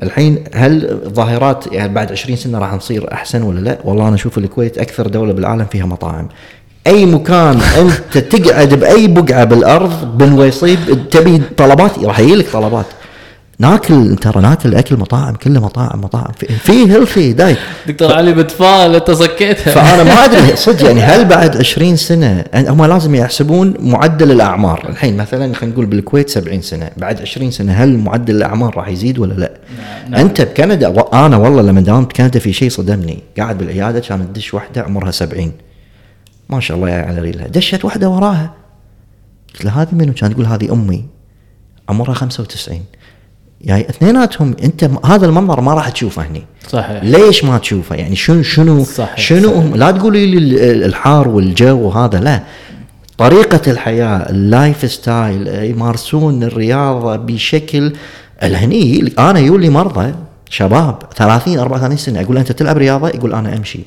الحين 0.02 0.44
هل 0.54 1.00
ظاهرات 1.08 1.72
يعني 1.72 1.94
بعد 1.94 2.12
20 2.12 2.36
سنة 2.36 2.58
راح 2.58 2.74
نصير 2.74 3.12
أحسن 3.12 3.42
ولا 3.42 3.60
لا؟ 3.60 3.78
والله 3.84 4.08
أنا 4.08 4.14
أشوف 4.14 4.38
الكويت 4.38 4.78
أكثر 4.78 5.06
دولة 5.06 5.32
بالعالم 5.32 5.64
فيها 5.64 5.86
مطاعم. 5.86 6.28
أي 6.86 7.06
مكان 7.06 7.60
أنت 7.60 8.18
تقعد 8.18 8.74
بأي 8.74 9.06
بقعة 9.08 9.44
بالأرض 9.44 10.18
بالويصيب 10.18 10.78
تبي 11.10 11.42
طلبات 11.56 11.98
راح 11.98 12.18
يجي 12.18 12.34
لك 12.34 12.48
طلبات 12.52 12.86
ناكل 13.62 14.16
ترى 14.16 14.42
ناكل 14.42 14.74
اكل 14.74 14.96
مطاعم 14.96 15.34
كله 15.34 15.60
مطاعم 15.60 16.00
مطاعم. 16.00 16.32
في- 16.32 16.72
healthy 16.92 17.32
diet 17.32 17.58
دكتور 17.86 18.12
علي 18.12 18.32
بتفائل 18.32 18.94
انت 18.94 19.10
سكيتها 19.10 19.72
فأنا 19.74 20.02
ما 20.04 20.10
أدري 20.24 20.56
صدق 20.66 20.84
يعني 20.86 21.00
هل 21.00 21.24
بعد 21.24 21.56
20 21.56 21.96
سنة 21.96 22.44
هم 22.54 22.84
لازم 22.84 23.14
يحسبون 23.14 23.74
معدل 23.80 24.30
الأعمار. 24.30 24.86
الحين 24.88 25.16
مثلا 25.16 25.54
خلينا 25.54 25.74
نقول 25.74 25.86
بالكويت 25.86 26.30
70 26.30 26.60
سنة. 26.62 26.90
بعد 26.96 27.20
20 27.20 27.50
سنة 27.50 27.72
هل 27.72 27.98
معدل 27.98 28.36
الأعمار 28.36 28.76
راح 28.76 28.88
يزيد 28.88 29.18
ولا 29.18 29.34
لا؟ 29.34 29.50
نعم. 30.08 30.20
أنت 30.20 30.40
بكندا 30.40 30.88
و- 30.88 31.00
أنا 31.00 31.36
والله 31.36 31.62
لما 31.62 31.80
داومت 31.80 32.08
بكندا 32.10 32.38
في 32.38 32.52
شيء 32.52 32.70
صدمني. 32.70 33.18
قاعد 33.38 33.58
بالعيادة 33.58 34.00
كانت 34.00 34.22
تدش 34.36 34.54
واحدة 34.54 34.82
عمرها 34.82 35.10
70 35.10 35.52
ما 36.48 36.60
شاء 36.60 36.76
الله 36.76 36.88
يا 36.90 37.02
على 37.02 37.20
ريلها 37.20 37.46
دشت 37.48 37.84
واحدة 37.84 38.08
وراها. 38.08 38.50
قلت 39.54 39.64
لها 39.64 39.82
هذه 39.82 39.88
منو؟ 39.92 40.12
كانت 40.12 40.32
تقول 40.32 40.46
هذه 40.46 40.72
أمي. 40.72 41.04
عمرها 41.88 42.14
95 42.14 42.80
يعني 43.64 43.88
اثنيناتهم 43.90 44.56
انت 44.64 44.90
هذا 45.04 45.26
المنظر 45.26 45.60
ما 45.60 45.74
راح 45.74 45.88
تشوفه 45.88 46.22
هني. 46.22 46.42
صحيح. 46.68 47.04
ليش 47.04 47.44
ما 47.44 47.58
تشوفه؟ 47.58 47.96
يعني 47.96 48.16
شنو 48.16 48.42
شنو 48.42 48.84
صحيح، 48.84 49.18
شنو 49.18 49.48
صحيح. 49.48 49.56
هم 49.58 49.76
لا 49.76 49.90
تقولي 49.90 50.26
لي 50.26 50.38
ال- 50.38 50.84
الحار 50.84 51.28
والجو 51.28 51.78
وهذا 51.78 52.20
لا. 52.20 52.42
طريقة 53.18 53.70
الحياة 53.72 54.30
ال 54.30 54.90
lifestyle 54.92 55.48
يمارسون 55.48 56.42
الرياضة 56.42 57.16
بشكل 57.16 57.92
الهني 58.42 59.12
أنا 59.18 59.38
يولي 59.38 59.70
مرضى 59.70 60.14
شباب 60.50 60.96
30 61.16 61.58
34 61.58 61.96
سنة 61.96 62.20
أقول 62.20 62.34
له 62.34 62.40
أنت 62.40 62.52
تلعب 62.52 62.76
رياضة؟ 62.78 63.08
يقول 63.08 63.34
أنا 63.34 63.56
أمشي. 63.56 63.80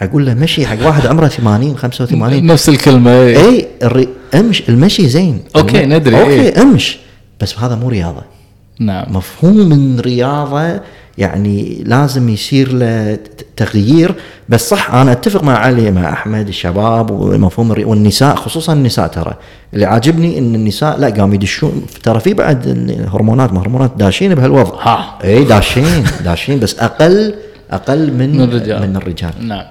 أقول 0.00 0.26
له 0.26 0.34
مشي 0.34 0.66
حق 0.66 0.86
واحد 0.86 1.06
عمره 1.06 1.28
80 1.28 1.76
85 1.76 2.46
نفس 2.46 2.68
الكلمة 2.68 3.10
اي 3.10 3.36
اي 3.48 3.66
الري... 3.82 4.08
امش 4.34 4.62
المشي 4.68 5.08
زين. 5.08 5.40
الم- 5.56 5.92
ندري، 5.92 6.20
أوكي 6.20 6.30
إيه. 6.32 6.62
أمش. 6.62 6.98
بس 7.40 7.58
هذا 7.58 7.74
مو 7.74 7.88
رياضة. 7.88 8.22
نعم. 8.80 9.04
مفهوم 9.16 9.56
من 9.56 10.00
رياضة 10.00 10.80
يعني 11.18 11.82
لازم 11.86 12.28
يصير 12.28 12.72
له 12.72 13.18
تغيير. 13.56 14.14
بس 14.48 14.68
صح 14.68 14.94
أنا 14.94 15.12
أتفق 15.12 15.44
مع 15.44 15.58
علي 15.58 15.90
مع 15.90 16.12
أحمد 16.12 16.48
الشباب 16.48 17.10
ومفهوم. 17.10 17.70
والنساء 17.70 18.34
خصوصا 18.36 18.72
النساء 18.72 19.06
ترى. 19.06 19.34
اللي 19.74 19.84
عاجبني 19.84 20.38
إن 20.38 20.54
النساء 20.54 20.98
لا 20.98 21.08
قاموا 21.08 21.34
يدشون. 21.34 21.82
ترى 22.02 22.20
في 22.20 22.34
بعد 22.34 22.66
الهرمونات 22.66 23.52
ما 23.52 23.60
هرمونات 23.62 23.92
داشين 23.96 24.34
بهالوضع. 24.34 24.82
ها. 24.82 25.18
إي 25.24 25.44
داشين 25.44 26.04
داشين 26.24 26.60
بس 26.60 26.78
أقل 26.78 27.34
أقل 27.70 28.12
من 28.12 28.36
من 28.36 28.40
الرجال. 28.42 28.88
من 28.88 28.96
الرجال. 28.96 29.32
نعم. 29.40 29.64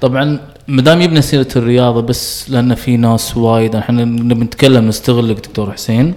طبعا 0.00 0.38
ما 0.68 0.82
دام 0.82 1.00
يبنى 1.00 1.22
سيرة 1.22 1.48
الرياضة 1.56 2.02
بس 2.02 2.50
لأن 2.50 2.74
في 2.74 2.96
ناس 2.96 3.36
وايد 3.36 3.76
إحنا 3.76 4.04
نبي 4.04 4.44
نتكلم 4.44 4.88
نستغلك 4.88 5.36
دكتور 5.36 5.72
حسين. 5.72 6.14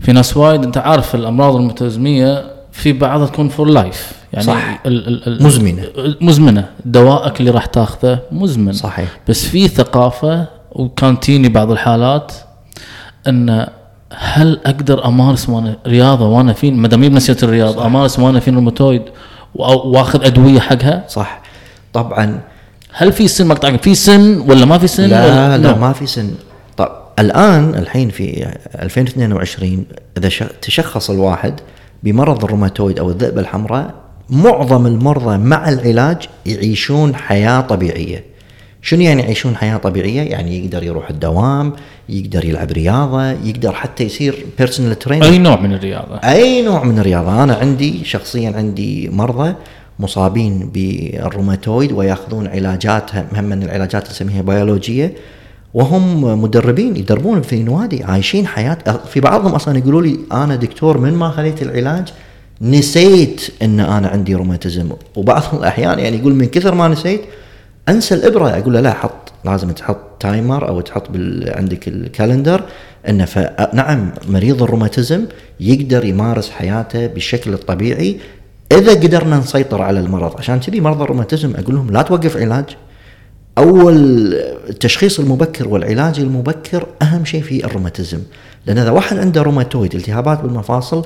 في 0.00 0.12
ناس 0.12 0.36
وايد 0.36 0.62
أنت 0.64 0.78
عارف 0.78 1.14
الأمراض 1.14 1.56
الروماتزمية 1.56 2.44
في 2.72 2.92
بعضها 2.92 3.26
تكون 3.26 3.48
for 3.48 3.68
life 3.68 4.12
يعني 4.32 4.46
صح. 4.46 4.80
ال 4.86 5.08
ال 5.08 5.28
ال 5.28 5.42
مزمنة. 5.44 5.82
مزمنة. 6.20 6.64
دوائك 6.84 7.40
اللي 7.40 7.50
راح 7.50 7.66
تاخذه 7.66 8.18
مزمن. 8.32 8.72
صحيح. 8.72 9.08
بس 9.28 9.44
في 9.46 9.68
ثقافة 9.68 10.46
وكان 10.72 11.20
تيني 11.20 11.48
بعض 11.48 11.70
الحالات 11.70 12.32
إن 13.28 13.66
هل 14.12 14.60
أقدر 14.66 15.04
أمارس 15.04 15.48
وأنا 15.48 15.76
رياضة 15.86 16.26
وأنا 16.28 16.52
في 16.52 16.70
ما 16.70 16.88
دام 16.88 17.18
سيره 17.18 17.38
الرياضة 17.42 17.86
أمارس 17.86 18.18
وأنا 18.18 18.40
في 18.40 18.50
روماتويد 18.50 19.02
وأ- 19.58 19.60
وأخذ 19.86 20.24
أدوية 20.24 20.60
حقها؟ 20.60 21.04
صح. 21.08 21.40
طبعا. 21.92 22.40
هل 22.92 23.12
في 23.12 23.28
سن 23.28 23.46
مقطع 23.46 23.76
في 23.76 23.94
سن 23.94 24.40
ولا 24.48 24.64
ما 24.64 24.78
في 24.78 24.86
سن 24.86 25.06
لا 25.08 25.24
ولا 25.26 25.58
لا 25.58 25.74
No. 25.74 25.78
ما 25.78 25.92
في 25.92 26.06
سن. 26.06 26.30
الآن 27.18 27.74
الحين 27.74 28.08
في 28.08 28.54
2022 28.82 29.84
إذا 30.18 30.28
تشخص 30.62 31.10
الواحد 31.10 31.54
بمرض 32.02 32.44
الروماتويد 32.44 32.98
أو 32.98 33.10
الذئبه 33.10 33.40
الحمراء 33.40 33.94
معظم 34.30 34.86
المرضى 34.86 35.38
مع 35.38 35.68
العلاج 35.68 36.16
يعيشون 36.46 37.14
حياة 37.14 37.60
طبيعية. 37.60 38.24
شنو 38.82 39.00
يعني 39.00 39.22
يعيشون 39.22 39.56
حياة 39.56 39.76
طبيعية؟ 39.76 40.22
يعني 40.22 40.64
يقدر 40.64 40.82
يروح 40.82 41.10
الدوام، 41.10 41.72
يقدر 42.08 42.44
يلعب 42.44 42.72
رياضة، 42.72 43.30
يقدر 43.30 43.72
حتى 43.72 44.04
يصير 44.04 44.46
personal 44.58 44.98
trainer 44.98 45.24
أي 45.24 45.38
نوع 45.38 45.60
من 45.60 45.74
الرياضة؟ 45.74 46.16
أي 46.16 46.62
نوع 46.62 46.84
من 46.84 46.98
الرياضة. 46.98 47.42
أنا 47.42 47.54
عندي 47.54 48.04
شخصيا 48.04 48.52
عندي 48.56 49.08
مرضى 49.08 49.54
مصابين 49.98 50.70
بالروماتويد 50.74 51.92
ويأخذون 51.92 52.46
علاجات 52.46 53.14
هم 53.14 53.44
من 53.44 53.62
العلاجات 53.62 54.02
اللي 54.02 54.14
نسميها 54.14 54.42
بيولوجيه 54.42 55.14
وهم 55.78 56.22
مدربين 56.42 56.96
يدربون 56.96 57.42
في 57.42 57.62
نوادي 57.62 58.04
عايشين 58.04 58.46
حياة. 58.46 58.78
في 59.10 59.20
بعضهم 59.20 59.54
أصلا 59.54 59.78
يقولوا 59.78 60.02
لي 60.02 60.18
أنا 60.32 60.56
دكتور 60.56 60.98
من 60.98 61.14
ما 61.14 61.30
خليت 61.30 61.62
العلاج 61.62 62.08
نسيت 62.62 63.50
إن 63.62 63.80
أنا 63.80 64.08
عندي 64.08 64.34
روماتيزم. 64.34 64.90
وبعض 65.16 65.42
الأحيان 65.52 65.98
يعني 65.98 66.16
يقول 66.16 66.34
من 66.34 66.46
كثر 66.46 66.74
ما 66.74 66.88
نسيت 66.88 67.20
أنسى 67.88 68.14
الإبرة. 68.14 68.48
أقول 68.48 68.74
له 68.74 68.80
لا 68.80 68.92
حط 68.92 69.32
لازم 69.44 69.70
تحط 69.70 69.98
timer 70.20 70.68
أو 70.68 70.80
تحط 70.80 71.10
بال... 71.10 71.52
عندك 71.56 71.88
ال 71.88 71.96
calendar 71.96 72.62
إنه 73.08 73.24
ف... 73.24 73.38
نعم 73.74 74.12
مريض 74.28 74.62
الروماتيزم 74.62 75.24
يقدر 75.60 76.04
يمارس 76.04 76.50
حياته 76.50 77.06
بالشكل 77.06 77.52
الطبيعي 77.52 78.18
إذا 78.72 78.92
قدرنا 78.92 79.38
نسيطر 79.38 79.82
على 79.82 80.00
المرض. 80.00 80.36
عشان 80.38 80.60
كذي 80.60 80.80
مرضى 80.80 81.04
الروماتيزم 81.04 81.54
أقول 81.56 81.74
لهم 81.74 81.90
لا 81.90 82.02
توقف 82.02 82.36
علاج. 82.36 82.64
أول 83.58 83.94
التشخيص 84.68 85.20
المبكر 85.20 85.68
والعلاج 85.68 86.20
المبكر 86.20 86.86
أهم 87.02 87.24
شيء 87.24 87.42
في 87.42 87.64
الروماتيزم 87.64 88.18
لأن 88.66 88.78
إذا 88.78 88.90
واحد 88.90 89.18
عنده 89.18 89.42
روماتويد 89.42 89.94
التهابات 89.94 90.40
بالمفاصل 90.40 91.04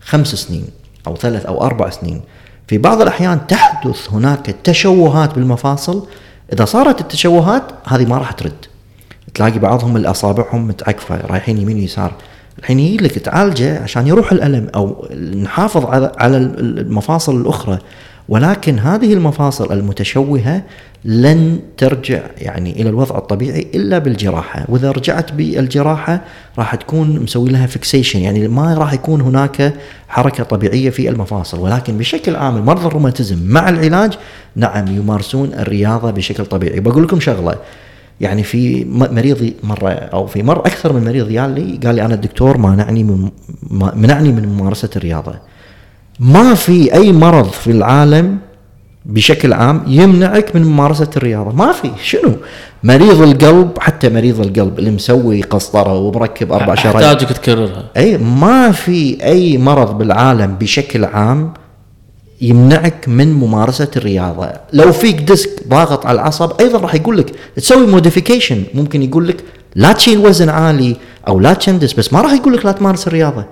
خمس 0.00 0.34
سنين 0.34 0.64
أو 1.06 1.16
ثلاث 1.16 1.46
أو 1.46 1.64
أربع 1.64 1.90
سنين. 1.90 2.20
في 2.68 2.78
بعض 2.78 3.02
الأحيان 3.02 3.46
تحدث 3.46 4.10
هناك 4.10 4.56
تشوهات 4.64 5.34
بالمفاصل 5.34 6.06
إذا 6.52 6.64
صارت 6.64 7.00
التشوهات 7.00 7.62
هذه 7.84 8.04
ما 8.04 8.18
راح 8.18 8.32
ترد. 8.32 8.66
تلاقي 9.34 9.58
بعضهم 9.58 9.96
الأصابعهم 9.96 10.68
متعكفة 10.68 11.20
رايحين 11.26 11.58
يمين 11.58 11.76
ويسار. 11.76 12.12
الحين 12.58 12.80
يجي 12.80 12.96
لك 12.96 13.18
تعالجه 13.18 13.82
عشان 13.82 14.06
يروح 14.06 14.32
الألم 14.32 14.68
أو 14.74 15.08
نحافظ 15.42 15.86
على 16.18 16.36
المفاصل 16.36 17.40
الأخرى. 17.40 17.78
ولكن 18.28 18.78
هذه 18.78 19.12
المفاصل 19.12 19.72
المتشوهة 19.72 20.62
لن 21.04 21.60
ترجع 21.76 22.20
يعني 22.38 22.80
إلى 22.82 22.88
الوضع 22.88 23.18
الطبيعي 23.18 23.66
إلا 23.74 23.98
بالجراحة، 23.98 24.64
وإذا 24.68 24.90
رجعت 24.90 25.32
بالجراحة 25.32 26.20
راح 26.58 26.74
تكون 26.74 27.18
مسوي 27.20 27.48
لها 27.50 27.66
فيكسيشن 27.66 28.18
يعني 28.20 28.48
ما 28.48 28.74
راح 28.74 28.92
يكون 28.92 29.20
هناك 29.20 29.74
حركة 30.08 30.44
طبيعية 30.44 30.90
في 30.90 31.08
المفاصل، 31.08 31.60
ولكن 31.60 31.98
بشكل 31.98 32.36
عام 32.36 32.64
مرضى 32.66 32.86
الروماتيزم 32.86 33.38
مع 33.46 33.68
العلاج 33.68 34.12
نعم 34.56 34.86
يمارسون 34.96 35.52
الرياضة 35.54 36.10
بشكل 36.10 36.46
طبيعي، 36.46 36.80
بقول 36.80 37.02
لكم 37.02 37.20
شغلة 37.20 37.54
يعني 38.20 38.42
في 38.42 38.84
م- 38.84 39.14
مريض 39.14 39.52
مرة 39.62 39.90
أو 39.90 40.26
في 40.26 40.42
مره 40.42 40.60
أكثر 40.60 40.92
من 40.92 41.04
مريض 41.04 41.30
يالي 41.30 41.80
قال 41.86 41.94
لي 41.94 42.04
أنا 42.04 42.14
الدكتور 42.14 42.58
مانعني 42.58 43.04
من 43.04 43.30
منعني 43.72 44.32
من 44.32 44.48
ممارسة 44.48 44.90
الرياضة. 44.96 45.34
ما 46.20 46.54
في 46.54 46.94
أي 46.94 47.12
مرض 47.12 47.48
في 47.48 47.70
العالم 47.70 48.38
بشكل 49.06 49.52
عام 49.52 49.82
يمنعك 49.86 50.56
من 50.56 50.62
ممارسة 50.62 51.10
الرياضة، 51.16 51.52
ما 51.52 51.72
في. 51.72 51.90
شنو؟ 52.02 52.32
مريض 52.84 53.22
القلب 53.22 53.70
حتى 53.78 54.08
مريض 54.08 54.40
القلب 54.40 54.78
اللي 54.78 54.90
مسوي 54.90 55.42
قسطرة 55.42 55.98
ومركب 55.98 56.52
أربع 56.52 56.74
شرايين 56.74 57.10
أحتاجك 57.10 57.32
تكررها. 57.32 57.84
أي 57.96 58.18
ما 58.18 58.72
في 58.72 59.24
أي 59.24 59.58
مرض 59.58 59.98
بالعالم 59.98 60.54
بشكل 60.60 61.04
عام 61.04 61.52
يمنعك 62.40 63.08
من 63.08 63.32
ممارسة 63.32 63.90
الرياضة، 63.96 64.48
لو 64.72 64.92
فيك 64.92 65.20
disc 65.20 65.68
ضاغط 65.68 66.06
على 66.06 66.14
العصب 66.20 66.60
أيضا 66.60 66.78
راح 66.78 66.94
يقول 66.94 67.18
لك 67.18 67.32
تسوي 67.56 67.86
modification 67.86 68.62
ممكن 68.74 69.02
يقول 69.02 69.28
لك 69.28 69.44
لا 69.74 69.92
تشيل 69.92 70.18
وزن 70.18 70.48
عالي 70.48 70.96
أو 71.28 71.40
لا 71.40 71.52
تدنس 71.52 71.92
بس 71.92 72.12
ما 72.12 72.20
راح 72.20 72.32
يقول 72.32 72.54
لك 72.54 72.66
لا 72.66 72.72
تمارس 72.72 73.06
الرياضة. 73.06 73.44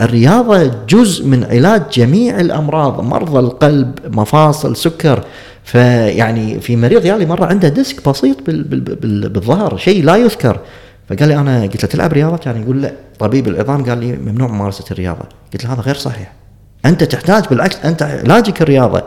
الرياضة 0.00 0.70
جزء 0.88 1.26
من 1.26 1.44
علاج 1.44 1.82
جميع 1.92 2.40
الأمراض، 2.40 3.00
مرضى 3.00 3.38
القلب، 3.38 3.94
مفاصل، 4.16 4.76
سكر، 4.76 5.24
فيعني 5.64 6.60
في 6.60 6.76
مريض 6.76 7.04
يالي 7.04 7.26
مرة 7.26 7.46
عنده 7.46 7.68
disc 7.68 8.08
بسيط 8.08 8.46
بال 8.46 8.64
بال 8.64 8.80
بال 8.80 9.28
بالظهر 9.28 9.76
شيء 9.76 10.04
لا 10.04 10.16
يذكر. 10.16 10.60
فقال 11.08 11.28
لي 11.28 11.36
أنا 11.36 11.62
قلت 11.62 11.82
له 11.82 11.90
تلعب 11.90 12.12
رياضة؟ 12.12 12.36
كان 12.36 12.62
يقول 12.62 12.82
لا. 12.82 12.92
طبيب 13.18 13.48
العظام 13.48 13.84
قال 13.84 13.98
لي 13.98 14.12
ممنوع 14.12 14.48
ممارسة 14.48 14.84
الرياضة. 14.90 15.24
قلت 15.52 15.64
له 15.64 15.72
هذا 15.72 15.80
غير 15.80 15.94
صحيح. 15.94 16.32
أنت 16.84 17.04
تحتاج 17.04 17.44
بالعكس 17.50 17.76
أنت 17.84 18.02
علاجك 18.02 18.62
الرياضة. 18.62 19.02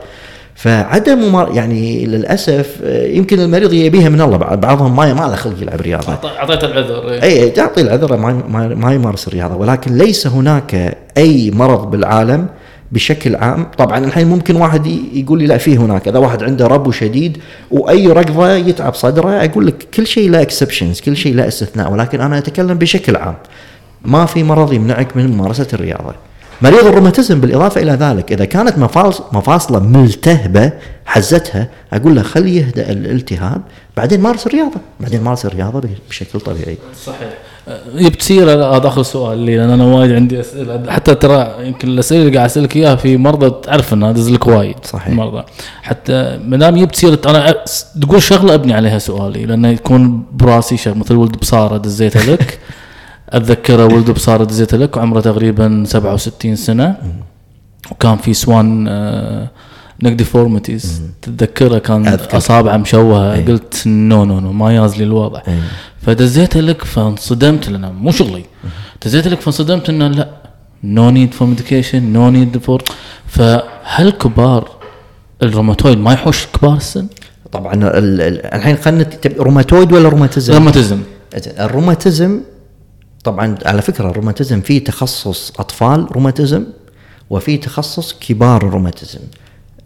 فعدم 0.54 1.18
ممار... 1.18 1.52
يعني 1.52 2.06
للأسف 2.06 2.78
آه، 2.84 3.06
يمكن 3.06 3.40
المريض 3.40 3.72
يبيها 3.72 4.08
من 4.08 4.20
الله. 4.20 4.36
بعض- 4.36 4.60
بعضهم 4.60 4.96
ما 4.96 5.14
ما 5.14 5.20
له 5.20 5.34
خلق 5.36 5.62
يلعب 5.62 5.80
رياضة. 5.80 6.18
أعطيت 6.38 6.64
العذر 6.64 7.10
إيه. 7.10 7.22
اي 7.22 7.50
تعطي 7.50 7.80
العذر 7.80 8.16
ما, 8.16 8.42
ما, 8.48 8.68
ما 8.68 8.94
يمارس 8.94 9.28
الرياضة. 9.28 9.56
ولكن 9.56 9.94
ليس 9.98 10.26
هناك 10.26 10.98
أي 11.18 11.50
مرض 11.50 11.90
بالعالم 11.90 12.46
بشكل 12.92 13.36
عام. 13.36 13.66
طبعا 13.78 13.98
الحين 14.04 14.26
ممكن 14.26 14.56
واحد 14.56 14.86
يقول 15.12 15.38
لي 15.38 15.46
لا 15.46 15.58
في 15.58 15.76
هناك. 15.78 16.08
إذا 16.08 16.18
واحد 16.18 16.42
عنده 16.42 16.66
ربو 16.66 16.90
شديد 16.90 17.38
وأي 17.70 18.06
ركضة 18.08 18.52
يتعب 18.52 18.94
صدره 18.94 19.44
أقول 19.44 19.66
لك 19.66 19.86
كل 19.94 20.06
شيء 20.06 20.30
له 20.30 20.42
exceptions 20.42 21.00
كل 21.00 21.16
شيء 21.16 21.34
له 21.34 21.48
استثناء. 21.48 21.92
ولكن 21.92 22.20
أنا 22.20 22.38
أتكلم 22.38 22.74
بشكل 22.78 23.16
عام. 23.16 23.34
ما 24.04 24.26
في 24.26 24.42
مرض 24.42 24.72
يمنعك 24.72 25.16
من 25.16 25.30
ممارسة 25.30 25.66
الرياضة. 25.72 26.14
مريض 26.62 26.86
الروماتيزم 26.86 27.40
بالإضافة 27.40 27.82
إلى 27.82 27.92
ذلك 27.92 28.32
إذا 28.32 28.44
كانت 28.44 28.78
مفاص- 28.78 29.22
مفاصله 29.32 29.78
ملتهبة 29.78 30.72
حزتها 31.06 31.68
أقول 31.92 32.16
له 32.16 32.22
خلي 32.22 32.56
يهدأ 32.56 32.90
الالتهاب 32.92 33.60
بعدين 33.96 34.20
مارس 34.20 34.46
الرياضة 34.46 34.80
بعدين 35.00 35.20
مارس 35.22 35.46
الرياضة 35.46 35.88
بشكل 36.10 36.40
طبيعي. 36.40 36.78
صحيح. 37.06 37.28
جبت 37.94 38.22
سيره 38.22 38.76
هذا 38.76 38.88
آخر 38.88 39.02
سؤال 39.02 39.38
لي 39.38 39.56
لأن 39.56 39.70
أنا 39.70 39.84
وايد 39.84 40.12
عندي 40.12 40.40
أسئلة. 40.40 40.82
حتى 40.88 41.14
ترى 41.14 41.54
يمكن 41.66 41.88
الأسئلة 41.88 42.20
اللي 42.22 42.36
قاعد 42.36 42.48
أسألك 42.50 42.76
إياها 42.76 42.96
في 42.96 43.16
مرضى 43.16 43.52
تعرف 43.62 43.94
إنها 43.94 44.10
ادز 44.10 44.30
لك 44.30 44.46
وايد 44.46 44.76
صحيح. 44.84 45.08
مرضى 45.14 45.42
حتى 45.82 46.38
ما 46.44 46.56
دام 46.56 46.76
جبت 46.76 46.96
سيره 46.96 47.18
أنا 47.26 47.50
أ- 47.52 48.00
تقول 48.02 48.22
شغلة 48.22 48.54
أبني 48.54 48.74
عليها 48.74 48.98
سؤالي 48.98 49.46
لأنه 49.46 49.68
يكون 49.68 50.22
براسي 50.32 50.76
شغلة 50.76 50.98
مثل 50.98 51.14
ولد 51.14 51.36
بصارة 51.36 51.76
دزيته 51.76 52.20
لك. 52.32 52.58
اتذكره 53.30 53.84
ولد 53.84 54.10
بصاره 54.10 54.44
دزيته 54.44 54.76
لك 54.76 54.96
وعمره 54.96 55.20
تقريبا 55.20 55.84
67 55.86 56.56
سنة. 56.56 56.96
وكان 57.90 58.16
في 58.16 58.34
swan 58.34 58.86
آه 58.88 59.50
neck 60.02 60.12
deformities 60.12 61.02
تتذكره؟ 61.22 61.78
كان 61.78 62.06
أذكر. 62.08 62.36
اصابعه 62.36 62.76
مشوهة. 62.76 63.34
أي. 63.34 63.44
قلت 63.44 63.82
no 63.86 64.24
no 64.24 64.40
no 64.40 64.52
ما 64.52 64.74
ياز 64.74 64.96
لي 64.96 65.04
الوضع. 65.04 65.40
أي. 65.48 65.58
فدزيت 66.02 66.56
لك 66.56 66.84
فانصدمت 66.84 67.68
لأن 67.68 67.92
مو 67.92 68.10
شغلي. 68.10 68.44
دزيت 69.04 69.28
لك 69.28 69.40
فانصدمت 69.40 69.88
إنه 69.88 70.08
لا 70.08 70.28
no 70.84 71.10
need 71.10 71.34
for 71.34 71.48
medication 71.48 72.02
no 72.12 72.30
need 72.30 72.58
for 72.58 72.82
فهل 73.26 74.10
كبار 74.10 74.68
الروماتويد 75.42 75.98
ما 75.98 76.12
يحوش 76.12 76.46
كبار 76.46 76.76
السن؟ 76.76 77.06
طبعا 77.52 77.74
ال- 77.74 77.82
ال- 78.20 78.46
الحين 78.54 78.76
خلينا 78.76 79.06
روماتويد 79.38 79.92
ولا 79.92 80.08
روماتيزم؟ 80.08 80.54
روماتيزم. 80.54 81.00
الروماتيزم 81.58 82.40
طبعا 83.24 83.58
على 83.66 83.82
فكرة 83.82 84.10
الروماتيزم 84.10 84.60
في 84.60 84.80
تخصص 84.80 85.52
أطفال 85.60 86.12
روماتيزم 86.12 86.64
وفي 87.30 87.56
تخصص 87.56 88.12
كبار 88.20 88.66
الروماتيزم. 88.66 89.18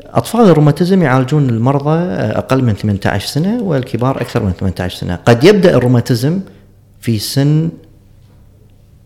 أطفال 0.05 0.41
الروماتيزم 0.41 1.03
يعالجون 1.03 1.49
المرضى 1.49 1.99
أقل 2.15 2.65
من 2.65 2.75
18 2.75 3.27
سنة 3.29 3.63
والكبار 3.63 4.21
أكثر 4.21 4.43
من 4.43 4.53
18 4.53 4.97
سنة، 4.99 5.15
قد 5.25 5.45
يبدأ 5.45 5.75
الروماتيزم 5.77 6.41
في 7.01 7.19
سن 7.19 7.71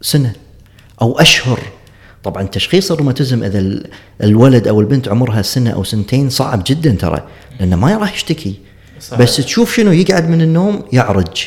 سنة 0.00 0.32
أو 1.02 1.18
أشهر 1.18 1.58
طبعا 2.24 2.42
تشخيص 2.42 2.92
الروماتيزم 2.92 3.42
إذا 3.44 3.58
ال- 3.58 3.90
الولد 4.22 4.68
أو 4.68 4.80
البنت 4.80 5.08
عمرها 5.08 5.42
سنة 5.42 5.70
أو 5.70 5.84
سنتين 5.84 6.30
صعب 6.30 6.62
جدا 6.66 6.90
ترى 6.90 7.22
لأنه 7.60 7.76
ما 7.76 7.96
راح 7.96 8.14
يشتكي 8.14 8.54
صحيح. 9.00 9.20
بس 9.20 9.36
تشوف 9.36 9.74
شنو 9.76 9.92
يقعد 9.92 10.28
من 10.28 10.40
النوم 10.42 10.82
يعرج 10.92 11.46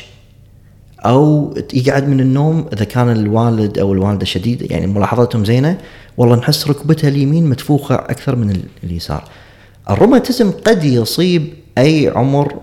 أو 1.05 1.53
يقعد 1.73 2.07
من 2.09 2.19
النوم 2.19 2.65
إذا 2.73 2.85
كان 2.85 3.11
الوالد 3.11 3.79
أو 3.79 3.93
الوالدة 3.93 4.25
شديد 4.25 4.71
يعني 4.71 4.87
ملاحظتهم 4.87 5.45
زينة 5.45 5.77
والله 6.17 6.35
نحس 6.35 6.67
ركبتها 6.67 7.07
اليمين 7.07 7.49
متفوخه 7.49 7.95
أكثر 7.95 8.35
من 8.35 8.51
ال- 8.51 8.63
اليسار. 8.83 9.23
الروماتيزم 9.89 10.51
قد 10.65 10.83
يصيب 10.83 11.53
أي 11.77 12.11
عمر 12.15 12.53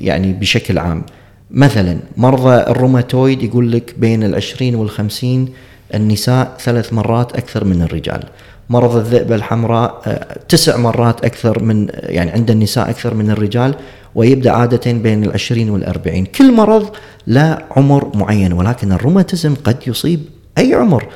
يعني 0.00 0.32
بشكل 0.32 0.78
عام 0.78 1.02
مثلا 1.50 1.98
مرضى 2.16 2.54
الروماتويد 2.56 3.42
يقول 3.42 3.72
لك 3.72 3.94
بين 3.98 4.22
العشرين 4.24 4.74
والخمسين 4.74 5.48
النساء 5.94 6.56
ثلاث 6.60 6.92
مرات 6.92 7.36
أكثر 7.36 7.64
من 7.64 7.82
الرجال. 7.82 8.24
مرض 8.70 8.96
الذئبه 8.96 9.34
الحمراء 9.34 10.00
آه، 10.06 10.38
تسع 10.48 10.76
مرات 10.76 11.24
أكثر 11.24 11.62
من 11.62 11.88
يعني 11.94 12.30
عند 12.30 12.50
النساء 12.50 12.90
أكثر 12.90 13.14
من 13.14 13.30
الرجال 13.30 13.74
ويبدأ 14.14 14.50
عادة 14.50 14.92
بين 14.92 15.24
العشرين 15.24 15.70
والأربعين. 15.70 16.24
كل 16.26 16.52
مرض 16.52 16.90
له 17.26 17.58
عمر 17.70 18.10
معين 18.14 18.52
ولكن 18.52 18.92
الروماتيزم 18.92 19.54
قد 19.64 19.76
يصيب 19.86 20.20
أي 20.58 20.74
عمر. 20.74 21.06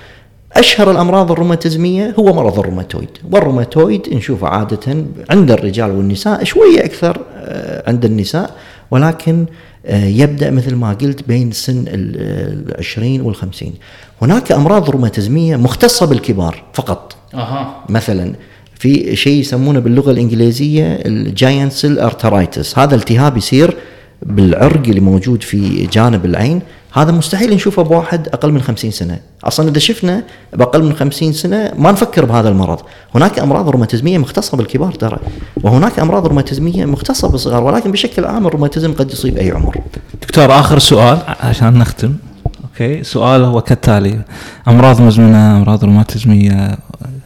أشهر 0.52 0.90
الأمراض 0.90 1.32
الروماتيزمية 1.32 2.14
هو 2.18 2.34
مرض 2.34 2.58
الروماتويد. 2.58 3.08
والروماتويد 3.32 4.14
نشوفه 4.14 4.48
عادة 4.48 5.04
عند 5.30 5.50
الرجال 5.50 5.90
والنساء 5.90 6.44
شوية 6.44 6.84
أكثر 6.84 7.20
آه، 7.36 7.90
عند 7.90 8.04
النساء 8.04 8.56
ولكن 8.90 9.46
آه، 9.86 10.04
يبدأ 10.04 10.50
مثل 10.50 10.74
ما 10.74 10.92
قلت 10.92 11.28
بين 11.28 11.52
سن 11.52 11.84
ال 11.88 12.74
20 12.78 13.20
وال 13.20 13.34
50 13.34 13.74
هناك 14.22 14.52
أمراض 14.52 14.90
روماتيزمية 14.90 15.56
مختصة 15.56 16.06
بالكبار 16.06 16.64
فقط. 16.74 17.16
أها. 17.34 17.74
مثلا 17.88 18.32
في 18.78 19.16
شيء 19.16 19.40
يسمونه 19.40 19.80
باللغة 19.80 20.10
الإنجليزية 20.10 20.86
giant 20.86 21.72
cell 21.72 21.98
arteritis 21.98 22.78
هذا 22.78 22.94
التهاب 22.94 23.36
يصير 23.36 23.76
بالعرق 24.22 24.82
اللي 24.88 25.00
موجود 25.00 25.42
في 25.42 25.86
جانب 25.86 26.24
العين. 26.24 26.60
هذا 26.92 27.12
مستحيل 27.12 27.54
نشوفه 27.54 27.82
بواحد 27.82 28.28
أقل 28.28 28.52
من 28.52 28.60
50 28.60 28.90
سنة. 28.90 29.18
أصلا 29.44 29.68
إذا 29.68 29.78
شفنا 29.78 30.22
بأقل 30.52 30.82
من 30.82 30.92
50 30.92 31.32
سنة 31.32 31.72
ما 31.78 31.92
نفكر 31.92 32.24
بهذا 32.24 32.48
المرض. 32.48 32.78
هناك 33.14 33.38
أمراض 33.38 33.68
روماتيزمية 33.68 34.18
مختصة 34.18 34.56
بالكبار 34.56 34.92
ترى. 34.92 35.18
وهناك 35.62 35.98
أمراض 35.98 36.26
روماتيزمية 36.26 36.84
مختصة 36.84 37.28
بالصغار 37.28 37.62
ولكن 37.62 37.92
بشكل 37.92 38.24
عام 38.24 38.46
الروماتيزم 38.46 38.92
قد 38.92 39.10
يصيب 39.10 39.36
أي 39.36 39.50
عمر. 39.50 39.76
دكتور 40.22 40.58
آخر 40.60 40.78
سؤال 40.78 41.18
عشان 41.40 41.78
نختم. 41.78 42.14
okay 42.64 43.04
سؤال 43.04 43.44
هو 43.44 43.60
كالتالي. 43.60 44.20
أمراض 44.68 45.02
مزمنة 45.02 45.56
أمراض 45.56 45.84
روماتيزمية 45.84 46.78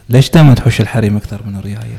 ليش 0.09 0.30
دائما 0.30 0.55
تحوش 0.55 0.80
الحريم 0.80 1.16
أكثر 1.16 1.40
من 1.46 1.57
الرياييل؟ 1.56 1.98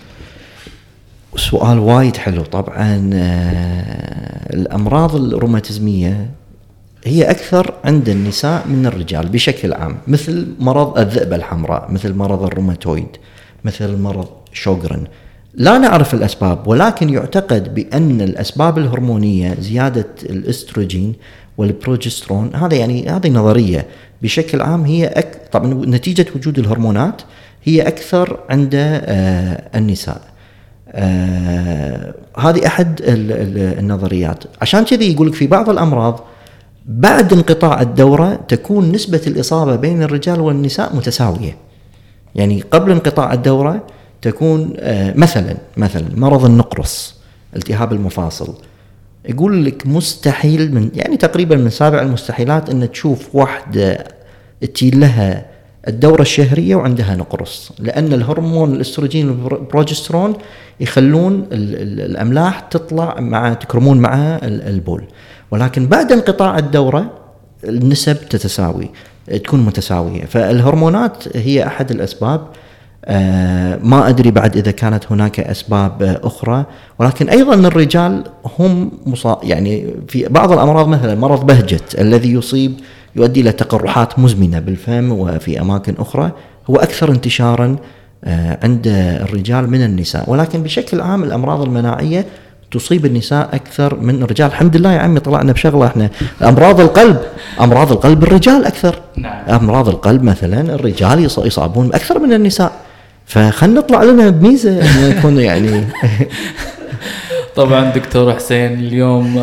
سؤال 1.36 1.80
وايد 1.80 2.18
حلو 2.18 2.43
طبعا 2.43 3.10
آه، 3.14 4.54
الأمراض 4.54 5.16
الروماتيزمية 5.16 6.30
هي 7.06 7.32
أكثر 7.32 7.74
عند 7.84 8.10
النساء 8.10 8.68
من 8.68 8.86
الرجال 8.86 9.30
بشكل 9.30 9.74
عام 9.74 9.97
مثل 10.08 10.47
مرض 10.60 10.99
الذئبه 10.99 11.36
الحمراء 11.36 11.91
مثل 11.91 12.14
مرض 12.14 12.43
الروماتويد 12.43 13.08
مثل 13.64 13.97
مرض 13.97 14.28
شوغرن 14.54 15.04
لا 15.54 15.78
نعرف 15.78 16.14
الأسباب 16.14 16.68
ولكن 16.68 17.10
يعتقد 17.10 17.74
بأن 17.74 18.22
الأسباب 18.22 18.78
الهرمونية 18.78 19.56
زيادة 19.60 20.08
الأستروجين 20.24 21.14
والبروجسترون 21.58 22.56
هذا 22.56 22.76
يعني 22.76 23.10
هذه 23.10 23.30
نظرية 23.30 23.88
بشكل 24.22 24.62
عام 24.62 24.86
هي 24.86 25.08
أك... 25.08 25.41
طبعا 25.51 25.74
نتيجة 25.74 26.26
وجود 26.36 26.60
الهرمونات 26.60 27.22
هي 27.64 27.82
أكثر 27.82 28.39
عند 28.49 28.72
آه، 28.76 29.64
النساء. 29.76 30.22
آه 30.88 32.14
هذه 32.38 32.68
ال- 33.32 33.80
النظريات. 33.80 34.43
عشان 34.61 34.84
كذي 34.86 35.14
يقول 35.14 35.28
لك 35.28 35.34
في 35.34 35.47
بعض 35.47 35.70
الأمراض 35.70 36.20
بعد 36.86 37.34
انقطاع 37.34 37.82
الدورة 37.82 38.39
تكون 38.47 38.91
نسبة 38.91 39.22
الإصابة 39.28 39.76
بين 39.76 40.03
الرجال 40.03 40.41
والنساء 40.41 40.95
متساوية. 40.95 41.55
يعني 42.36 42.61
قبل 42.72 42.91
انقطاع 42.91 43.34
الدورة 43.34 43.84
تكون 44.22 44.74
آه 44.80 45.14
مثلا 45.18 45.57
مثلا 45.78 46.05
مرض 46.16 46.45
النقرس 46.45 47.16
التهاب 47.55 47.93
المفاصل. 47.93 48.53
يقول 49.30 49.66
لك 49.66 49.88
مستحيل 49.88 50.76
من 50.76 50.89
يعني 50.95 51.18
تقريبا 51.18 51.55
من 51.55 51.70
سابع 51.70 52.01
المستحيلات 52.01 52.70
إن 52.70 52.91
تشوف 52.91 53.36
واحدة 53.36 54.03
تجي 54.74 54.89
لها 54.91 55.45
الدورة 55.88 56.21
الشهرية 56.21 56.75
وعندها 56.75 57.15
نقرس 57.15 57.73
لأن 57.79 58.13
الهرمون 58.13 58.73
الاستروجين 58.73 59.29
والبروجسترون 59.29 60.34
يخلون 60.79 61.34
ال- 61.51 61.81
ال- 61.81 62.01
الأملاح 62.11 62.59
تطلع 62.59 63.19
مع 63.19 63.53
تكرمون 63.53 63.97
مع 63.97 64.13
ال- 64.36 64.61
البول. 64.67 65.03
ولكن 65.51 65.88
بعد 65.88 66.11
انقطاع 66.11 66.57
الدورة 66.57 67.11
النسب 67.63 68.17
تتساوي 68.29 68.89
تكون 69.43 69.59
متساوية. 69.59 70.25
فالهرمونات 70.25 71.38
هي 71.38 71.67
أحد 71.67 71.91
الأسباب. 71.91 72.47
آه، 73.05 73.79
ما 73.84 74.09
أدري 74.09 74.31
بعد 74.31 74.57
إذا 74.57 74.71
كانت 74.71 75.03
هناك 75.11 75.39
أسباب 75.39 76.03
آه، 76.03 76.21
أخرى. 76.23 76.65
ولكن 76.99 77.29
أيضا 77.29 77.53
الرجال 77.53 78.23
هم. 78.59 78.91
يعني 79.43 79.93
في 80.07 80.27
بعض 80.29 80.51
الأمراض 80.51 80.88
مثلا 80.88 81.15
مرض 81.15 81.45
بهجت 81.45 81.99
الذي 81.99 82.34
يصيب 82.34 82.73
يؤدي 83.16 83.41
إلى 83.41 83.51
تقرحات 83.51 84.20
مزمنة 84.20 84.59
بالفم 84.59 85.11
وفي 85.11 85.61
أماكن 85.61 85.93
أخرى 85.99 86.32
هو 86.70 86.76
أكثر 86.76 87.11
انتشارا 87.11 87.76
آه، 88.26 88.57
عند 88.64 88.88
الرجال 89.22 89.70
من 89.70 89.84
النساء. 89.84 90.30
ولكن 90.30 90.64
بشكل 90.64 91.01
عام 91.01 91.24
الأمراض 91.24 91.61
المناعية 91.61 92.26
تصيب 92.72 93.05
النساء 93.05 93.49
أكثر 93.55 93.95
من 93.95 94.24
الرجال. 94.24 94.47
الحمد 94.47 94.78
لله 94.78 94.93
يا 94.93 94.99
عمي 94.99 95.20
طلعنا 95.20 95.51
بشغلة 95.51 95.86
إحنا. 95.88 96.09
أمراض 96.43 96.80
القلب 96.80 97.18
أمراض 97.61 97.91
القلب 97.91 98.24
الرجال 98.24 98.66
أكثر. 98.66 98.99
نعم. 99.18 99.43
أمراض 99.49 99.89
القلب 99.89 100.24
مثلا 100.24 100.61
الرجال 100.76 101.24
يص- 101.24 101.38
يصابون 101.45 101.88
أكثر 101.93 102.20
من 102.20 102.34
النساء. 102.34 102.72
فخلنا 103.26 103.80
نطلع 103.80 104.03
لنا 104.03 104.30
بميزة 104.30 104.80
نكون 105.09 105.38
يعني 105.39 105.84
طبعا 107.55 107.89
دكتور 107.91 108.34
حسين 108.34 108.74
اليوم 108.74 109.38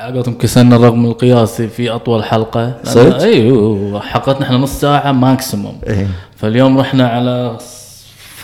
على 0.00 0.14
قولتهم 0.14 0.34
كسرنا 0.34 0.76
الرقم 0.76 1.04
القياسي 1.06 1.68
في 1.68 1.90
أطول 1.90 2.24
حلقة. 2.24 2.74
صدق؟ 2.84 3.22
اي 3.22 3.52
حلقتنا 4.00 4.46
إحنا 4.46 4.56
نص 4.56 4.80
ساعة 4.80 5.12
ماكسيموم 5.12 5.78
إيه. 5.86 6.06
فاليوم 6.36 6.78
رحنا 6.78 7.08
على 7.08 7.58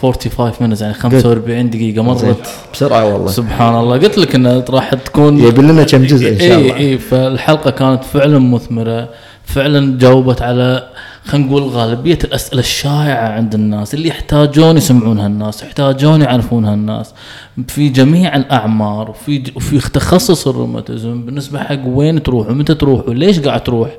45 0.00 0.52
minutes 0.52 0.82
يعني 0.82 0.94
45 0.94 1.70
دقيقة 1.70 2.02
مرت. 2.02 2.36
بسرعة 2.72 3.12
والله. 3.12 3.30
سبحان 3.30 3.74
الله. 3.74 3.98
قلت 3.98 4.18
لك 4.18 4.34
انها 4.34 4.64
راح 4.70 4.94
تكون 4.94 5.38
يبي 5.38 5.62
لنا 5.62 5.82
كم 5.82 6.04
جزء 6.04 6.32
إن 6.32 6.38
شاء 6.38 6.48
اي 6.48 6.56
الله. 6.56 6.76
اي 6.76 6.98
فالحلقة 6.98 7.70
كانت 7.70 8.04
فعلا 8.04 8.38
مثمرة. 8.38 9.08
فعلا 9.44 9.98
جاوبت 9.98 10.42
على 10.42 10.88
خلينا 11.26 11.46
نقول 11.46 11.62
غالبية 11.62 12.18
الأسئلة 12.24 12.60
الشائعة 12.60 13.28
عند 13.28 13.54
الناس 13.54 13.94
اللي 13.94 14.08
يحتاجون 14.08 14.76
يسمعونها 14.76 15.26
الناس 15.26 15.62
يحتاجون 15.62 16.22
يعرفونها 16.22 16.74
الناس 16.74 17.14
في 17.68 17.88
جميع 17.88 18.36
الأعمار 18.36 19.10
وفي 19.10 19.42
وفي 19.56 19.90
تخصص 19.90 20.48
الروماتيزم 20.48 21.26
بالنسبة 21.26 21.58
حق 21.58 21.86
وين 21.86 22.22
تروح 22.22 22.48
ومتى 22.50 22.74
تروح 22.74 23.08
وليش 23.08 23.40
قاعد 23.40 23.64
تروح 23.64 23.90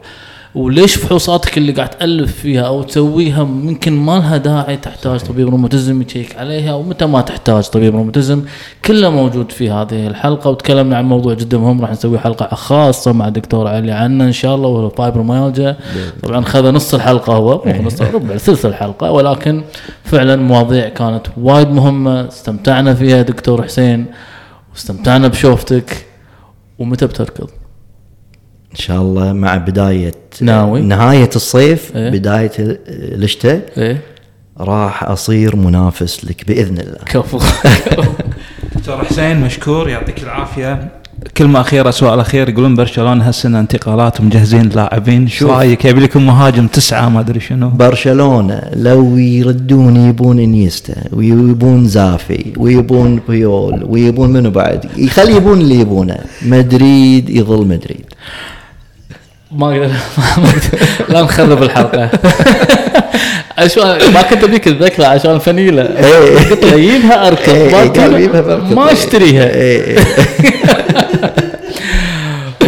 وليش 0.57 0.95
فحوصاتك 0.95 1.57
اللي 1.57 1.71
قاعد 1.71 1.89
تألف 1.89 2.35
فيها 2.35 2.61
أو 2.61 2.83
تسويها 2.83 3.43
ممكن 3.43 3.93
ما 3.93 4.11
لها 4.11 4.37
داعي 4.37 4.77
تحتاج 4.77 5.19
طبيب 5.19 5.49
روماتيزم 5.49 6.01
يشيك 6.01 6.37
عليها 6.37 6.73
ومتى 6.73 7.05
ما 7.05 7.21
تحتاج 7.21 7.63
طبيب 7.63 7.95
روماتيزم. 7.95 8.41
كله 8.85 9.09
موجود 9.09 9.51
في 9.51 9.69
هذه 9.69 10.07
الحلقة 10.07 10.49
وتكلمنا 10.49 10.97
عن 10.97 11.05
موضوع 11.05 11.33
جدا 11.33 11.57
مهم 11.57 11.81
راح 11.81 11.91
نسوي 11.91 12.19
حلقة 12.19 12.55
خاصة 12.55 13.11
مع 13.11 13.27
الدكتور 13.27 13.67
علي 13.67 13.91
عنه 13.91 14.23
إن 14.23 14.31
شاء 14.31 14.55
الله 14.55 14.69
وهو 14.69 14.89
فايبروميالجيا 14.89 15.77
طبعا 16.23 16.41
خذ 16.41 16.71
نص 16.71 16.93
الحلقة 16.93 17.33
هو 17.33 17.61
مو 17.65 17.81
نص 17.81 18.01
ربع 18.01 18.37
ثلث 18.37 18.65
الحلقة 18.65 19.11
ولكن 19.11 19.63
فعلا 20.03 20.35
مواضيع 20.35 20.89
كانت 20.89 21.27
وايد 21.41 21.69
مهمة. 21.69 22.27
استمتعنا 22.27 22.93
فيها 22.93 23.21
دكتور 23.21 23.63
حسين 23.63 24.05
واستمتعنا 24.73 25.27
بشوفتك 25.27 26.05
ومتى 26.79 27.07
بتركض؟ 27.07 27.49
إن 28.77 28.83
شاء 28.83 29.01
الله 29.01 29.33
مع 29.33 29.55
بدايه 29.55 30.11
ناوي؟ 30.41 30.81
نهاية 30.81 31.29
الصيف 31.35 31.95
إيه. 31.95 32.09
بداية 32.09 32.51
الشتاء 32.57 33.61
إيه. 33.77 34.01
راح 34.59 35.03
أصير 35.03 35.55
منافس 35.55 36.25
لك 36.25 36.47
بإذن 36.47 36.77
الله. 36.77 36.97
كفو. 37.05 37.39
دكتور 38.75 39.05
حسين 39.05 39.41
مشكور 39.41 39.89
يعطيك 39.89 40.23
العافية. 40.23 40.87
كلمة 41.37 41.61
أخيرة 41.61 41.89
سؤال 41.89 42.19
أخير 42.19 42.49
يقولون 42.49 42.75
برشلونة 42.75 43.27
هالسنة 43.27 43.59
انتقالات 43.59 44.19
ومجهزين 44.19 44.69
لاعبين. 44.69 45.27
شو. 45.27 45.47
رأيك؟ 45.47 45.85
يبي 45.85 45.99
لكم 45.99 46.25
مهاجم 46.25 46.67
تسعة 46.67 47.09
ما 47.09 47.19
أدري 47.19 47.39
شنو. 47.39 47.69
برشلونة 47.69 48.61
لو 48.73 49.17
يردون 49.17 50.09
يبون 50.09 50.39
إنيستا 50.39 50.95
ويبون 51.13 51.87
زافي 51.87 52.53
ويبون 52.57 53.21
بيول 53.29 53.83
ويبون 53.83 54.29
منو 54.29 54.49
بعد؟ 54.49 54.85
يخلي 54.97 55.35
يبون 55.35 55.61
اللي 55.61 55.79
يبونه. 55.79 56.17
مدريد 56.45 57.29
يظل 57.29 57.67
مدريد. 57.67 58.05
ما 59.57 59.75
أقدر. 59.75 59.91
لا 61.09 61.21
نخرب 61.21 61.63
الحلقة. 61.63 62.09
عشان 63.57 64.13
ما 64.13 64.21
كنت 64.21 64.43
أبيك 64.43 64.67
الذكرى 64.67 65.05
عشان 65.05 65.39
فنيله 65.39 65.81
إيه. 65.81 66.49
قلت 66.49 66.63
له 66.63 66.73
يجيبها 66.73 67.27
اركض 67.27 67.53
إيه، 67.53 68.75
ما 68.75 68.91
أشتريها. 68.91 69.43
إيه، 69.43 69.83
إيه. 69.87 69.99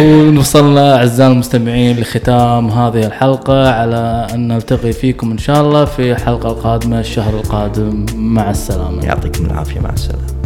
ووصلنا 0.00 0.96
أعزائي 0.96 1.32
المستمعين 1.32 2.00
لختام 2.00 2.68
هذه 2.70 3.06
الحلقة 3.06 3.70
على 3.72 4.26
أن 4.34 4.48
نلتقي 4.48 4.92
فيكم 4.92 5.30
إن 5.30 5.38
شاء 5.38 5.60
الله 5.60 5.84
في 5.84 6.12
الحلقة 6.12 6.48
القادمة 6.48 7.00
الشهر 7.00 7.34
القادم. 7.34 8.06
مع 8.14 8.50
السلامة. 8.50 9.04
يعطيكم 9.04 9.46
العافية. 9.46 9.80
مع 9.80 9.90
السلامة. 9.90 10.40